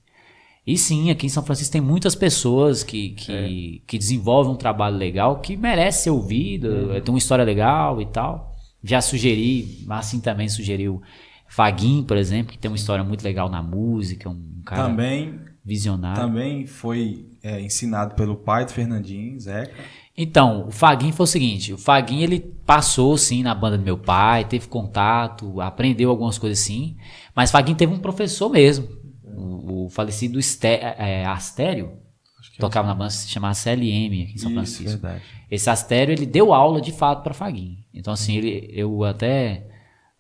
[0.67, 4.97] E sim, aqui em São Francisco tem muitas pessoas que, que, que desenvolvem um trabalho
[4.97, 8.55] legal, que merece ser ouvido, tem uma história legal e tal.
[8.83, 11.03] Já sugeri, assim também sugeriu
[11.47, 16.21] Faguinho, por exemplo, que tem uma história muito legal na música, um cara Também, visionário.
[16.23, 19.75] também foi é, ensinado pelo pai do Fernandinho, Zeca.
[20.17, 23.99] Então, o Faguinho foi o seguinte, o Faguinho ele passou sim na banda do meu
[23.99, 26.97] pai, teve contato, aprendeu algumas coisas sim,
[27.35, 28.89] mas Faguinho teve um professor mesmo,
[29.25, 31.99] o, o falecido Esté, é, Astério,
[32.61, 35.01] tocava na banda se chamava CLM aqui em São Isso, Francisco.
[35.01, 35.23] verdade.
[35.51, 37.79] Esse Astério ele deu aula de fato para Faguinho.
[37.93, 39.67] Então assim, ele, eu até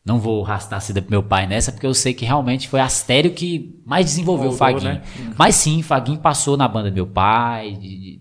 [0.05, 2.81] não vou arrastar a seda pro meu pai nessa, porque eu sei que realmente foi
[2.81, 4.93] Astério que mais desenvolveu o Moldou, Faguinho.
[4.95, 5.03] né?
[5.39, 7.79] Mas sim, Faguinho passou na banda do meu pai,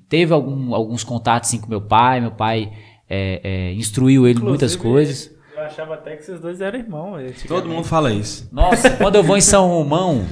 [0.07, 2.71] teve algum- alguns contatos sim com meu pai, meu pai
[3.09, 5.31] é, é, instruiu ele em muitas Inclusive, coisas.
[5.55, 7.21] Eu achava até que esses dois eram irmãos.
[7.47, 8.47] Todo mundo fala isso.
[8.51, 10.25] Nossa, quando eu vou em São Romão,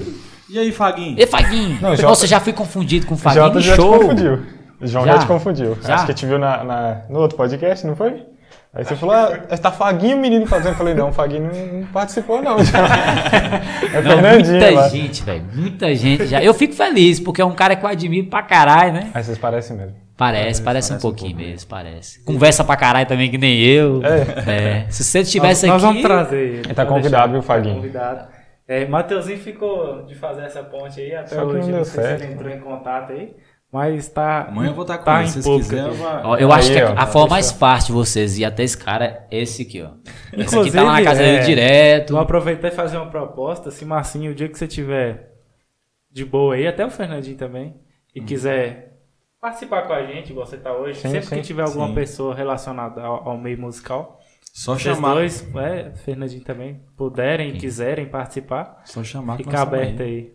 [0.50, 1.16] E aí, Faguinho?
[1.18, 3.92] e Faguinho, Não, Jota- nossa, já fui confundido com Faguinho Jota no já show.
[3.92, 4.38] te confundiu.
[4.84, 5.18] João já, Já?
[5.20, 5.76] te confundiu.
[5.82, 5.94] Já?
[5.94, 8.24] Acho que te viu na, na- no outro podcast, não foi?
[8.74, 10.72] Aí você falou, ah, tá Faguinho o menino fazendo.
[10.72, 12.56] Eu falei, não, o Faguinho não, não participou, não.
[13.92, 14.88] é Não, Fernandinho muita lá.
[14.88, 16.42] gente, velho, muita gente já.
[16.42, 19.10] Eu fico feliz, porque é um cara que eu admiro pra caralho, né?
[19.12, 19.94] Aí vocês parecem mesmo.
[20.16, 22.24] Parece, parece, um parece um pouquinho pouco mesmo, parece.
[22.24, 24.00] Conversa pra caralho também, que nem eu.
[24.04, 24.86] É.
[24.88, 25.72] Se você estivesse aqui.
[25.72, 26.58] Nós vamos trazer ele.
[26.60, 27.74] Ele tá convidado, viu, Faguinho?
[27.74, 28.28] Tá convidado.
[28.68, 31.58] É, Mateuzinho ficou de fazer essa ponte aí até Só que hoje.
[31.58, 32.22] não Não, deu sei se certo.
[32.22, 33.34] ele entrou em contato aí.
[33.72, 34.48] Mas tá.
[34.48, 35.84] Amanhã eu vou estar com tá ele, em se vocês pouco quiserem.
[35.86, 35.94] aqui.
[35.94, 37.92] eu vou- Ó, eu Aí, acho que ó, a, a tá, forma mais fácil de
[37.92, 39.92] vocês ir até esse cara é esse aqui, ó.
[40.32, 42.12] Esse aqui tá lá na Inclusive, casa é, dele direto.
[42.12, 43.70] Vou aproveitar e fazer uma proposta.
[43.70, 45.32] Se Marcinho, o dia que você tiver
[46.10, 47.74] de boa aí, até o Fernandinho também,
[48.14, 48.92] e quiser
[49.40, 51.94] participar com a gente, igual você tá hoje, Sim, sempre sim, que tiver alguma sim.
[51.94, 54.20] pessoa relacionada ao, ao meio musical,
[54.52, 55.14] Só vocês chamar.
[55.14, 60.34] dois, é, Fernandinho também, puderem e quiserem participar, Só chamar que fica estamos aberta aí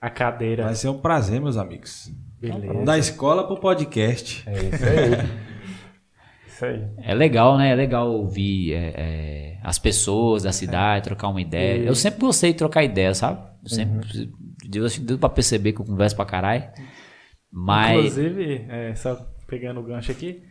[0.00, 0.64] a cadeira.
[0.64, 2.10] Vai ser um prazer, meus amigos.
[2.40, 2.84] Beleza.
[2.84, 4.44] Da escola pro podcast.
[4.48, 5.28] É isso aí.
[6.46, 6.88] isso aí.
[7.02, 7.70] É legal, né?
[7.70, 11.84] É legal ouvir é, é, as pessoas da cidade, trocar uma ideia.
[11.84, 13.40] Eu sempre gostei de trocar ideia, sabe?
[13.62, 14.32] Eu sempre.
[14.68, 16.64] Deu, acho que deu pra perceber que eu converso pra caralho.
[17.50, 17.96] Mas.
[17.96, 19.16] Inclusive, é, só
[19.46, 20.42] pegando o gancho aqui,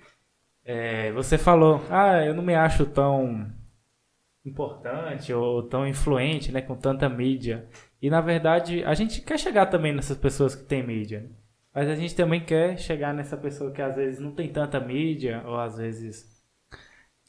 [0.65, 3.47] é, você falou, ah, eu não me acho tão
[4.43, 7.67] importante ou tão influente, né, com tanta mídia.
[8.01, 11.21] E na verdade, a gente quer chegar também nessas pessoas que têm mídia.
[11.21, 11.29] né?
[11.77, 15.43] Mas a gente também quer chegar nessa pessoa que às vezes não tem tanta mídia,
[15.45, 16.25] ou às vezes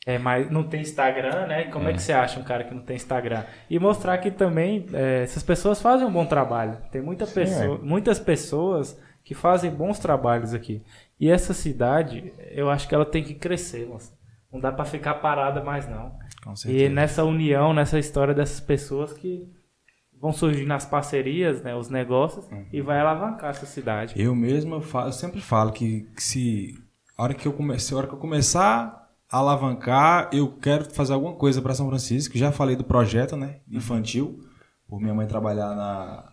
[0.07, 1.65] é, mas não tem Instagram, né?
[1.65, 1.93] Como é.
[1.93, 3.45] que você acha um cara que não tem Instagram?
[3.69, 6.79] E mostrar que também é, essas pessoas fazem um bom trabalho.
[6.91, 10.83] Tem muita pessoa, muitas pessoas que fazem bons trabalhos aqui.
[11.21, 14.17] E essa cidade, eu acho que ela tem que crescer, moça.
[14.51, 16.19] Não dá pra ficar parada mais não.
[16.51, 16.95] E certeza.
[16.95, 19.47] nessa união, nessa história dessas pessoas que
[20.21, 24.15] vão surgir nas parcerias, né, os negócios, e vai alavancar essa cidade.
[24.17, 26.75] Eu mesmo, eu, falo- eu sempre falo que, que se
[27.17, 31.13] a hora que eu comece, a hora que eu começar a alavancar, eu quero fazer
[31.13, 32.37] alguma coisa para São Francisco.
[32.39, 34.41] Já falei do projeto, né, infantil,
[34.89, 36.33] por minha mãe trabalhar na,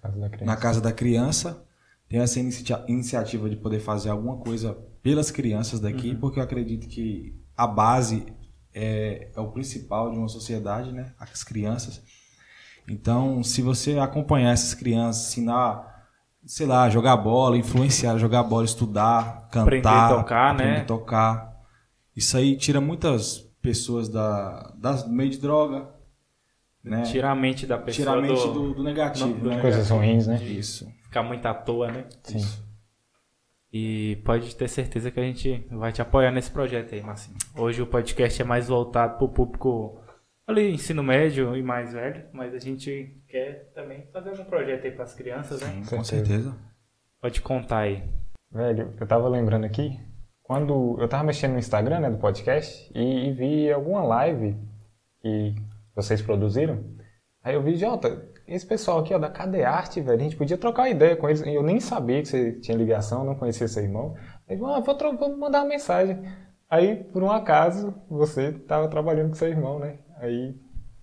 [0.00, 0.44] Casa da criança.
[0.46, 1.64] na casa da criança.
[2.08, 6.86] Tenho essa inicia- iniciativa de poder fazer alguma coisa pelas crianças daqui, porque eu acredito
[6.88, 8.26] que a base
[8.74, 11.12] é, é o principal de uma sociedade, né?
[11.18, 12.02] As crianças.
[12.88, 16.06] Então, se você acompanhar essas crianças, ensinar,
[16.44, 20.80] sei lá, jogar bola, influenciar, a jogar bola, estudar, cantar, Aprender a tocar, aprender né?
[20.80, 21.56] a tocar,
[22.16, 25.88] isso aí tira muitas pessoas da, das- do meio de droga,
[26.82, 27.02] né?
[27.02, 29.60] Tirar a mente da pessoa Tira a mente do, do, do negativo, do né?
[29.60, 30.42] Coisas ruins, né?
[30.42, 30.86] Isso.
[31.04, 32.04] ficar muito à toa, né?
[32.24, 32.44] Sim.
[33.72, 37.38] E pode ter certeza que a gente vai te apoiar nesse projeto aí, Marcinho.
[37.56, 40.01] Hoje o podcast é mais voltado para o público
[40.46, 44.92] ali, ensino médio e mais velho, mas a gente quer também fazer algum projeto aí
[44.92, 45.68] para as crianças, né?
[45.68, 46.56] Sim, com certeza.
[47.20, 48.02] Pode contar aí.
[48.50, 49.98] Velho, eu tava lembrando aqui,
[50.42, 54.56] quando eu tava mexendo no Instagram, né, do podcast, e, e vi alguma live
[55.20, 55.54] que
[55.94, 56.84] vocês produziram,
[57.42, 60.58] aí eu vi, Jota, esse pessoal aqui, ó, da Cadê Arte, velho, a gente podia
[60.58, 64.14] trocar ideia com eles, eu nem sabia que você tinha ligação, não conhecia seu irmão,
[64.48, 66.20] aí, ah, vou, vou mandar uma mensagem.
[66.68, 70.54] Aí, por um acaso, você tava trabalhando com seu irmão, né, aí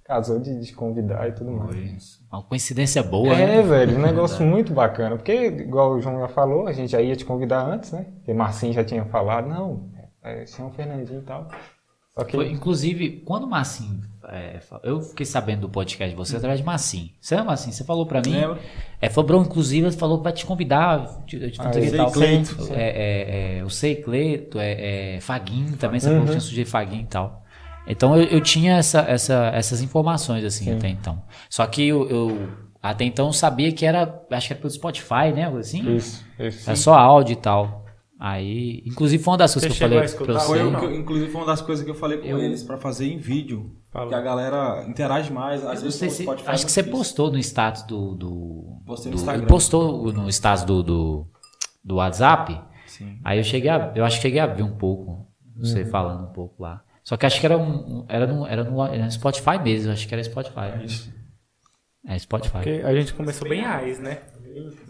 [0.03, 2.19] casou de, de convidar e tudo mais.
[2.31, 3.61] Uma coincidência boa, É, né?
[3.61, 5.15] velho, um negócio muito bacana.
[5.15, 8.05] Porque, igual o João já falou, a gente já ia te convidar antes, né?
[8.15, 9.87] Porque Marcinho já tinha falado, não,
[10.23, 11.47] é, chama o Fernandinho e tal.
[12.29, 14.01] Foi, inclusive, quando o Massim.
[14.27, 17.11] é, eu fiquei sabendo do podcast de você através de Massim.
[17.21, 17.71] Você lembra, Massim?
[17.71, 18.33] Você falou pra mim.
[18.33, 18.57] Lembro.
[18.99, 21.23] É, falou, Bruno, inclusive, falou que vai te convidar.
[21.25, 22.09] Te, te, Ah, eu tal.
[22.09, 22.73] sei, Cleito.
[22.73, 26.69] É, é, é, o Sei Cleito, é, é Faguinho também, você falou que tinha sujeito
[26.69, 27.38] Faguinho e tal.
[27.89, 31.21] Então eu, eu tinha essa, essa, essas informações, assim, até então.
[31.49, 32.49] Só que eu, eu
[32.81, 35.45] até então sabia que era, acho que era pelo Spotify, né?
[35.45, 35.95] algo Assim?
[35.95, 36.69] Isso, isso.
[36.69, 37.85] Era só áudio e tal.
[38.21, 40.61] Aí, inclusive foi uma das coisas Você que eu falei pra você.
[40.85, 43.75] Eu- inclusive foi uma das coisas que eu falei com eles pra fazer em vídeo.
[43.91, 44.09] Falou.
[44.09, 45.65] Que a galera interage mais.
[45.65, 48.13] Às vezes sei se- Spotify acho é que você postou no status do.
[48.15, 49.41] do, Postei no do- Instagram.
[49.43, 51.27] ele postou no status do, do,
[51.83, 52.61] do WhatsApp.
[52.85, 53.17] Sim.
[53.23, 55.25] Aí eu cheguei a, eu acho que cheguei a ver um pouco,
[55.57, 56.81] você falando um pouco lá.
[57.09, 60.07] Só que acho que era um, era no, era no, era no Spotify mesmo, acho
[60.07, 60.85] que era Spotify.
[62.05, 62.53] É Spotify.
[62.53, 64.19] Porque a gente começou bem raiz, né?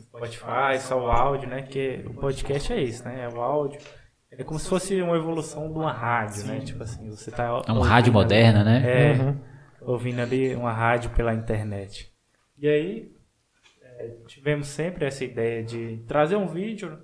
[0.01, 1.61] Spotify, só o áudio, né?
[1.61, 3.23] Que o podcast é isso, né?
[3.23, 3.79] É o áudio.
[4.33, 6.59] É como se fosse uma evolução de uma rádio, né?
[6.59, 7.61] Tipo assim, você tá.
[7.65, 8.83] É uma rádio ali- moderna, né?
[8.85, 9.35] É,
[9.79, 12.11] ouvindo ali uma rádio pela internet.
[12.57, 13.11] E aí,
[13.81, 16.99] é, tivemos sempre essa ideia de trazer um vídeo,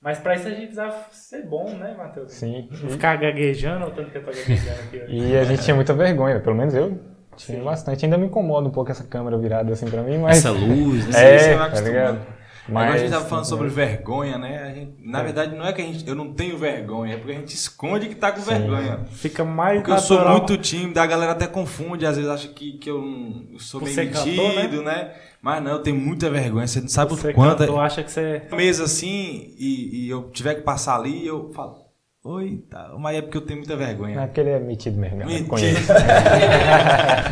[0.00, 2.32] mas pra isso a gente precisava ser bom, né, Matheus?
[2.32, 2.68] Sim.
[2.82, 4.96] Não ficar gaguejando, ou tanto que eu tô gaguejando aqui.
[4.98, 5.16] hoje.
[5.16, 6.98] E a gente tinha muita vergonha, pelo menos eu
[7.36, 8.04] tinha bastante.
[8.04, 10.38] Ainda me incomoda um pouco essa câmera virada assim pra mim, mas.
[10.38, 11.10] Essa luz, né?
[11.10, 12.37] Isso É, você vai tá ligado?
[12.68, 14.62] Mas, a gente tava falando sobre vergonha, né?
[14.62, 15.10] A gente- É.
[15.10, 17.54] na verdade, não é que a gente, eu não tenho vergonha, é porque a gente
[17.54, 19.00] esconde que tá com vergonha.
[19.10, 20.38] Fica mais Porque eu sou natural.
[20.38, 23.86] muito tímido, a galera até confunde, às vezes acha que, que eu, não- eu sou
[23.86, 25.12] ser cantor, metido, né?
[25.40, 27.62] Mas não, eu tenho muita vergonha, você não sabe Você o quanto.
[27.62, 28.42] é- acha que você...
[28.52, 31.87] mesa assim e, e eu tiver que passar ali, eu falo,
[32.30, 32.94] oi, tá.
[32.98, 34.20] mas é porque eu tenho muita Não é vergonha.
[34.26, 35.38] porque ele é metido mesmo, galera.
[35.40, 35.48] Mentira.
[35.48, 35.92] Conheço.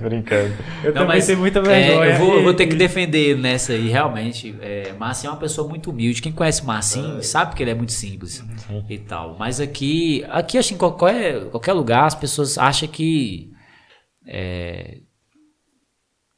[0.00, 0.54] Brincando.
[0.82, 2.10] Eu Não, também mas, tenho muita é, vergonha.
[2.10, 4.54] eu, vou, eu E- vou ter que defender ele nessa aí, realmente.
[4.60, 6.22] É, Marcinho é uma pessoa muito humilde.
[6.22, 8.42] Quem conhece Marcinho sabe que ele é muito simples
[8.88, 9.36] e tal.
[9.38, 13.50] Mas aqui, aqui acho que em qualquer, qualquer lugar as pessoas acham que.
[14.26, 14.98] é,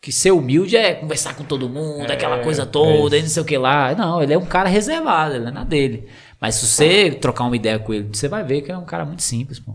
[0.01, 3.47] que ser humilde é conversar com todo mundo, aquela coisa toda, e não sei o
[3.47, 3.95] que lá.
[3.95, 6.07] Não, ele é um cara reservado, ele não é na dele.
[6.41, 9.05] Mas se você trocar uma ideia com ele, você vai ver que é um cara
[9.05, 9.75] muito simples, pô.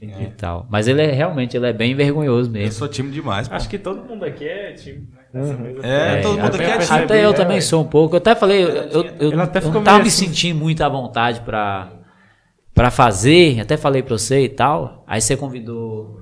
[0.00, 0.64] E tal.
[0.70, 2.72] Mas ele é realmente, ele é bem vergonhoso Eu mesmo.
[2.72, 3.54] sou tímido demais, pô.
[3.56, 5.22] Acho que todo mundo aqui é tímido, né?
[5.34, 5.80] Nessa mesa.
[5.84, 8.14] É, todo mundo até aqui é eu percebi, Até eu é, também sou um pouco.
[8.14, 10.26] Eu até falei, eu, eu, eu, até eu não tava me assim.
[10.26, 11.90] sentindo muito à vontade pra,
[12.72, 13.58] pra fazer.
[13.58, 15.04] Até falei pra você e tal.
[15.04, 16.20] Aí você convidou.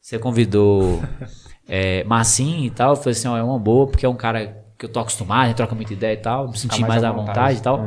[0.00, 1.02] Você convidou
[1.68, 2.92] é, Massim e tal.
[2.92, 5.42] Eu falei assim: ó, é uma boa, porque é um cara que eu tô acostumado,
[5.42, 6.48] a gente troca muita ideia e tal.
[6.48, 7.78] Me senti mais, à vontade, e tal.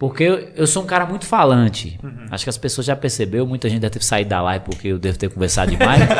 [0.00, 2.00] Porque eu, eu sou um cara muito falante.
[2.02, 2.24] Uhum.
[2.30, 3.46] Acho que as pessoas já perceberam.
[3.46, 6.00] Muita gente deve ter saído da live porque eu devo ter conversado demais.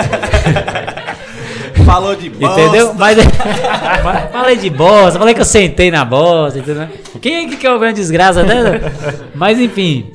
[1.87, 2.61] Falou de bosta.
[2.61, 2.95] Entendeu?
[2.95, 3.19] Mas
[4.31, 6.87] falei de bosta, falei que eu sentei na bosta, entendeu?
[7.21, 9.29] Quem é que quer ouvir uma desgraça dessa?
[9.35, 10.11] Mas enfim,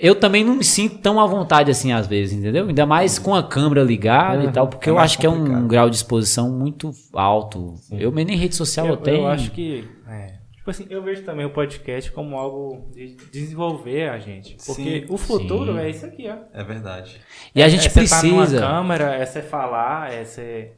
[0.00, 2.66] eu também não me sinto tão à vontade assim às vezes, entendeu?
[2.66, 5.36] Ainda mais com a câmera ligada e tal, porque É eu acho que é um
[5.38, 5.66] complicado.
[5.68, 7.74] grau de exposição muito alto.
[7.92, 9.16] Eu mesmo em rede social eu, Eu, tenho.
[9.18, 9.84] eu acho que.
[10.08, 10.32] é,
[10.66, 14.56] tipo assim, eu vejo também o podcast como algo de desenvolver a gente.
[14.66, 15.78] Porque Sim, o futuro sim.
[15.78, 16.36] é isso aqui, ó.
[16.52, 17.20] É verdade.
[17.54, 18.60] E a gente é você tá numa precisa.
[18.60, 20.72] câmera, é você falar, é você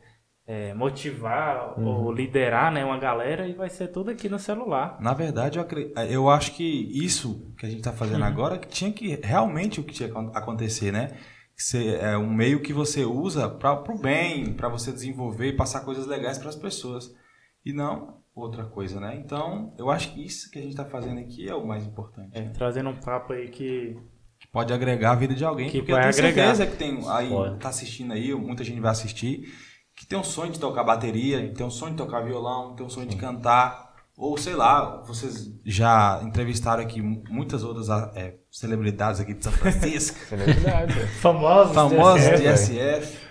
[0.47, 4.99] é, motivar ou liderar né, uma galera e vai ser tudo aqui no celular.
[5.01, 8.69] Na verdade, eu, acre- eu acho que isso que a gente está fazendo agora que
[8.69, 11.17] tinha que realmente o que tinha que acontecer, né?
[11.57, 15.81] Você- é um meio que você usa para o bem, para você desenvolver e passar
[15.81, 17.11] coisas legais para as pessoas.
[17.65, 19.17] E não outra coisa, né?
[19.23, 22.31] Então, eu acho que isso que a gente está fazendo aqui é o mais importante.
[22.37, 23.97] É, trazendo um papo aí que.
[24.39, 25.69] Que pode agregar a vida de alguém.
[25.69, 26.55] Que porque vai eu tenho agregar.
[26.55, 27.59] certeza que tem aí, Pode.
[27.59, 29.53] tá assistindo aí, muita gente vai assistir,
[29.97, 32.89] que tem um sonho de tocar bateria, tem um sonho de tocar violão, tem um
[32.91, 33.89] sonho de cantar.
[34.17, 40.19] Ou sei lá, vocês já entrevistaram aqui muitas outras é, celebridades aqui de São Francisco,
[40.27, 40.99] Celebridade.
[40.99, 41.07] é.
[41.07, 41.75] Famosos.
[41.75, 42.73] famosas DSF.
[42.73, 43.28] de SF.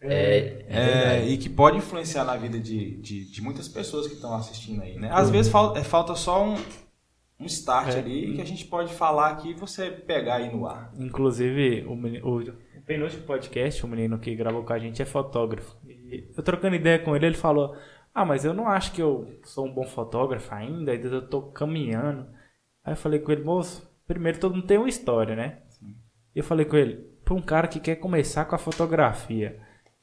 [0.00, 4.34] É, É, e que pode influenciar na vida de, de, de muitas pessoas que estão
[4.34, 5.10] assistindo aí, né?
[5.12, 6.54] Às vezes falta, é, falta só um,
[7.40, 7.98] um start É.
[7.98, 10.92] ali que a gente pode falar aqui e você pegar aí no ar.
[10.96, 15.76] Inclusive, o, o, o penúltimo podcast, o menino que gravou com a gente é fotógrafo.
[15.86, 17.76] E eu trocando ideia com ele, ele falou:
[18.14, 21.42] Ah, mas eu não acho que eu sou um bom fotógrafo ainda, ainda eu tô
[21.42, 22.26] caminhando.
[22.84, 25.58] Aí eu falei com ele, moço, primeiro todo mundo tem uma história, né?
[26.34, 29.60] E eu falei com ele, pra um cara que quer começar com a fotografia,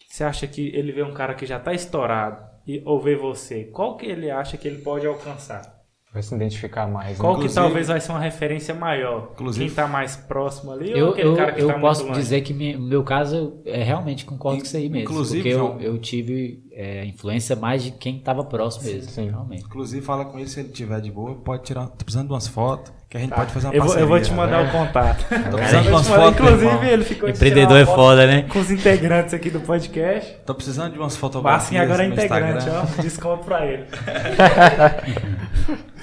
[0.08, 3.66] você acha que ele vê um cara que já tá estourado e, ou vê você,
[3.66, 5.76] qual que ele acha que ele pode alcançar?
[6.14, 7.18] Vai se identificar mais.
[7.18, 7.40] Qual né?
[7.40, 9.32] que Inclusive- talvez vai ser uma referência maior?
[9.34, 12.10] Inclusive- Quem tá mais próximo ali ou Eu, aquele eu, cara que eu tá posso
[12.14, 15.12] dizer que no meu caso eu é, realmente concordo In- com isso aí mesmo.
[15.12, 19.12] inclusive, porque eu, João- eu tive é, influência mais de quem estava próximo mesmo.
[19.12, 19.30] sim.
[19.30, 19.64] Realmente.
[19.66, 21.88] Inclusive, fala com ele se ele tiver de boa, pode tirar.
[21.88, 22.94] Tô precisando de umas fotos.
[23.16, 25.24] Que a gente pode fazer uma eu vou, eu vou te mandar o contato.
[25.50, 26.84] Tô precisando de umas fotos, Inclusive, irmão.
[26.84, 28.42] ele ficou de Empreendedor é foto foda, né?
[28.42, 30.38] Com os integrantes aqui do podcast.
[30.46, 32.88] Tô precisando de umas fotografias Bassin agora é integrante, Instagram.
[32.98, 33.02] ó.
[33.02, 33.86] Desconto pra ele.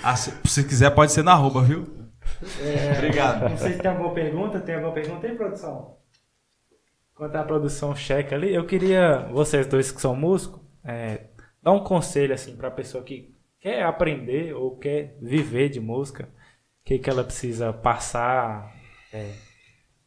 [0.02, 1.86] Ah, se, se quiser, pode ser na arroba, viu?
[2.96, 3.50] Obrigado.
[3.50, 4.58] Não sei se tem alguma pergunta.
[4.58, 5.96] Tem alguma pergunta aí, produção?
[7.14, 11.26] Enquanto a produção checa ali, eu queria, vocês dois que são músicos, é,
[11.62, 16.28] dar um conselho assim pra pessoa que quer aprender ou quer viver de música.
[16.82, 18.70] O que, que ela precisa passar?
[19.12, 19.30] é,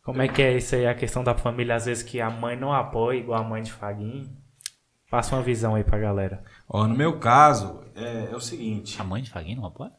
[0.03, 2.55] como é que é isso aí, a questão da família, às vezes que a mãe
[2.55, 4.29] não apoia, igual a mãe de Faguinho.
[5.09, 6.43] Passa uma visão aí pra galera.
[6.69, 8.99] Ó, no meu caso, é, é o seguinte.
[8.99, 9.91] A mãe de Faguinho não apoia?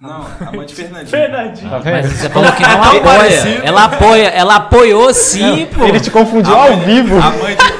[0.00, 1.08] Não, a mãe de Fernandinho.
[1.08, 1.70] Fernandinho!
[1.70, 2.08] Tá Mas vendo?
[2.18, 3.02] você falou que não apoia.
[3.02, 3.62] parecido.
[3.64, 5.84] Ela apoia, ela apoiou sim, pô.
[5.84, 7.16] Ele te confundiu ao vivo.
[7.18, 7.74] A mãe de...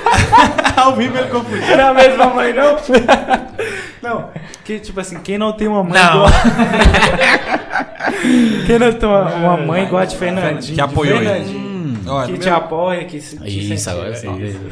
[0.81, 1.77] Ao vivo ele confundiu.
[1.77, 2.77] Não é a mesma mãe, não?
[4.03, 4.31] Não,
[4.65, 6.27] que tipo assim, quem não tem uma mãe Não.
[6.27, 6.29] igual.
[8.67, 10.75] quem não tem uma, uma mãe igual a de Fernandinho.
[10.75, 11.75] Que apoiou ele.
[12.07, 13.39] Ó, Que no te meu- apoia, que se.
[13.39, 14.29] te Isso, agora sim.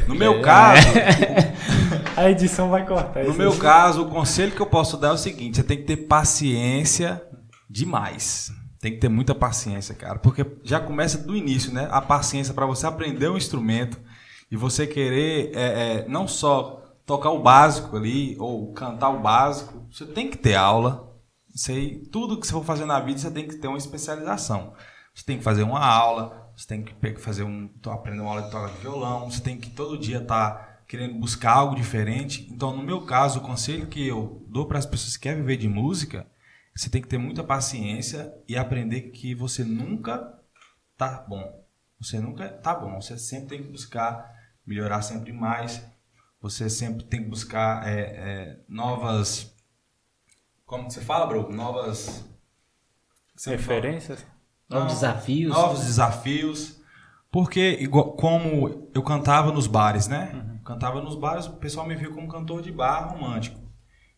[0.07, 0.87] No meu caso,
[2.15, 5.17] A edição vai cortar no meu caso, o conselho que eu posso dar é o
[5.17, 7.21] seguinte: você tem que ter paciência
[7.69, 8.51] demais.
[8.79, 11.87] Tem que ter muita paciência, cara, porque já começa do início, né?
[11.89, 13.97] A paciência para você aprender um instrumento
[14.51, 19.85] e você querer é, é, não só tocar o básico ali ou cantar o básico,
[19.89, 21.12] você tem que ter aula.
[21.69, 24.73] Aí, tudo que você for fazer na vida, você tem que ter uma especialização.
[25.13, 28.51] Você tem que fazer uma aula, você tem que fazer um, aprender uma aula de
[28.51, 32.47] tocar violão, você tem que todo dia estar querendo buscar algo diferente.
[32.51, 35.57] Então, no meu caso, o conselho que eu dou para as pessoas que querem viver
[35.57, 36.27] de música,
[36.75, 40.39] você tem que ter muita paciência e aprender que você nunca
[40.97, 41.63] tá bom.
[41.99, 42.99] Você nunca tá bom.
[42.99, 44.31] Você sempre tem que buscar
[44.65, 45.83] melhorar sempre mais.
[46.41, 49.52] Você sempre tem que buscar é, é, novas.
[50.73, 51.51] Como que você fala, bro?
[51.53, 52.27] Novas.
[53.45, 54.25] Referências?
[54.67, 55.53] Novos Não, desafios.
[55.53, 56.81] Novos desafios.
[57.29, 60.31] Porque, igual, como eu cantava nos bares, né?
[60.33, 60.63] Uhum.
[60.63, 63.61] Cantava nos bares, o pessoal me viu como cantor de bar romântico.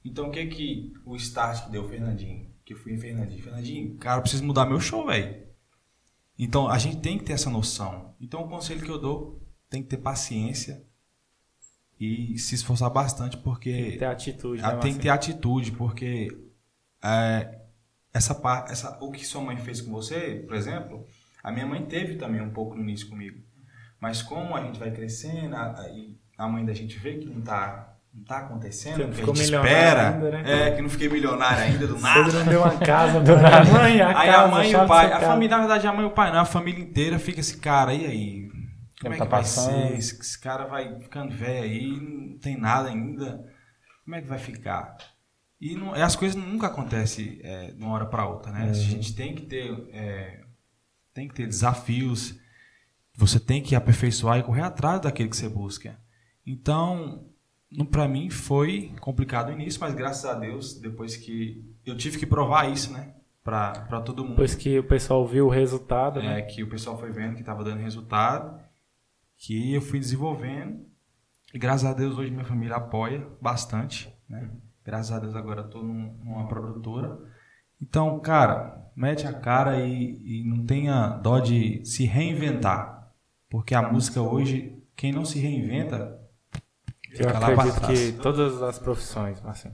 [0.06, 2.50] Então, o que que o start que deu o Fernandinho?
[2.64, 3.44] Que eu fui em Fernandinho.
[3.44, 5.46] Fernandinho, cara, eu preciso mudar meu show, velho.
[6.40, 8.16] Então, a gente tem que ter essa noção.
[8.18, 10.86] Então, o conselho que eu dou, tem que ter paciência
[12.00, 13.74] e se esforçar bastante, porque...
[13.74, 16.45] Tem que ter atitude, né, Ah, tem que ter atitude, porque
[17.04, 17.60] é,
[18.14, 18.40] essa,
[18.70, 21.06] essa, o que sua mãe fez com você, por exemplo,
[21.44, 23.40] a minha mãe teve também um pouco no início comigo.
[24.00, 27.26] Mas como a gente vai crescendo a, a- e a mãe da gente vê que
[27.26, 30.68] não tá, não tá acontecendo, Você não que a gente espera, ainda, né?
[30.68, 32.32] é, que não fiquei milionário ainda do Você nada.
[32.32, 33.66] não deu uma casa do nada.
[33.72, 36.04] Mãe, a Aí casa, a mãe e o pai, a família, na verdade, a mãe
[36.04, 38.50] e o pai não, a família inteira fica esse cara, e aí?
[39.02, 39.88] Como é Tempo que tá vai passando.
[39.90, 39.98] ser?
[39.98, 43.44] Esse, esse cara vai ficando velho aí, não tem nada ainda.
[44.04, 44.96] Como é que vai ficar?
[45.72, 48.70] E não- e as coisas nunca acontecem é, de uma hora para outra, né?
[48.70, 50.44] A gente tem que ter, é,
[51.14, 52.38] tem que ter desafios.
[53.18, 55.98] Você tem que aperfeiçoar e correr atrás daquele que você busca.
[56.46, 57.26] Então,
[57.90, 62.26] para mim foi complicado no início, mas graças a Deus, depois que eu tive que
[62.26, 63.14] provar isso, né?
[63.44, 64.32] Para todo mundo.
[64.32, 66.40] Depois que o pessoal viu o resultado, né?
[66.40, 68.60] É, que o pessoal foi vendo que estava dando resultado,
[69.38, 70.86] que eu fui desenvolvendo.
[71.54, 74.50] E graças a Deus hoje minha família apoia bastante, né?
[74.86, 77.18] Graças a Deus agora estou numa produtora.
[77.82, 83.12] Então, cara, mete a cara e, e não tenha dó de se reinventar.
[83.50, 86.20] Porque a música hoje, quem não se reinventa,
[87.12, 88.00] Eu fica lá pra acredito trás.
[88.12, 89.72] que todas as profissões, assim,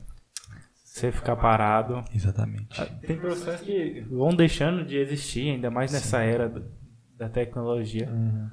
[0.83, 2.03] você ficar parado.
[2.13, 2.79] Exatamente.
[3.05, 6.71] Tem profissões que vão deixando de existir, ainda mais nessa era do-
[7.17, 8.09] da tecnologia.
[8.09, 8.49] Uhum.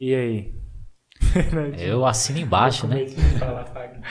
[0.00, 0.54] E aí?
[1.78, 3.06] Eu assino embaixo, né?
[3.36, 4.00] A falar, Fagner.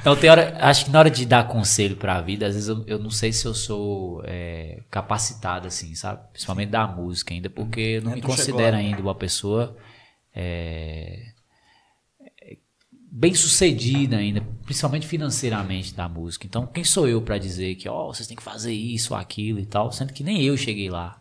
[0.00, 2.84] Então tem hora, acho que na hora de dar conselho pra vida, às vezes eu,
[2.86, 6.20] eu não sei se eu sou é, capacitado assim, sabe?
[6.32, 8.78] Principalmente da música ainda, porque eu não É, me chegou considero lá.
[8.78, 9.76] ainda uma pessoa
[10.34, 11.32] é,
[13.10, 16.46] bem sucedida ainda, principalmente financeiramente da música.
[16.46, 19.66] Então quem sou eu pra dizer que, ó, vocês têm que fazer isso, aquilo e
[19.66, 21.20] tal, sendo que nem eu cheguei lá.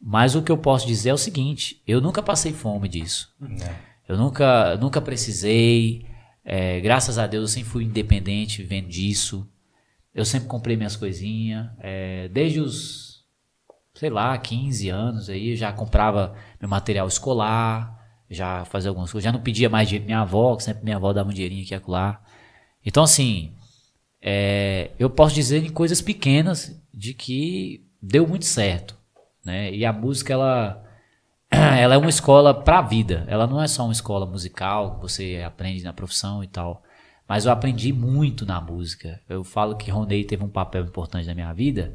[0.00, 3.34] Mas o que eu posso dizer é o seguinte, eu nunca passei fome disso.
[4.08, 6.06] Eu nunca, nunca precisei.
[6.44, 9.46] é, graças a Deus eu sempre fui independente vivendo disso.
[10.14, 11.68] Eu sempre comprei minhas coisinhas.
[11.78, 13.24] é, desde os,
[13.94, 19.24] sei lá, 15 anos aí, já comprava meu material escolar, já fazia algumas coisas.
[19.24, 21.74] Já não pedia mais dinheiro minha avó, que sempre minha avó dava um dinheirinho aqui
[21.74, 22.22] e acolá.
[22.84, 23.52] Então, assim,
[24.22, 28.99] é, eu posso dizer em coisas pequenas de que deu muito certo.
[29.50, 29.72] Né?
[29.72, 30.84] E a música, ela
[31.50, 33.24] ela é uma escola para a vida.
[33.28, 36.82] Ela não é só uma escola musical que você aprende na profissão e tal.
[37.28, 39.20] Mas eu aprendi muito na música.
[39.28, 41.94] Eu falo que Ronei teve um papel importante na minha vida,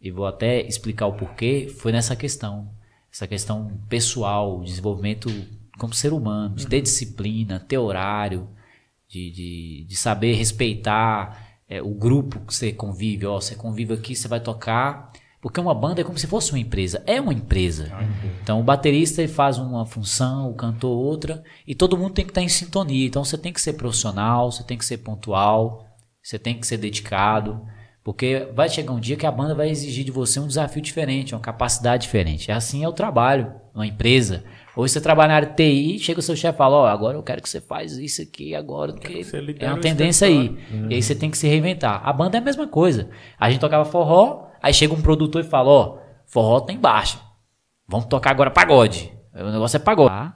[0.00, 2.72] e vou até explicar o porquê, foi nessa questão.
[3.12, 5.28] Essa questão pessoal, desenvolvimento
[5.78, 8.48] como ser humano, de ter disciplina, ter horário,
[9.06, 13.26] de, de, de saber respeitar é, o grupo que você convive.
[13.26, 15.12] Ó, você convive aqui, você vai tocar.
[15.40, 17.02] Porque uma banda é como se fosse uma empresa.
[17.06, 17.90] É uma empresa.
[18.42, 22.42] Então o baterista faz uma função, o cantor outra, e todo mundo tem que estar
[22.42, 23.06] em sintonia.
[23.06, 25.86] Então você tem que ser profissional, você tem que ser pontual,
[26.22, 27.62] você tem que ser dedicado.
[28.02, 31.34] Porque vai chegar um dia que a banda vai exigir de você um desafio diferente,
[31.34, 32.50] uma capacidade diferente.
[32.50, 34.44] É assim é o trabalho, uma empresa.
[34.76, 37.16] Hoje você trabalha na área de TI, chega o seu chefe e fala, ó, agora
[37.16, 39.22] eu quero que você faz isso aqui agora, porque
[39.58, 40.56] é uma tendência aí.
[40.88, 42.00] E aí você tem que se reinventar.
[42.04, 43.10] A banda é a mesma coisa.
[43.38, 47.20] A gente tocava forró, aí chega um produtor e fala, ó, forró tá embaixo.
[47.86, 49.12] Vamos tocar agora pagode.
[49.34, 50.14] O negócio é pagode.
[50.14, 50.34] Ah,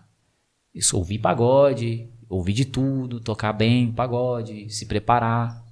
[0.74, 5.62] isso, ouvir pagode, ouvir de tudo, tocar bem pagode, se preparar.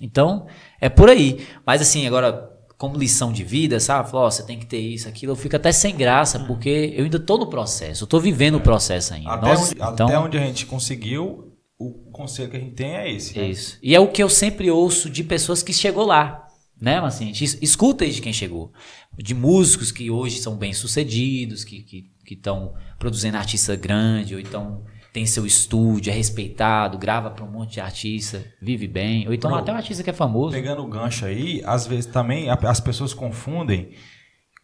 [0.00, 0.46] Então,
[0.80, 1.46] é por aí.
[1.64, 4.10] Mas assim, agora, como lição de vida, sabe?
[4.10, 5.32] Falou, ó, você tem que ter isso, aquilo.
[5.32, 8.04] Eu fico até sem graça, porque eu ainda tô no processo.
[8.04, 9.30] Eu tô vivendo o processo ainda.
[9.30, 12.96] Até, Nós- onde, então, até onde a gente conseguiu, o conselho que a gente tem
[12.96, 13.38] é esse.
[13.38, 13.48] é né?
[13.48, 13.78] isso.
[13.82, 16.43] E é o que eu sempre ouço de pessoas que chegou lá.
[16.80, 18.72] Né, mas assim, a gente es- escuta aí de quem chegou.
[19.16, 24.40] De músicos que hoje são bem-sucedidos, que estão que, que estão produzindo artista grande, ou
[24.40, 24.82] então
[25.12, 29.26] tem seu estúdio, é respeitado, grava para um monte de artista, vive bem.
[29.28, 30.52] Ou então Bro, até um artista que é famoso.
[30.52, 33.92] Pegando o gancho aí, às vezes também as pessoas confundem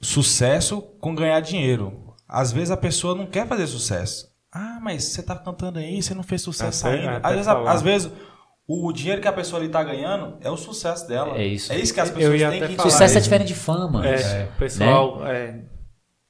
[0.00, 2.14] sucesso com ganhar dinheiro.
[2.28, 4.28] Às vezes a pessoa não quer fazer sucesso.
[4.52, 7.20] Ah, mas você tá cantando aí, você não fez sucesso Até- ainda.
[7.22, 8.12] Às vezes, às vezes
[8.72, 11.36] o dinheiro que a pessoa ali tá ganhando é o sucesso dela.
[11.36, 11.72] É isso.
[11.72, 12.82] É isso que as pessoas têm que falar entender.
[12.82, 14.06] Sucesso é diferente de fama.
[14.06, 15.64] É, o pessoal é,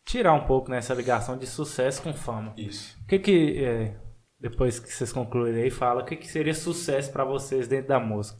[0.07, 2.55] tirar um pouco nessa ligação de sucesso com fama.
[2.57, 2.97] Isso.
[3.03, 3.95] O que que, é,
[4.41, 8.01] depois que vocês concluírem aí, fala, o que que seria sucesso pra vocês dentro da
[8.01, 8.39] música?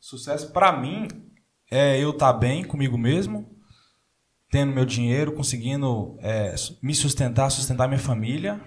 [0.00, 1.06] Sucesso pra mim
[1.70, 3.48] é eu estar bem comigo mesmo,
[4.50, 6.52] tendo meu dinheiro, conseguindo é,
[6.82, 8.60] me sustentar, sustentar minha família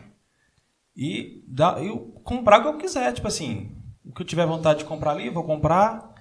[0.95, 4.79] e dar, eu comprar o que eu quiser, tipo assim, o que eu tiver vontade
[4.79, 6.13] de comprar ali, eu vou comprar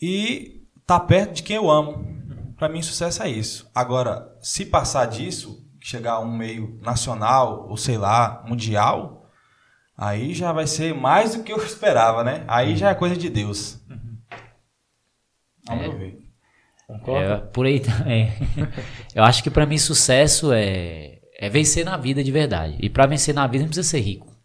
[0.00, 2.16] e estar perto de quem eu amo.
[2.56, 3.70] Pra mim sucesso é isso.
[3.74, 9.30] Agora, se passar disso, chegar a um meio nacional ou sei lá, mundial,
[9.96, 12.44] aí já vai ser mais do que eu esperava, né?
[12.48, 13.80] Aí já é coisa de Deus.
[15.68, 16.26] Ao meu ver.
[16.86, 17.34] Concorda?
[17.34, 18.32] É, por aí também.
[19.14, 22.76] Eu acho que pra mim sucesso é, é vencer na vida de verdade.
[22.80, 24.35] E pra vencer na vida não precisa ser rico.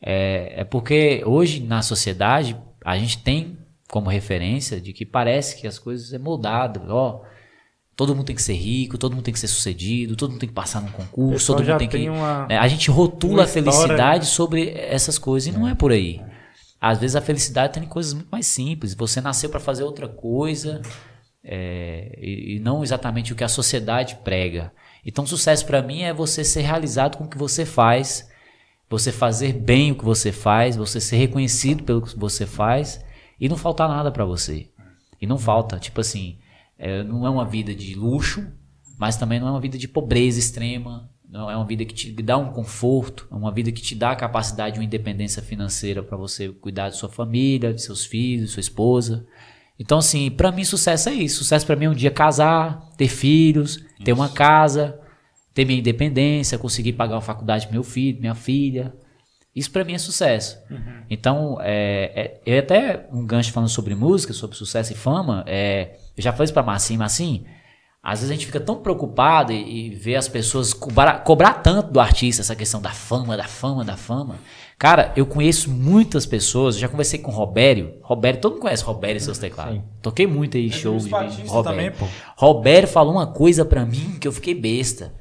[0.00, 3.58] É, é porque hoje na sociedade a gente tem
[3.90, 6.82] como referência de que parece que as coisas é moldado.
[6.88, 7.22] Ó,
[7.96, 10.48] todo mundo tem que ser rico, todo mundo tem que ser sucedido, todo mundo tem
[10.48, 11.96] que passar num concurso, todo mundo tem que.
[11.98, 15.74] tem uma- né, a gente rotula a felicidade história, sobre essas coisas e não é
[15.74, 16.20] por aí.
[16.80, 18.94] Às vezes a felicidade tem coisas muito mais simples.
[18.94, 20.80] Você nasceu para fazer outra coisa
[21.42, 24.72] é, e, e não exatamente o que a sociedade prega.
[25.04, 28.28] Então, sucesso para mim é você ser realizado com o que você faz,
[28.88, 33.04] você fazer bem o que você faz, você ser reconhecido pelo que você faz
[33.40, 34.68] e não faltar nada para você.
[35.20, 36.38] E não falta, tipo assim,
[36.78, 38.46] é, não é uma vida de luxo,
[38.98, 41.08] mas também não é uma vida de pobreza extrema.
[41.28, 44.12] Não é uma vida que te dá um conforto, é uma vida que te dá
[44.12, 48.46] a capacidade de uma independência financeira para você cuidar de sua família, de seus filhos,
[48.46, 49.26] de sua esposa.
[49.78, 51.38] Então, assim, pra mim sucesso é isso.
[51.38, 54.98] Sucesso pra mim é um dia casar, ter filhos, ter uma casa,
[55.58, 58.94] ter minha independência, conseguir pagar uma faculdade pro meu filho, minha filha.
[59.52, 60.56] Isso pra mim é sucesso.
[61.10, 65.96] Então, é, é, eu até um gancho falando sobre música, sobre sucesso e fama, é,
[66.16, 67.44] eu já falei isso pra Marcinho, Marcinho,
[68.00, 71.90] às vezes a gente fica tão preocupado e, e vê as pessoas cobrar, cobrar tanto
[71.90, 74.36] do artista, essa questão da fama, da fama, da fama.
[74.78, 77.96] Cara, eu conheço muitas pessoas, já conversei com o Robério.
[78.00, 79.80] Robério, todo mundo conhece Robério e seus teclados.
[80.00, 81.64] Toquei muito aí em shows de Robério.
[81.64, 82.06] também, pô.
[82.36, 85.17] Robério falou uma coisa pra mim que eu fiquei besta.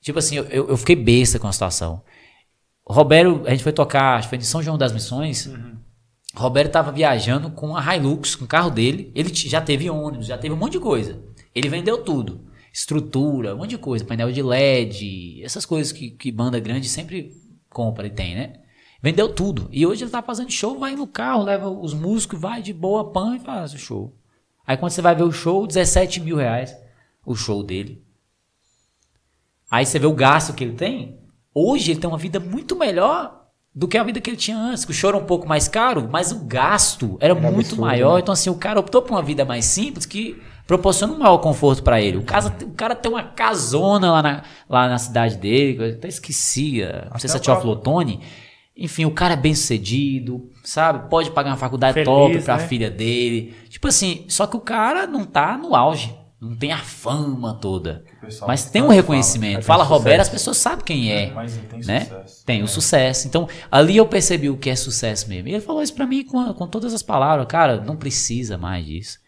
[0.00, 2.02] Tipo assim, eu, eu fiquei besta com a situação.
[2.84, 5.46] O Robério, a gente foi tocar, acho que foi em São João das Missões.
[6.34, 9.12] O Roberto tava viajando com a Hilux, com o carro dele.
[9.14, 11.22] Ele já teve ônibus, já teve um monte de coisa.
[11.54, 12.46] Ele vendeu tudo.
[12.72, 14.04] Estrutura, um monte de coisa.
[14.04, 17.36] Painel de LED, essas coisas que, que banda grande sempre
[17.68, 18.54] compra e tem, né?
[19.02, 19.68] Vendeu tudo.
[19.72, 23.12] E hoje ele tá fazendo show, vai no carro, leva os músicos, vai de boa,
[23.12, 24.14] pan e faz o show.
[24.66, 26.76] Aí quando você vai ver o show, 17 mil reais
[27.24, 28.02] o show dele.
[29.70, 31.18] Aí você vê o gasto que ele tem.
[31.54, 33.38] Hoje ele tem uma vida muito melhor
[33.74, 34.84] do que a vida que ele tinha antes.
[34.88, 38.14] O show era um pouco mais caro, mas o gasto era, Era muito absurdo, maior.
[38.14, 38.20] né?
[38.20, 41.82] Então, assim, o cara optou por uma vida mais simples que proporciona um maior conforto
[41.82, 42.16] pra ele.
[42.18, 45.90] O, casa, o cara tem uma casona lá na, lá na cidade dele, que eu
[45.90, 47.08] até esquecia.
[47.12, 48.20] Não sei se é o Tio próprio- Flotone.
[48.76, 51.08] enfim, o cara é bem sucedido, sabe?
[51.10, 52.66] Pode pagar uma faculdade Feliz, top pra né?
[52.66, 53.54] filha dele.
[53.68, 56.14] Tipo assim, só que o cara não tá no auge.
[56.40, 58.02] Não tem a fama toda.
[58.46, 59.62] Mas tem um reconhecimento.
[59.62, 61.26] fala, Fala, Roberto, as pessoas sabem quem é.
[61.28, 62.00] fala, Mas tem né?
[62.00, 62.44] sucesso.
[62.46, 62.68] Tem o É.
[62.68, 63.28] sucesso.
[63.28, 65.48] Então, ali eu percebi o que é sucesso mesmo.
[65.48, 67.46] E ele falou isso pra mim com, com todas as palavras.
[67.46, 69.18] Cara, não precisa mais disso.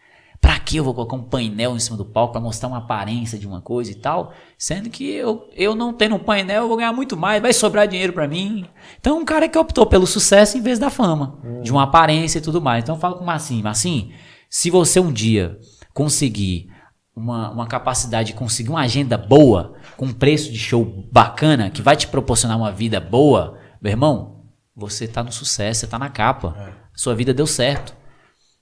[0.41, 3.37] Pra que eu vou colocar um painel em cima do palco pra mostrar uma aparência
[3.37, 4.33] de uma coisa e tal?
[4.57, 7.87] Sendo que eu, eu não tendo um painel, eu vou ganhar muito mais, vai sobrar
[7.87, 8.65] dinheiro pra mim.
[8.99, 12.41] Então, um cara que optou pelo sucesso em vez da fama, de uma aparência e
[12.41, 12.83] tudo mais.
[12.83, 14.11] Então, eu falo com o Massim, Massim,
[14.49, 15.57] se você um dia
[15.93, 16.72] conseguir
[17.15, 21.81] uma, uma capacidade de conseguir uma agenda boa, com um preço de show bacana, que
[21.81, 24.45] vai te proporcionar uma vida boa, meu irmão,
[24.75, 26.73] você tá no sucesso, você tá na capa.
[26.95, 27.95] Sua vida deu certo.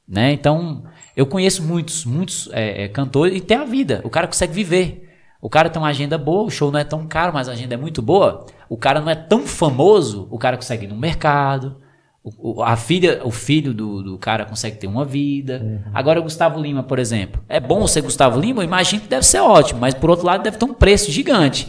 [0.07, 0.33] Né?
[0.33, 0.83] Então,
[1.15, 4.01] eu conheço muitos, muitos é, é, cantores e tem a vida.
[4.03, 5.09] O cara consegue viver.
[5.41, 7.73] O cara tem uma agenda boa, o show não é tão caro, mas a agenda
[7.73, 8.45] é muito boa.
[8.69, 11.80] O cara não é tão famoso, o cara consegue ir no mercado.
[12.23, 15.81] O, a filha, o filho do, do cara consegue ter uma vida.
[15.93, 17.43] Agora, o Gustavo Lima, por exemplo.
[17.49, 18.61] É bom ser Gustavo Lima?
[18.61, 21.67] Eu imagino que deve ser ótimo, mas por outro lado deve ter um preço gigante.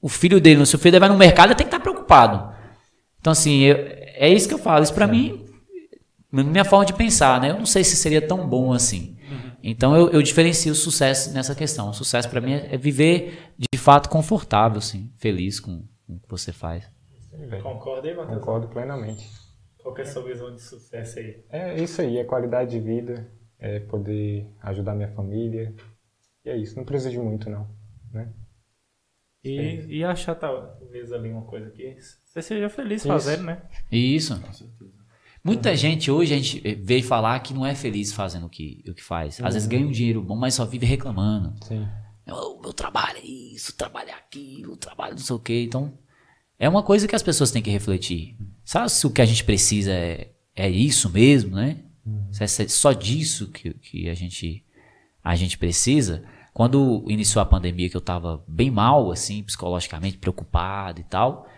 [0.00, 2.50] O filho dele, se o filho dele vai no mercado, ele tem que estar preocupado.
[3.20, 3.76] Então, assim, eu-
[4.14, 4.82] é isso que eu falo.
[4.82, 5.44] Isso pra mim
[6.32, 7.50] minha forma de pensar, né?
[7.50, 9.16] Eu não sei se seria tão bom assim.
[9.62, 11.90] Então eu, eu diferencio o sucesso nessa questão.
[11.90, 16.18] O sucesso para mim é, é viver de fato confortável, assim, feliz com, com o
[16.20, 16.84] que você faz.
[18.22, 18.38] Matheus?
[18.38, 19.26] Concordo plenamente.
[19.90, 21.44] Qual que é a sua visão de sucesso aí?
[21.50, 25.74] É isso aí, é qualidade de vida, é poder ajudar minha família.
[26.44, 27.68] E é isso, não precisa de muito não,
[28.12, 28.32] né?
[29.42, 33.08] E, e achar talvez ali uma coisa que você seja feliz Isso.
[33.08, 33.62] fazendo, né?
[33.90, 34.40] Isso.
[35.42, 38.94] Muita gente hoje a gente veio falar que não é feliz fazendo o que, o
[38.94, 39.42] que faz.
[39.42, 41.54] Às vezes ganha um dinheiro bom, mas só vive reclamando.
[41.64, 41.88] Sim.
[42.28, 45.64] O meu trabalho é isso, trabalho é aquilo, trabalho não sei o quê.
[45.64, 45.98] Então,
[46.60, 48.36] é uma coisa que as pessoas têm que refletir.
[48.62, 51.78] Sabe se o que a gente precisa é, é isso mesmo, né?
[52.30, 54.62] Se é só disso que, que a, gente,
[55.24, 56.22] a gente precisa.
[56.52, 61.48] Quando iniciou a pandemia, que eu tava bem mal, assim, psicologicamente, preocupado e tal,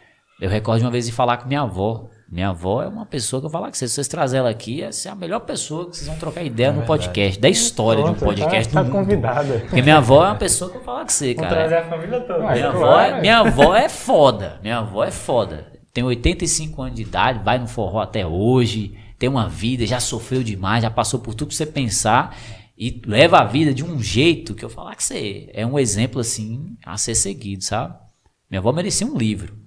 [0.40, 2.08] eu recordo uma vez de falar com minha avó.
[2.32, 5.10] Minha avó é uma pessoa que eu falar que se vocês trazerem ela aqui, essa
[5.10, 8.14] é a melhor pessoa que vocês vão trocar ideia no podcast, da história de um
[8.14, 9.58] Pronto, podcast tá, tá convidada.
[9.60, 11.68] Porque minha avó é uma pessoa que eu falo com você, Vamos cara.
[11.68, 12.38] trazer a família toda.
[12.38, 13.20] Minha, avó, é- é.
[13.20, 14.58] minha avó é foda.
[14.62, 15.72] Minha avó é foda.
[15.92, 20.42] Tem 85 anos de idade, vai no forró até hoje, tem uma vida, já sofreu
[20.42, 22.34] demais, já passou por tudo que você pensar
[22.78, 26.18] e leva a vida de um jeito que eu falar que você é um exemplo
[26.18, 27.94] assim a ser seguido, sabe?
[28.50, 29.60] Minha avó merecia um livro.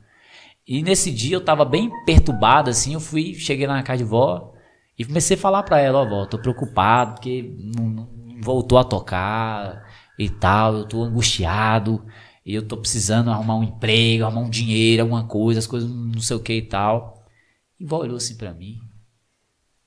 [0.68, 4.04] E nesse dia eu tava bem perturbado assim, eu fui, cheguei lá na casa de
[4.04, 4.54] vó
[4.98, 8.84] e comecei a falar pra ela, ó, vó, tô preocupado porque não, não voltou a
[8.84, 9.84] tocar
[10.18, 12.04] e tal, eu tô angustiado
[12.46, 16.22] e eu tô precisando arrumar um emprego, arrumar um dinheiro, alguma coisa, as coisas não
[16.22, 17.26] sei o que e tal.
[17.80, 18.78] E vó olhou assim pra mim.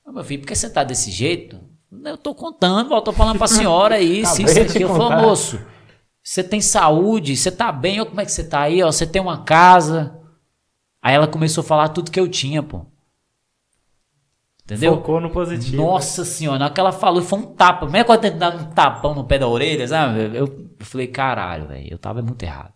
[0.05, 1.59] Ô, meu filho, por que você tá desse jeito?
[2.03, 4.81] Eu tô contando, vó, tô falando pra senhora isso, isso, aqui.
[4.81, 5.59] Eu falei, moço,
[6.21, 9.07] você tem saúde, você tá bem, ó, como é que você tá aí, ó, você
[9.07, 10.18] tem uma casa.
[11.01, 12.85] Aí ela começou a falar tudo que eu tinha, pô.
[14.65, 14.95] Entendeu?
[14.95, 15.77] Focou no positivo.
[15.77, 17.85] Nossa senhora, na hora que ela falou, foi um tapa.
[17.87, 20.37] Como é que eu dar um tapão no pé da orelha, sabe?
[20.37, 22.73] Eu, falei, caralho, velho, eu tava muito errado.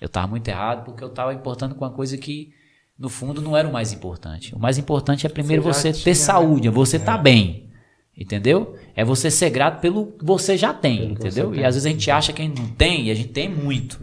[0.00, 2.52] Eu tava muito errado porque eu tava importando com uma coisa que,
[2.98, 4.54] no fundo, não era o mais importante.
[4.56, 6.14] O mais importante é primeiro Você você, ter né?
[6.14, 7.70] saúde, é você tá bem.
[8.16, 8.76] Entendeu?
[8.94, 11.52] É você ser grato pelo que você já tem, Pelo entendeu?
[11.52, 11.64] E tem.
[11.64, 14.00] às vezes a gente acha que a gente não tem, e a gente tem muito.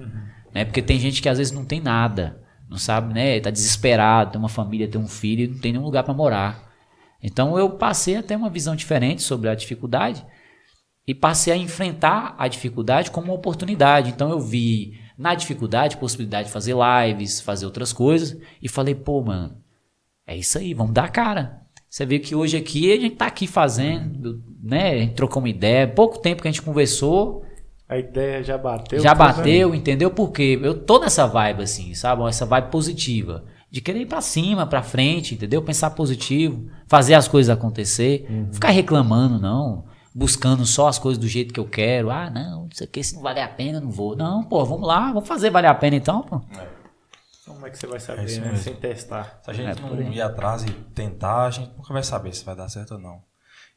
[0.54, 0.66] Né?
[0.66, 2.41] Porque tem gente que às vezes não tem nada,
[2.72, 3.38] não sabe, né?
[3.42, 6.72] Tá desesperado, tem uma família, tem um filho não tem nenhum lugar para morar.
[7.22, 10.26] Então eu passei a ter uma visão diferente sobre a dificuldade
[11.06, 14.10] e passei a enfrentar a dificuldade como uma oportunidade.
[14.10, 19.22] Então eu vi na dificuldade possibilidade de fazer lives, fazer outras coisas e falei, pô,
[19.22, 19.58] mano,
[20.26, 21.62] é isso aí, vamos dar cara.
[21.90, 24.94] Você vê que hoje aqui a gente tá aqui fazendo, né?
[24.94, 27.44] A gente trocou uma ideia, pouco tempo que a gente conversou,
[27.92, 29.00] A ideia já bateu.
[29.02, 30.10] já tudo, bateu, entendeu?
[30.10, 32.24] Porque eu tô nessa vibe assim, sabe?
[32.28, 33.44] Essa vibe positiva.
[33.70, 35.62] De querer ir pra cima, pra frente, entendeu?
[35.62, 38.28] Pensar positivo, fazer as coisas acontecer.
[38.52, 39.86] Ficar reclamando, não.
[40.16, 42.10] Buscando só as coisas do jeito que eu quero.
[42.10, 44.16] Ah, não, isso aqui se não valer a pena, eu não vou.
[44.16, 46.42] Não, pô, vamos lá, vamos fazer valer a pena então, pô.
[47.46, 48.48] Como é que você vai É saber, isso né?
[48.52, 48.64] mesmo.
[48.64, 49.40] Sem testar.
[49.44, 52.44] Se a gente É, não ir atrás e tentar, a gente nunca vai saber se
[52.46, 53.22] vai dar certo ou não.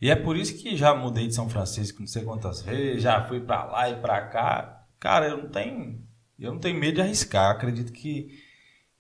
[0.01, 3.23] E é por isso que já mudei de São Francisco não sei quantas vezes, já
[3.27, 4.83] fui pra lá e pra cá.
[5.01, 6.01] Cara, eu não tenho,
[6.39, 7.51] eu não tenho medo de arriscar.
[7.51, 8.29] Acredito que,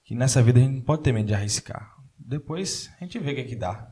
[0.05, 1.93] que nessa vida a gente não pode ter medo de arriscar.
[2.19, 3.89] Depois a gente vê o que, é que dá.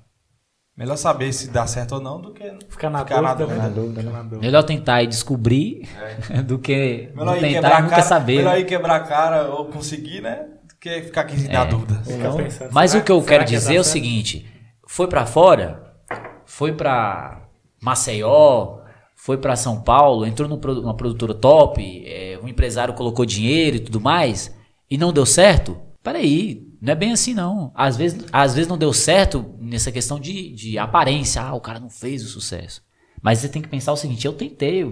[0.74, 3.62] Melhor saber se dá certo ou não do que Ficar na ficar dúvida, né?
[3.62, 4.10] Na dúvida, né?
[4.10, 4.40] na dúvida.
[4.40, 5.86] Melhor tentar e descobrir
[6.46, 8.36] do que Melhor tentar quebrar e nunca cara, saber.
[8.36, 10.48] melhor ir quebrar a cara ou conseguir, né?
[10.80, 12.02] que ficar aqui na dúvida.
[12.04, 13.92] Pensando, Mas será- o que eu quero que dizer é o certo?
[13.92, 14.46] seguinte:
[14.88, 15.91] foi pra fora,
[16.52, 17.48] foi pra
[17.80, 18.80] Maceió,
[19.16, 23.98] foi pra São Paulo, entrou numa produtora top, é, um empresário colocou dinheiro e tudo
[23.98, 24.54] mais,
[24.90, 25.80] e não deu certo?
[26.02, 27.72] Peraí, não é bem assim não.
[27.74, 31.40] Às vezes, às vezes não deu certo nessa questão de, de aparência.
[31.40, 32.82] Ah, o cara não fez o sucesso.
[33.22, 34.84] Mas você tem que pensar o seguinte: eu tentei,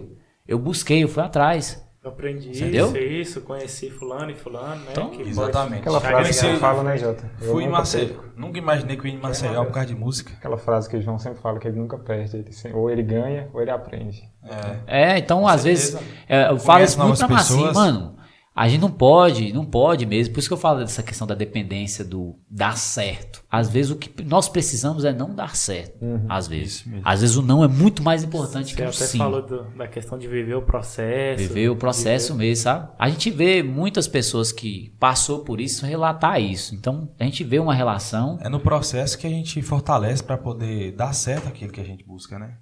[0.48, 1.84] eu busquei, eu fui atrás.
[2.02, 2.86] Eu aprendi Entendeu?
[2.86, 4.88] isso, isso, conheci fulano e fulano, né?
[4.92, 5.80] Então, pode Exatamente.
[5.80, 7.30] Aquela frase que eu falo, né, Jota?
[7.42, 8.06] Eu Fui em nunca Maceió.
[8.06, 8.24] perco.
[8.36, 10.32] Nunca imaginei que eu ia em Maceió por causa de música.
[10.38, 12.34] Aquela frase que o João sempre fala, que ele nunca perde.
[12.38, 14.22] Ele sempre- ou ele ganha, ou ele aprende.
[14.86, 15.12] É.
[15.12, 15.98] É, então às certeza.
[15.98, 17.74] vezes é, eu falo isso muito pra pessoas.
[17.74, 18.16] mano.
[18.54, 20.34] A gente não pode, não pode mesmo.
[20.34, 23.42] Por isso que eu falo dessa questão da dependência do dar certo.
[23.50, 25.98] Às vezes o que nós precisamos é não dar certo.
[26.28, 26.84] Às vezes.
[27.04, 29.18] Às vezes o não é muito mais importante Você que o até sim.
[29.18, 31.38] falou do- da questão de viver o processo.
[31.38, 32.88] Viver o processo mesmo, sabe?
[32.98, 36.74] A gente vê muitas pessoas que passou por isso relatar isso.
[36.74, 38.36] Então a gente vê uma relação.
[38.42, 42.04] É no processo que a gente fortalece para poder dar certo aquilo que a gente
[42.04, 42.56] busca, né?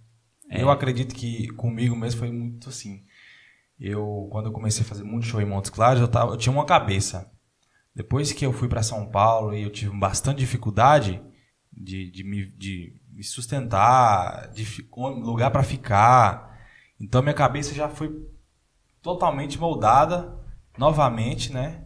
[0.50, 3.00] Eu acredito que comigo mesmo foi muito assim.
[3.80, 6.52] Eu, quando eu comecei a fazer muito show em Montes Claros, eu, tava, eu tinha
[6.52, 7.30] uma cabeça.
[7.94, 11.22] Depois que eu fui para São Paulo e eu tive bastante dificuldade
[11.72, 14.64] de, de, me, de me sustentar, de
[14.96, 16.58] lugar para ficar,
[17.00, 18.10] então minha cabeça já foi
[19.00, 20.36] totalmente moldada
[20.76, 21.84] novamente, né?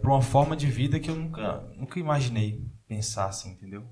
[0.00, 3.86] para uma forma de vida que eu nunca, nunca imaginei pensar assim, entendeu?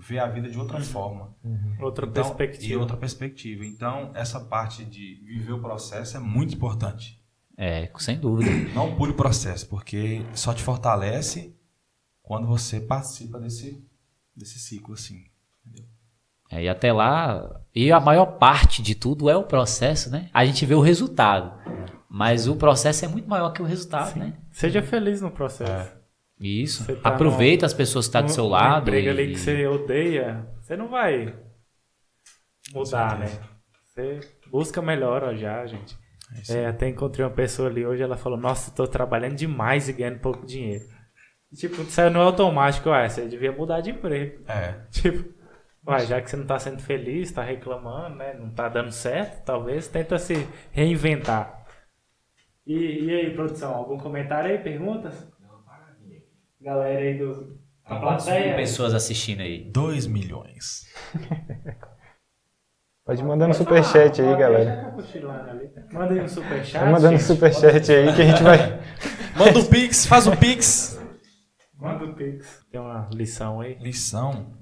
[0.00, 1.34] Ver a vida de outra forma.
[1.80, 2.72] Outra Então, perspectiva.
[2.72, 3.64] E outra perspectiva.
[3.66, 7.20] Então, essa parte de viver o processo é muito importante.
[7.56, 8.50] É, sem dúvida.
[8.72, 11.56] Não pule o processo, porque só te fortalece
[12.22, 13.84] quando você participa desse,
[14.36, 15.24] desse ciclo, assim.
[16.50, 20.30] É, e até lá, e a maior parte de tudo é o processo, né?
[20.32, 21.52] A gente vê o resultado.
[22.08, 24.34] Mas o processo é muito maior que o resultado, né?
[24.50, 25.97] Seja feliz no processo.
[26.40, 26.84] Isso.
[26.96, 28.88] Tá Aproveita as pessoas que estão do Um- seu lado.
[28.88, 31.34] emprego e- ali que você odeia, você não vai
[32.72, 33.26] mudar, né?
[33.84, 34.20] Você
[34.50, 35.96] busca melhora já, gente.
[36.50, 40.20] É, até encontrei uma pessoa ali hoje, ela falou, nossa, tô trabalhando demais e ganhando
[40.20, 40.84] pouco dinheiro.
[41.50, 44.42] E, tipo, saiu no automático, ué, você devia mudar de emprego.
[44.46, 44.74] É.
[44.92, 45.32] Tipo,
[45.86, 48.34] ué, já que você não tá sendo feliz, tá reclamando, né?
[48.34, 51.64] Não tá dando certo, talvez tenta se reinventar.
[52.66, 55.26] E, e aí, produção, algum comentário aí, perguntas?
[56.60, 57.58] Galera aí do...
[57.84, 58.54] A plateia.
[58.54, 59.64] pessoas assistindo aí?
[59.70, 60.86] 2 milhões.
[63.08, 64.94] Pode ir mandando superchat aí, galera.
[65.90, 66.78] Manda aí um superchat.
[66.78, 68.58] Vai mandando superchat aí que a gente vai.
[69.34, 71.00] Manda o Pix, faz o Pix.
[71.74, 72.66] Manda o Pix.
[72.70, 73.78] Tem uma lição aí.
[73.78, 74.58] Lição.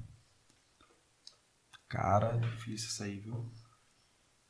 [1.89, 3.51] Cara, difícil isso aí, viu?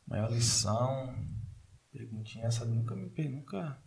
[0.06, 1.14] Maior lição.
[1.90, 3.78] Perguntinha essa nunca me nunca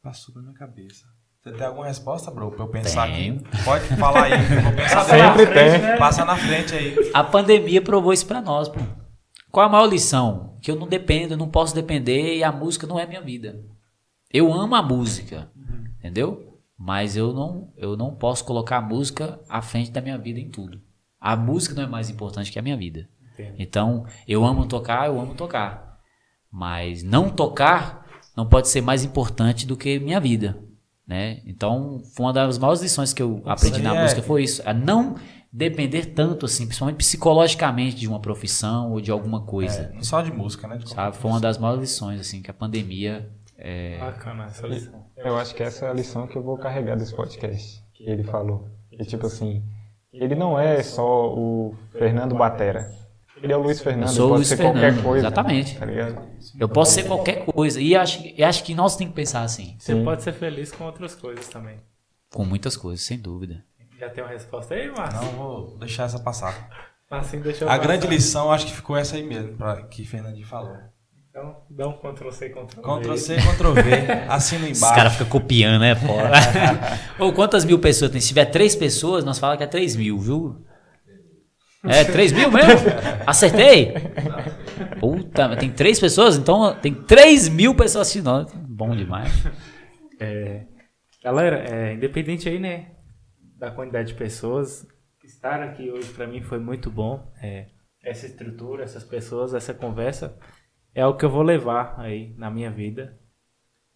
[0.00, 1.04] passou pela minha cabeça.
[1.48, 2.50] Você tem alguma resposta, bro?
[2.50, 3.36] Pra eu pensar Tenho.
[3.36, 3.64] aqui?
[3.64, 5.80] Pode falar aí, eu vou pensar Sempre bem.
[5.80, 5.98] tem.
[5.98, 7.10] Passa na frente aí.
[7.14, 8.78] A pandemia provou isso pra nós, pô.
[9.50, 10.58] Qual a maior lição?
[10.60, 13.64] Que eu não dependo, eu não posso depender e a música não é minha vida.
[14.30, 15.50] Eu amo a música,
[15.98, 16.58] entendeu?
[16.78, 20.50] Mas eu não, eu não posso colocar a música à frente da minha vida em
[20.50, 20.82] tudo.
[21.18, 23.08] A música não é mais importante que a minha vida.
[23.32, 23.54] Entendo.
[23.58, 25.98] Então, eu amo tocar, eu amo tocar.
[26.52, 28.06] Mas não tocar
[28.36, 30.67] não pode ser mais importante do que minha vida,
[31.08, 31.40] né?
[31.46, 34.74] Então, foi uma das maiores lições que eu aprendi na é- música foi isso, a
[34.74, 35.16] não
[35.50, 40.30] depender tanto assim, principalmente psicologicamente de uma profissão ou de alguma coisa, Não só de
[40.30, 40.76] música, né?
[40.76, 41.16] De sabe?
[41.16, 43.26] Foi uma das maiores lições assim que a pandemia
[43.56, 45.04] é, Bacana essa lição.
[45.16, 47.82] Eu acho que essa é a lição que eu vou carregar desse podcast.
[47.92, 48.68] Que ele falou.
[48.92, 49.64] E tipo assim,
[50.12, 52.88] ele não é só o Fernando Batera.
[53.42, 55.26] Ele é o Luiz Fernando, Eu sou o Luiz Fernando, qualquer coisa.
[55.26, 55.76] exatamente.
[55.78, 56.28] Tá ligado?
[56.58, 59.76] eu posso ser qualquer coisa e acho, e acho que nós temos que pensar assim,
[59.78, 61.76] Você pode ser feliz com outras coisas também.
[62.32, 63.64] com muitas coisas, sem dúvida.
[63.98, 65.20] Já tem uma resposta aí, Márcio?
[65.22, 66.68] Não vou deixar essa passar.
[67.10, 67.82] Assim deixa eu A passar.
[67.82, 70.76] grande lição, acho que ficou essa aí mesmo, pra, que Fernandinho falou.
[71.30, 73.00] Então, dá um Ctrl C, Ctrl V.
[73.00, 73.82] Ctrl C, Ctrl V,
[74.28, 74.94] assina Os embaixo.
[74.94, 75.94] caras ficam copiando, né?
[75.94, 76.32] Fora.
[77.18, 78.20] Ou quantas mil pessoas tem?
[78.20, 80.64] Se tiver três pessoas, nós falamos que é três mil, viu?
[81.84, 82.88] É, três mil mesmo?
[83.26, 83.94] Acertei?
[84.98, 86.36] Puta, tem três pessoas?
[86.36, 88.46] Então tem três mil pessoas assistindo.
[88.68, 89.32] Bom demais.
[90.20, 90.66] É,
[91.22, 92.96] galera, é, independente aí, né,
[93.56, 94.86] da quantidade de pessoas,
[95.24, 97.32] estar aqui hoje pra mim foi muito bom.
[97.40, 97.66] É,
[98.02, 100.36] essa estrutura, essas pessoas, essa conversa
[100.94, 103.18] é o que eu vou levar aí na minha vida.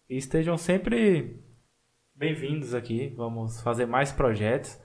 [0.09, 1.43] E estejam sempre
[2.15, 3.13] bem-vindos aqui.
[3.17, 4.79] Vamos fazer mais projetos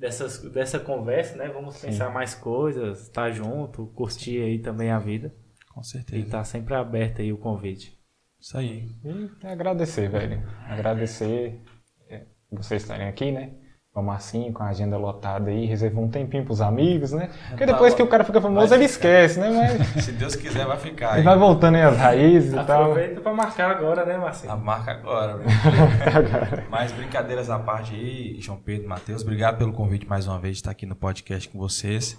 [0.00, 1.48] dessas, dessa conversa, né?
[1.48, 5.32] Vamos pensar mais coisas, estar junto, curtir aí também a vida.
[5.72, 6.30] Com E certeza.
[6.30, 7.96] tá sempre aberto aí o convite.
[8.40, 8.88] Isso aí.
[9.04, 10.42] E agradecer, velho.
[10.66, 11.60] Agradecer.
[12.08, 13.52] É, vocês estarem aqui, né?
[14.00, 17.28] Vamos assim, com a agenda lotada aí, reservou um tempinho pros amigos, né?
[17.50, 19.50] Porque depois que o cara fica famoso, ele esquece, né?
[19.50, 21.10] Mas Se Deus quiser, vai ficar.
[21.10, 21.24] ele aí.
[21.24, 22.82] vai voltando aí às raízes e tal.
[22.84, 24.52] Aproveita pra marcar agora, né, Marcinho?
[24.52, 25.50] A marca agora, velho.
[26.70, 30.60] Mas brincadeiras à parte aí, João Pedro, Matheus, obrigado pelo convite mais uma vez de
[30.60, 32.18] estar aqui no podcast com vocês.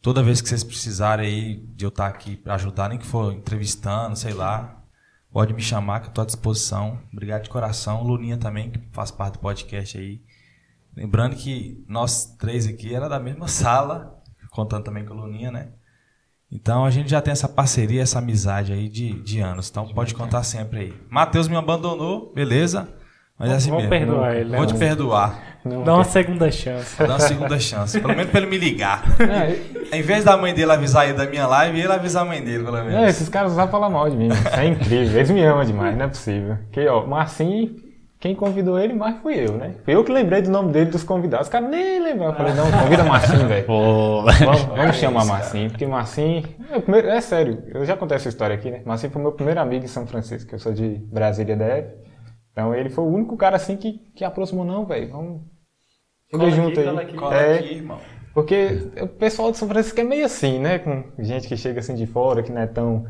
[0.00, 3.34] Toda vez que vocês precisarem aí de eu estar aqui para ajudar, nem que for
[3.34, 4.82] entrevistando, sei lá,
[5.30, 6.98] pode me chamar que eu estou à disposição.
[7.12, 8.02] Obrigado de coração.
[8.02, 10.22] Luninha também, que faz parte do podcast aí.
[10.96, 14.18] Lembrando que nós três aqui era da mesma sala,
[14.50, 15.68] contando também com a Luninha, né?
[16.52, 19.70] Então a gente já tem essa parceria, essa amizade aí de, de anos.
[19.70, 20.94] Então pode contar sempre aí.
[21.08, 22.88] Matheus me abandonou, beleza?
[23.38, 24.06] Mas é assim Vamos mesmo.
[24.06, 24.58] perdoar ele, né?
[24.58, 25.42] Vou te perdoar.
[25.64, 26.98] Não, Dá uma segunda chance.
[26.98, 27.98] Dar uma segunda chance.
[28.00, 29.02] Pelo menos pra ele me ligar.
[29.20, 32.42] É, Em vez da mãe dele avisar ele da minha live, ele avisar a mãe
[32.42, 32.94] dele, pelo menos.
[32.94, 34.28] é, esses caras só falam mal de mim.
[34.52, 35.16] É incrível.
[35.16, 36.58] Eles me amam demais, não é possível.
[36.72, 37.76] Que, ó, Marcinho,
[38.20, 39.74] quem convidou ele mais fui eu, né?
[39.84, 41.46] Fui eu que lembrei do nome dele dos convidados.
[41.46, 42.32] Os caras nem lembraram.
[42.32, 43.64] Eu falei, não, convida Marcinho, velho.
[43.66, 46.44] Pô, Vamos, vamos chamar Marcinho, porque Marcinho.
[46.70, 48.82] É, o primeiro- é sério, eu já contei essa história aqui, né?
[48.84, 51.88] Marcinho foi meu primeiro amigo em São Francisco, eu sou de Brasília DF.
[52.52, 55.10] Então ele foi o único cara assim que, que aproximou, não, velho.
[55.10, 55.40] Vamos.
[56.30, 56.86] Chega Cola junto aqui, aí.
[56.86, 57.14] cola aqui.
[57.16, 57.98] Cola É, aqui, irmão.
[58.34, 60.78] porque o pessoal de São Francisco é meio assim, né?
[60.78, 63.06] Com gente que chega assim de fora, que não é tão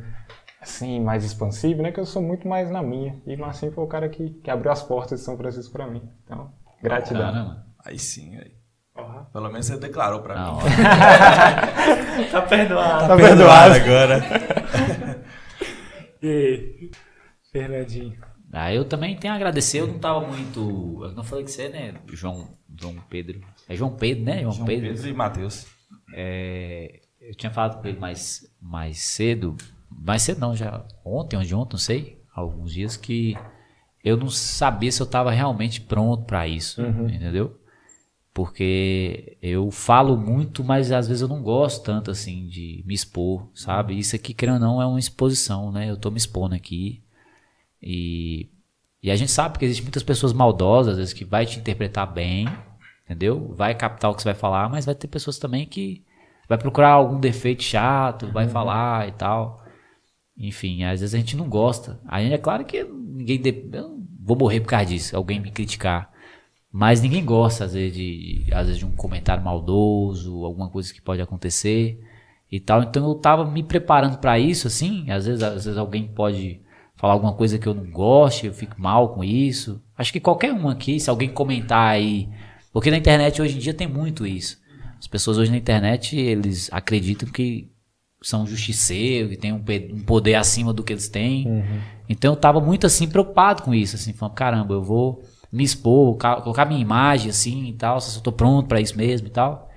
[0.61, 1.91] assim, mais expansivo, né?
[1.93, 3.20] Que eu sou muito mais na minha.
[3.27, 6.03] E Marcinho foi o cara que, que abriu as portas de São Francisco pra mim.
[6.24, 7.23] Então, gratidão.
[7.23, 7.66] caramba.
[7.85, 8.53] Aí sim, aí.
[8.95, 10.62] Ó, Pelo menos você declarou pra Não, mim.
[12.31, 13.09] Tá perdoado.
[13.09, 13.74] Tá perdoado.
[13.74, 14.20] agora.
[16.23, 16.91] E aí,
[17.51, 18.19] Fernandinho?
[18.53, 21.01] Ah, eu também tenho a agradecer, eu não tava muito.
[21.03, 21.95] Eu não falei que você, né?
[22.12, 23.41] João, João Pedro.
[23.66, 24.41] É João Pedro, né?
[24.43, 24.89] João, João Pedro.
[24.93, 25.66] Pedro e Matheus.
[26.15, 29.57] É, eu tinha falado com ele mais, mais cedo.
[30.03, 32.23] Mais cedo não, já ontem, ou de ontem, não sei.
[32.35, 33.37] Alguns dias que
[34.03, 37.59] eu não sabia se eu tava realmente pronto para isso, entendeu?
[38.33, 43.49] Porque eu falo muito, mas às vezes eu não gosto tanto assim de me expor,
[43.55, 43.99] sabe?
[43.99, 45.91] Isso aqui, querendo ou não, é uma exposição, né?
[45.91, 47.03] Eu tô me expondo aqui.
[47.83, 48.49] E,
[49.03, 52.11] e a gente sabe que existem muitas pessoas maldosas, às vezes, que vai te interpretar
[52.11, 52.49] bem,
[53.05, 53.53] entendeu?
[53.55, 56.05] Vai captar o que você vai falar, mas vai ter pessoas também que
[56.49, 59.63] vai procurar algum defeito chato, vai falar e tal.
[60.41, 62.01] Enfim, às vezes a gente não gosta.
[62.09, 63.41] Aí é claro que ninguém.
[63.41, 66.11] de- Eu vou morrer por causa disso, alguém me criticar.
[66.73, 71.03] Mas ninguém gosta, às vezes, de, às vezes, de um comentário maldoso, alguma coisa que
[71.03, 72.01] pode acontecer
[72.51, 72.83] e tal.
[72.83, 75.11] Então eu tava me preparando para isso, assim.
[75.11, 76.61] Às vezes, às vezes alguém pode
[76.97, 79.83] falar alguma coisa que eu não goste, eu fico mal com isso.
[79.97, 82.29] Acho que qualquer um aqui, se alguém comentar aí.
[82.73, 84.61] Porque na internet hoje em dia tem muito isso.
[84.99, 87.70] As pessoas hoje na internet, eles acreditam que
[88.23, 91.65] são justiceiros, que tem um, um poder acima do que eles têm.
[92.09, 95.23] Então eu tava muito assim preocupado com isso, assim, falando, caramba, eu vou
[95.53, 98.97] me expor, ca- colocar minha imagem assim e tal, se eu tô pronto pra isso
[98.97, 99.69] mesmo e tal.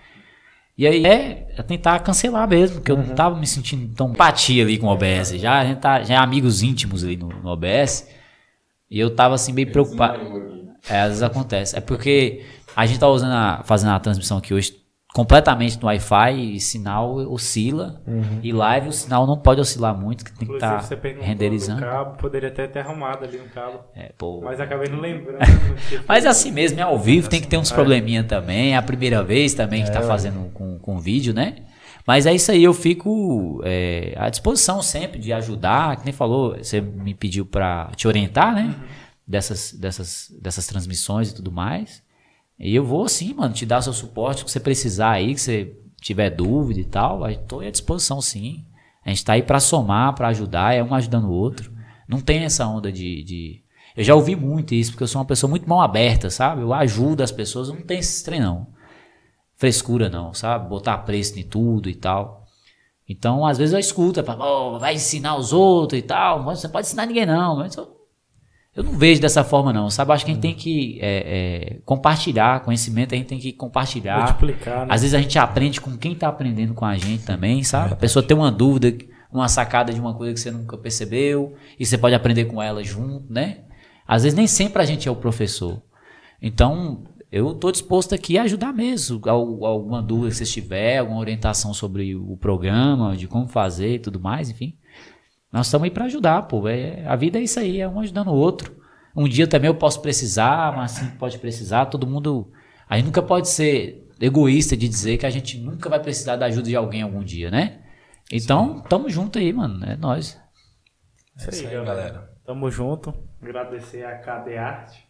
[0.78, 4.64] E aí é, é tentar cancelar mesmo, porque eu não tava me sentindo tão empatia
[4.64, 5.30] ali com o OBS.
[5.40, 8.08] Já a gente tá, já é amigos íntimos ali no, no OBS.
[8.90, 10.20] E eu tava assim meio preocupado.
[10.90, 11.78] É, às vezes acontece.
[11.78, 12.44] É porque
[12.76, 14.76] a gente tá usando a, fazendo a transmissão aqui hoje
[15.14, 18.02] completamente no Wi-Fi e sinal oscila.
[18.42, 21.28] E live o sinal não pode oscilar muito, que tem que Inclusive, estar você perguntou
[21.28, 21.82] renderizando.
[21.82, 23.80] do cabo, poderia até ter arrumado ali um cabo.
[23.96, 24.42] É, pô.
[24.44, 25.40] Mas acabei não lembrando.
[26.08, 28.74] Mas é assim mesmo, é ao vivo, tem que ter uns probleminha também.
[28.74, 31.58] É a primeira vez também que tá fazendo com, com vídeo, né?
[32.06, 35.96] Mas é isso aí, eu fico é, à disposição sempre de ajudar.
[35.98, 38.76] Que nem falou, você me pediu pra te orientar, né?
[39.26, 42.04] Dessas, dessas, dessas transmissões e tudo mais.
[42.60, 45.76] E eu vou sim, mano, te dar seu suporte, que você precisar aí, que você
[46.02, 47.22] tiver dúvida e tal.
[47.48, 48.64] Tô à disposição sim.
[49.06, 51.72] A gente tá aí pra somar, pra ajudar, é um ajudando o outro.
[52.08, 53.64] Não tem essa onda de, de-
[53.98, 56.62] Eu já ouvi muito isso, porque eu sou uma pessoa muito mão aberta, sabe?
[56.62, 58.68] Eu ajudo as pessoas, não tem esse trem não.
[59.56, 60.68] Frescura não, sabe?
[60.70, 62.46] Botar preço em tudo e tal.
[63.08, 66.70] Então, às vezes eu escuto, eu falo, "Oh, vai ensinar os outros e tal, você
[66.70, 67.58] pode ensinar ninguém não.
[67.58, 67.93] Mas eu,
[68.76, 70.12] eu não vejo dessa forma não, sabe?
[70.12, 74.20] Acho que a gente tem que é, é, compartilhar conhecimento, a gente tem que compartilhar.
[74.24, 74.94] Multiplicar, né?
[74.94, 77.94] Às vezes a gente aprende com quem tá aprendendo com a gente também, sabe?
[77.94, 78.94] A pessoa tem uma dúvida,
[79.32, 82.84] uma sacada de uma coisa que você nunca percebeu, e você pode aprender com ela
[82.84, 83.60] junto, né?
[84.08, 85.82] Às vezes nem sempre a gente é o professor.
[86.42, 89.22] Então, eu tô disposto aqui a ajudar mesmo.
[89.28, 94.00] Al- Alguma dúvida que vocês tiverem, alguma orientação sobre o programa, de como fazer e
[94.00, 94.76] tudo mais, enfim.
[95.54, 96.68] Nós estamos aí para ajudar, pô.
[96.68, 98.76] É, a vida é isso aí, é um ajudando o outro.
[99.16, 102.52] Um dia também eu posso precisar, mas assim pode precisar, todo mundo.
[102.90, 106.48] A gente nunca pode ser egoísta de dizer que a gente nunca vai precisar da
[106.48, 107.84] ajuda de alguém algum dia, né?
[108.32, 109.86] Então, tamo junto aí, mano.
[109.86, 110.42] É nós.
[111.38, 112.34] Isso aí, galera.
[112.44, 113.14] Tamo junto.
[113.40, 115.03] Agradecer a KD Arte.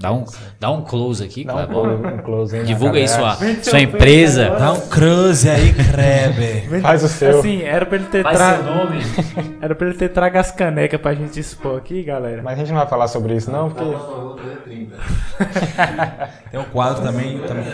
[0.00, 0.24] Dá um,
[0.60, 3.34] dá um close aqui, Dá um close, um close aí Divulga aí galera.
[3.36, 4.48] sua, sua empresa.
[4.50, 6.68] Dá um cruze aí, Kreber.
[6.80, 7.40] Faz o seu.
[7.40, 8.62] Assim, era pra ele ter trago.
[8.62, 9.00] nome.
[9.60, 12.42] Era pra ele ter trago as canecas pra gente expor aqui, galera.
[12.44, 13.84] Mas a gente não vai falar sobre isso não, porque
[16.52, 17.64] Tem um quadro também, também.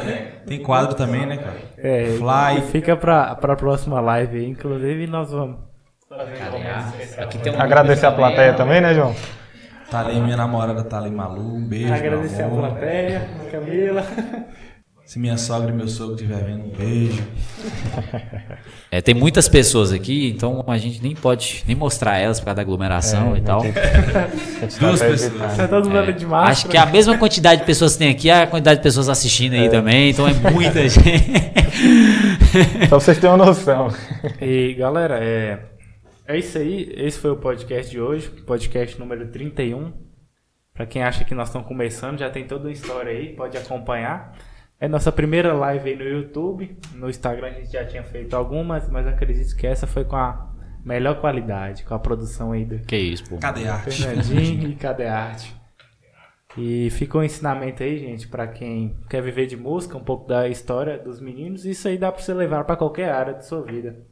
[0.46, 1.56] Tem quadro também, né, cara?
[1.76, 2.58] É, Fly.
[2.58, 4.48] e fica pra, pra próxima live aí.
[4.48, 5.58] Inclusive, nós vamos.
[7.18, 9.14] Aqui tem um agradecer a plateia também, né, João?
[9.94, 11.54] Tá ali, minha namorada tá ali, Malu.
[11.54, 11.86] Um beijo.
[11.86, 14.04] meu Agradecer a plateia, a Camila.
[15.06, 17.22] Se minha sogra e meu sogro estiver vendo, um beijo.
[18.90, 22.56] É, tem muitas pessoas aqui, então a gente nem pode nem mostrar elas por causa
[22.56, 23.62] da aglomeração É, e tal.
[23.62, 25.56] Tá Duas pessoas.
[25.56, 26.50] Tá todo mundo de máscara.
[26.50, 29.08] Acho que a mesma quantidade de pessoas que tem aqui é a quantidade de pessoas
[29.08, 31.30] assistindo aí também, então é muita gente.
[32.80, 33.94] Só pra vocês terem uma noção.
[34.40, 35.58] E galera, é,
[36.26, 36.92] é isso aí.
[36.96, 39.92] Esse foi o podcast de hoje, podcast número 31.
[40.72, 44.36] Pra quem acha que nós estamos começando, já tem toda uma história aí, pode acompanhar.
[44.80, 46.76] É nossa primeira live aí no YouTube.
[46.94, 50.52] No Instagram a gente já tinha feito algumas, mas acredito que essa foi com a
[50.84, 53.38] melhor qualidade, com a produção aí do que isso, pô.
[53.38, 54.02] Cadê a arte?
[54.02, 55.54] Fernandinho e Cadê a Arte.
[56.56, 60.48] E fica um ensinamento aí, gente, pra quem quer viver de música, um pouco da
[60.48, 61.64] história dos meninos.
[61.64, 64.06] Isso aí dá pra você levar pra qualquer área de sua vida.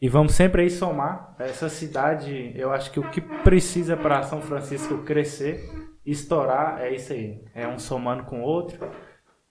[0.00, 1.34] E vamos sempre aí somar.
[1.38, 5.68] Essa cidade, eu acho que o que precisa para São Francisco crescer,
[6.06, 7.42] estourar, é isso aí.
[7.54, 8.78] É um somando com o outro.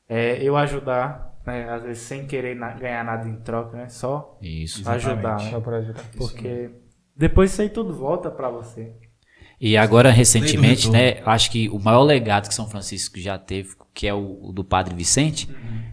[0.08, 1.70] É eu ajudar, né?
[1.70, 3.90] Às vezes sem querer na- ganhar nada em troca, né?
[3.90, 4.90] Só Isso.
[4.90, 5.52] ajudar, né?
[5.52, 6.04] Só por ajudar.
[6.18, 6.72] Porque
[7.16, 8.94] depois isso aí tudo volta pra você.
[9.60, 14.06] E agora, recentemente, né, acho que o maior legado que São Francisco já teve, que
[14.08, 15.50] é o, o do Padre Vicente,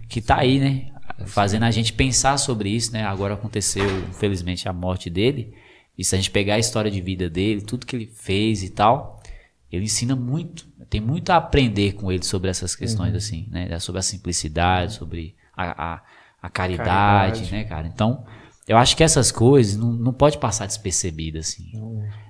[0.07, 0.94] que tá aí, né,
[1.27, 5.55] fazendo a gente pensar sobre isso, né, agora aconteceu, infelizmente, a morte dele,
[5.97, 8.71] e se a gente pegar a história de vida dele, tudo que ele fez e
[8.71, 9.23] tal,
[9.71, 13.99] ele ensina muito, tem muito a aprender com ele sobre essas questões, assim, né, sobre
[13.99, 16.03] a simplicidade, sobre a, a,
[16.43, 17.53] a caridade, Caridade.
[17.53, 18.25] né, cara, então...
[18.67, 21.71] Eu acho que essas coisas não, não pode passar despercebidas, assim.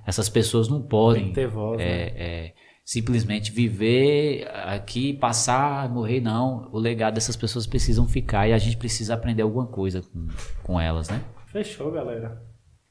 [0.05, 1.85] Essas pessoas não podem Tem que ter voz, né?
[1.85, 2.53] é, é,
[2.85, 6.69] simplesmente viver aqui, passar, morrer, não.
[6.71, 10.27] O legado dessas pessoas precisam ficar e a gente precisa aprender alguma coisa com,
[10.61, 11.19] com elas, né?
[11.47, 12.39] Fechou, galera.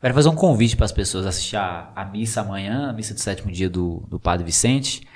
[0.00, 3.20] Quero fazer um convite para as pessoas assistir a, a missa amanhã, a missa do
[3.20, 5.06] sétimo dia do, do Padre Vicente.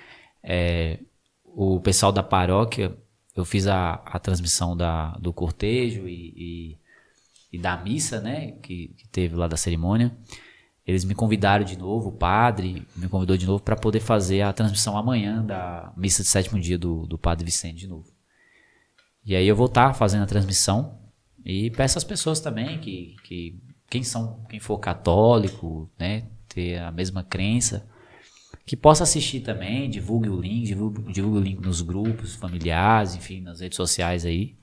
[0.42, 1.00] É,
[1.44, 2.96] o pessoal da paróquia,
[3.34, 6.78] eu fiz a, a transmissão da, do cortejo e, e,
[7.52, 10.16] e da missa, né, que, que teve lá da cerimônia.
[10.88, 14.54] Eles me convidaram de novo, o padre me convidou de novo para poder fazer a
[14.54, 18.10] transmissão amanhã da missa de sétimo dia do, do Padre Vicente de novo.
[19.22, 20.98] E aí eu vou estar fazendo a transmissão
[21.44, 23.60] e peço às pessoas também que, que
[23.90, 27.86] quem são, quem for católico, né, ter a mesma crença,
[28.64, 33.42] que possa assistir também, divulgue o link, divulgue, divulgue o link nos grupos familiares, enfim,
[33.42, 34.56] nas redes sociais aí,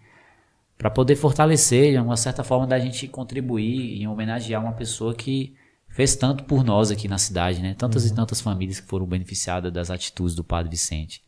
[0.75, 5.53] para poder fortalecer, de uma certa forma, da gente contribuir em homenagear uma pessoa que
[5.95, 7.73] fez tanto por nós aqui na cidade, né?
[7.73, 11.23] Tantas e tantas famílias que foram beneficiadas das atitudes do Padre Vicente.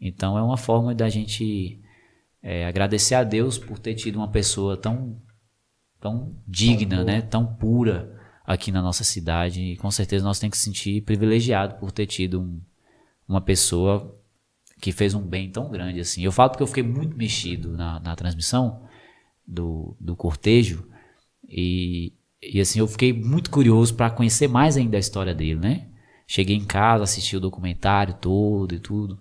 [0.00, 1.80] Então é uma forma da gente
[2.40, 5.20] é, agradecer a Deus por ter tido uma pessoa tão
[6.00, 7.22] tão digna, né?
[7.22, 8.14] Tão pura
[8.46, 9.60] aqui na nossa cidade.
[9.60, 12.60] E com certeza nós temos que se sentir privilegiado por ter tido um-
[13.26, 14.16] uma pessoa
[14.80, 16.22] que fez um bem tão grande assim.
[16.22, 18.86] Eu falo porque eu fiquei muito mexido na, na transmissão
[19.44, 20.86] do, do cortejo
[21.48, 22.12] e,
[22.52, 25.86] e assim eu fiquei muito curioso para conhecer mais ainda a história dele, né?
[26.26, 29.18] Cheguei em casa, assisti o documentário todo e tudo.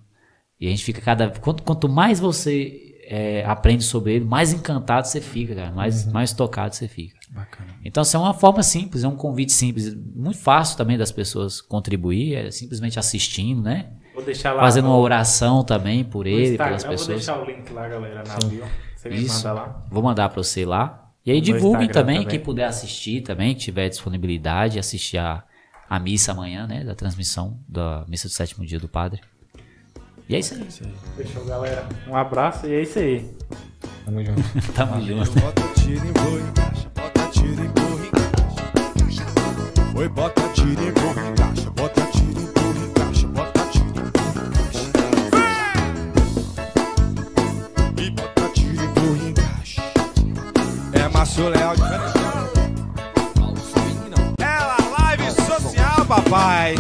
[0.60, 5.08] E a gente fica cada quanto, quanto mais você é, aprende sobre ele, mais encantado
[5.08, 7.18] você fica, cara, mais, mais tocado você fica.
[7.30, 7.76] Bacana.
[7.84, 11.60] Então, assim, é uma forma simples, é um convite simples, muito fácil também das pessoas
[11.60, 13.90] contribuir, é simplesmente assistindo, né?
[14.14, 14.62] Vou deixar lá.
[14.62, 17.18] Fazendo uma oração também por ele, Instagram, pelas Vou pessoas.
[17.18, 18.64] deixar o link lá, galera, na bio.
[18.96, 19.36] Você me Isso.
[19.38, 19.86] manda lá.
[19.92, 21.03] Vou mandar para você lá.
[21.26, 22.28] E aí No divulguem também, também.
[22.28, 25.44] quem puder assistir também, que tiver disponibilidade, assistir a,
[25.90, 26.84] a missa amanhã, né?
[26.84, 29.22] Da transmissão da missa do sétimo dia do padre.
[30.28, 30.68] E é isso aí.
[31.18, 31.88] Fechou, galera.
[32.08, 33.30] Um abraço e é isso aí.
[34.06, 34.42] Tamo junto.
[34.74, 35.40] Tamo junto.
[35.40, 39.26] Bota tiro boi, encaixa, bota tiro encaixa.
[39.94, 42.63] Foi, bota tiro burro, encaixa, bota tiro em burro,
[51.34, 52.50] É Márcio Leal diferencial.
[54.38, 56.76] É a live social, papai.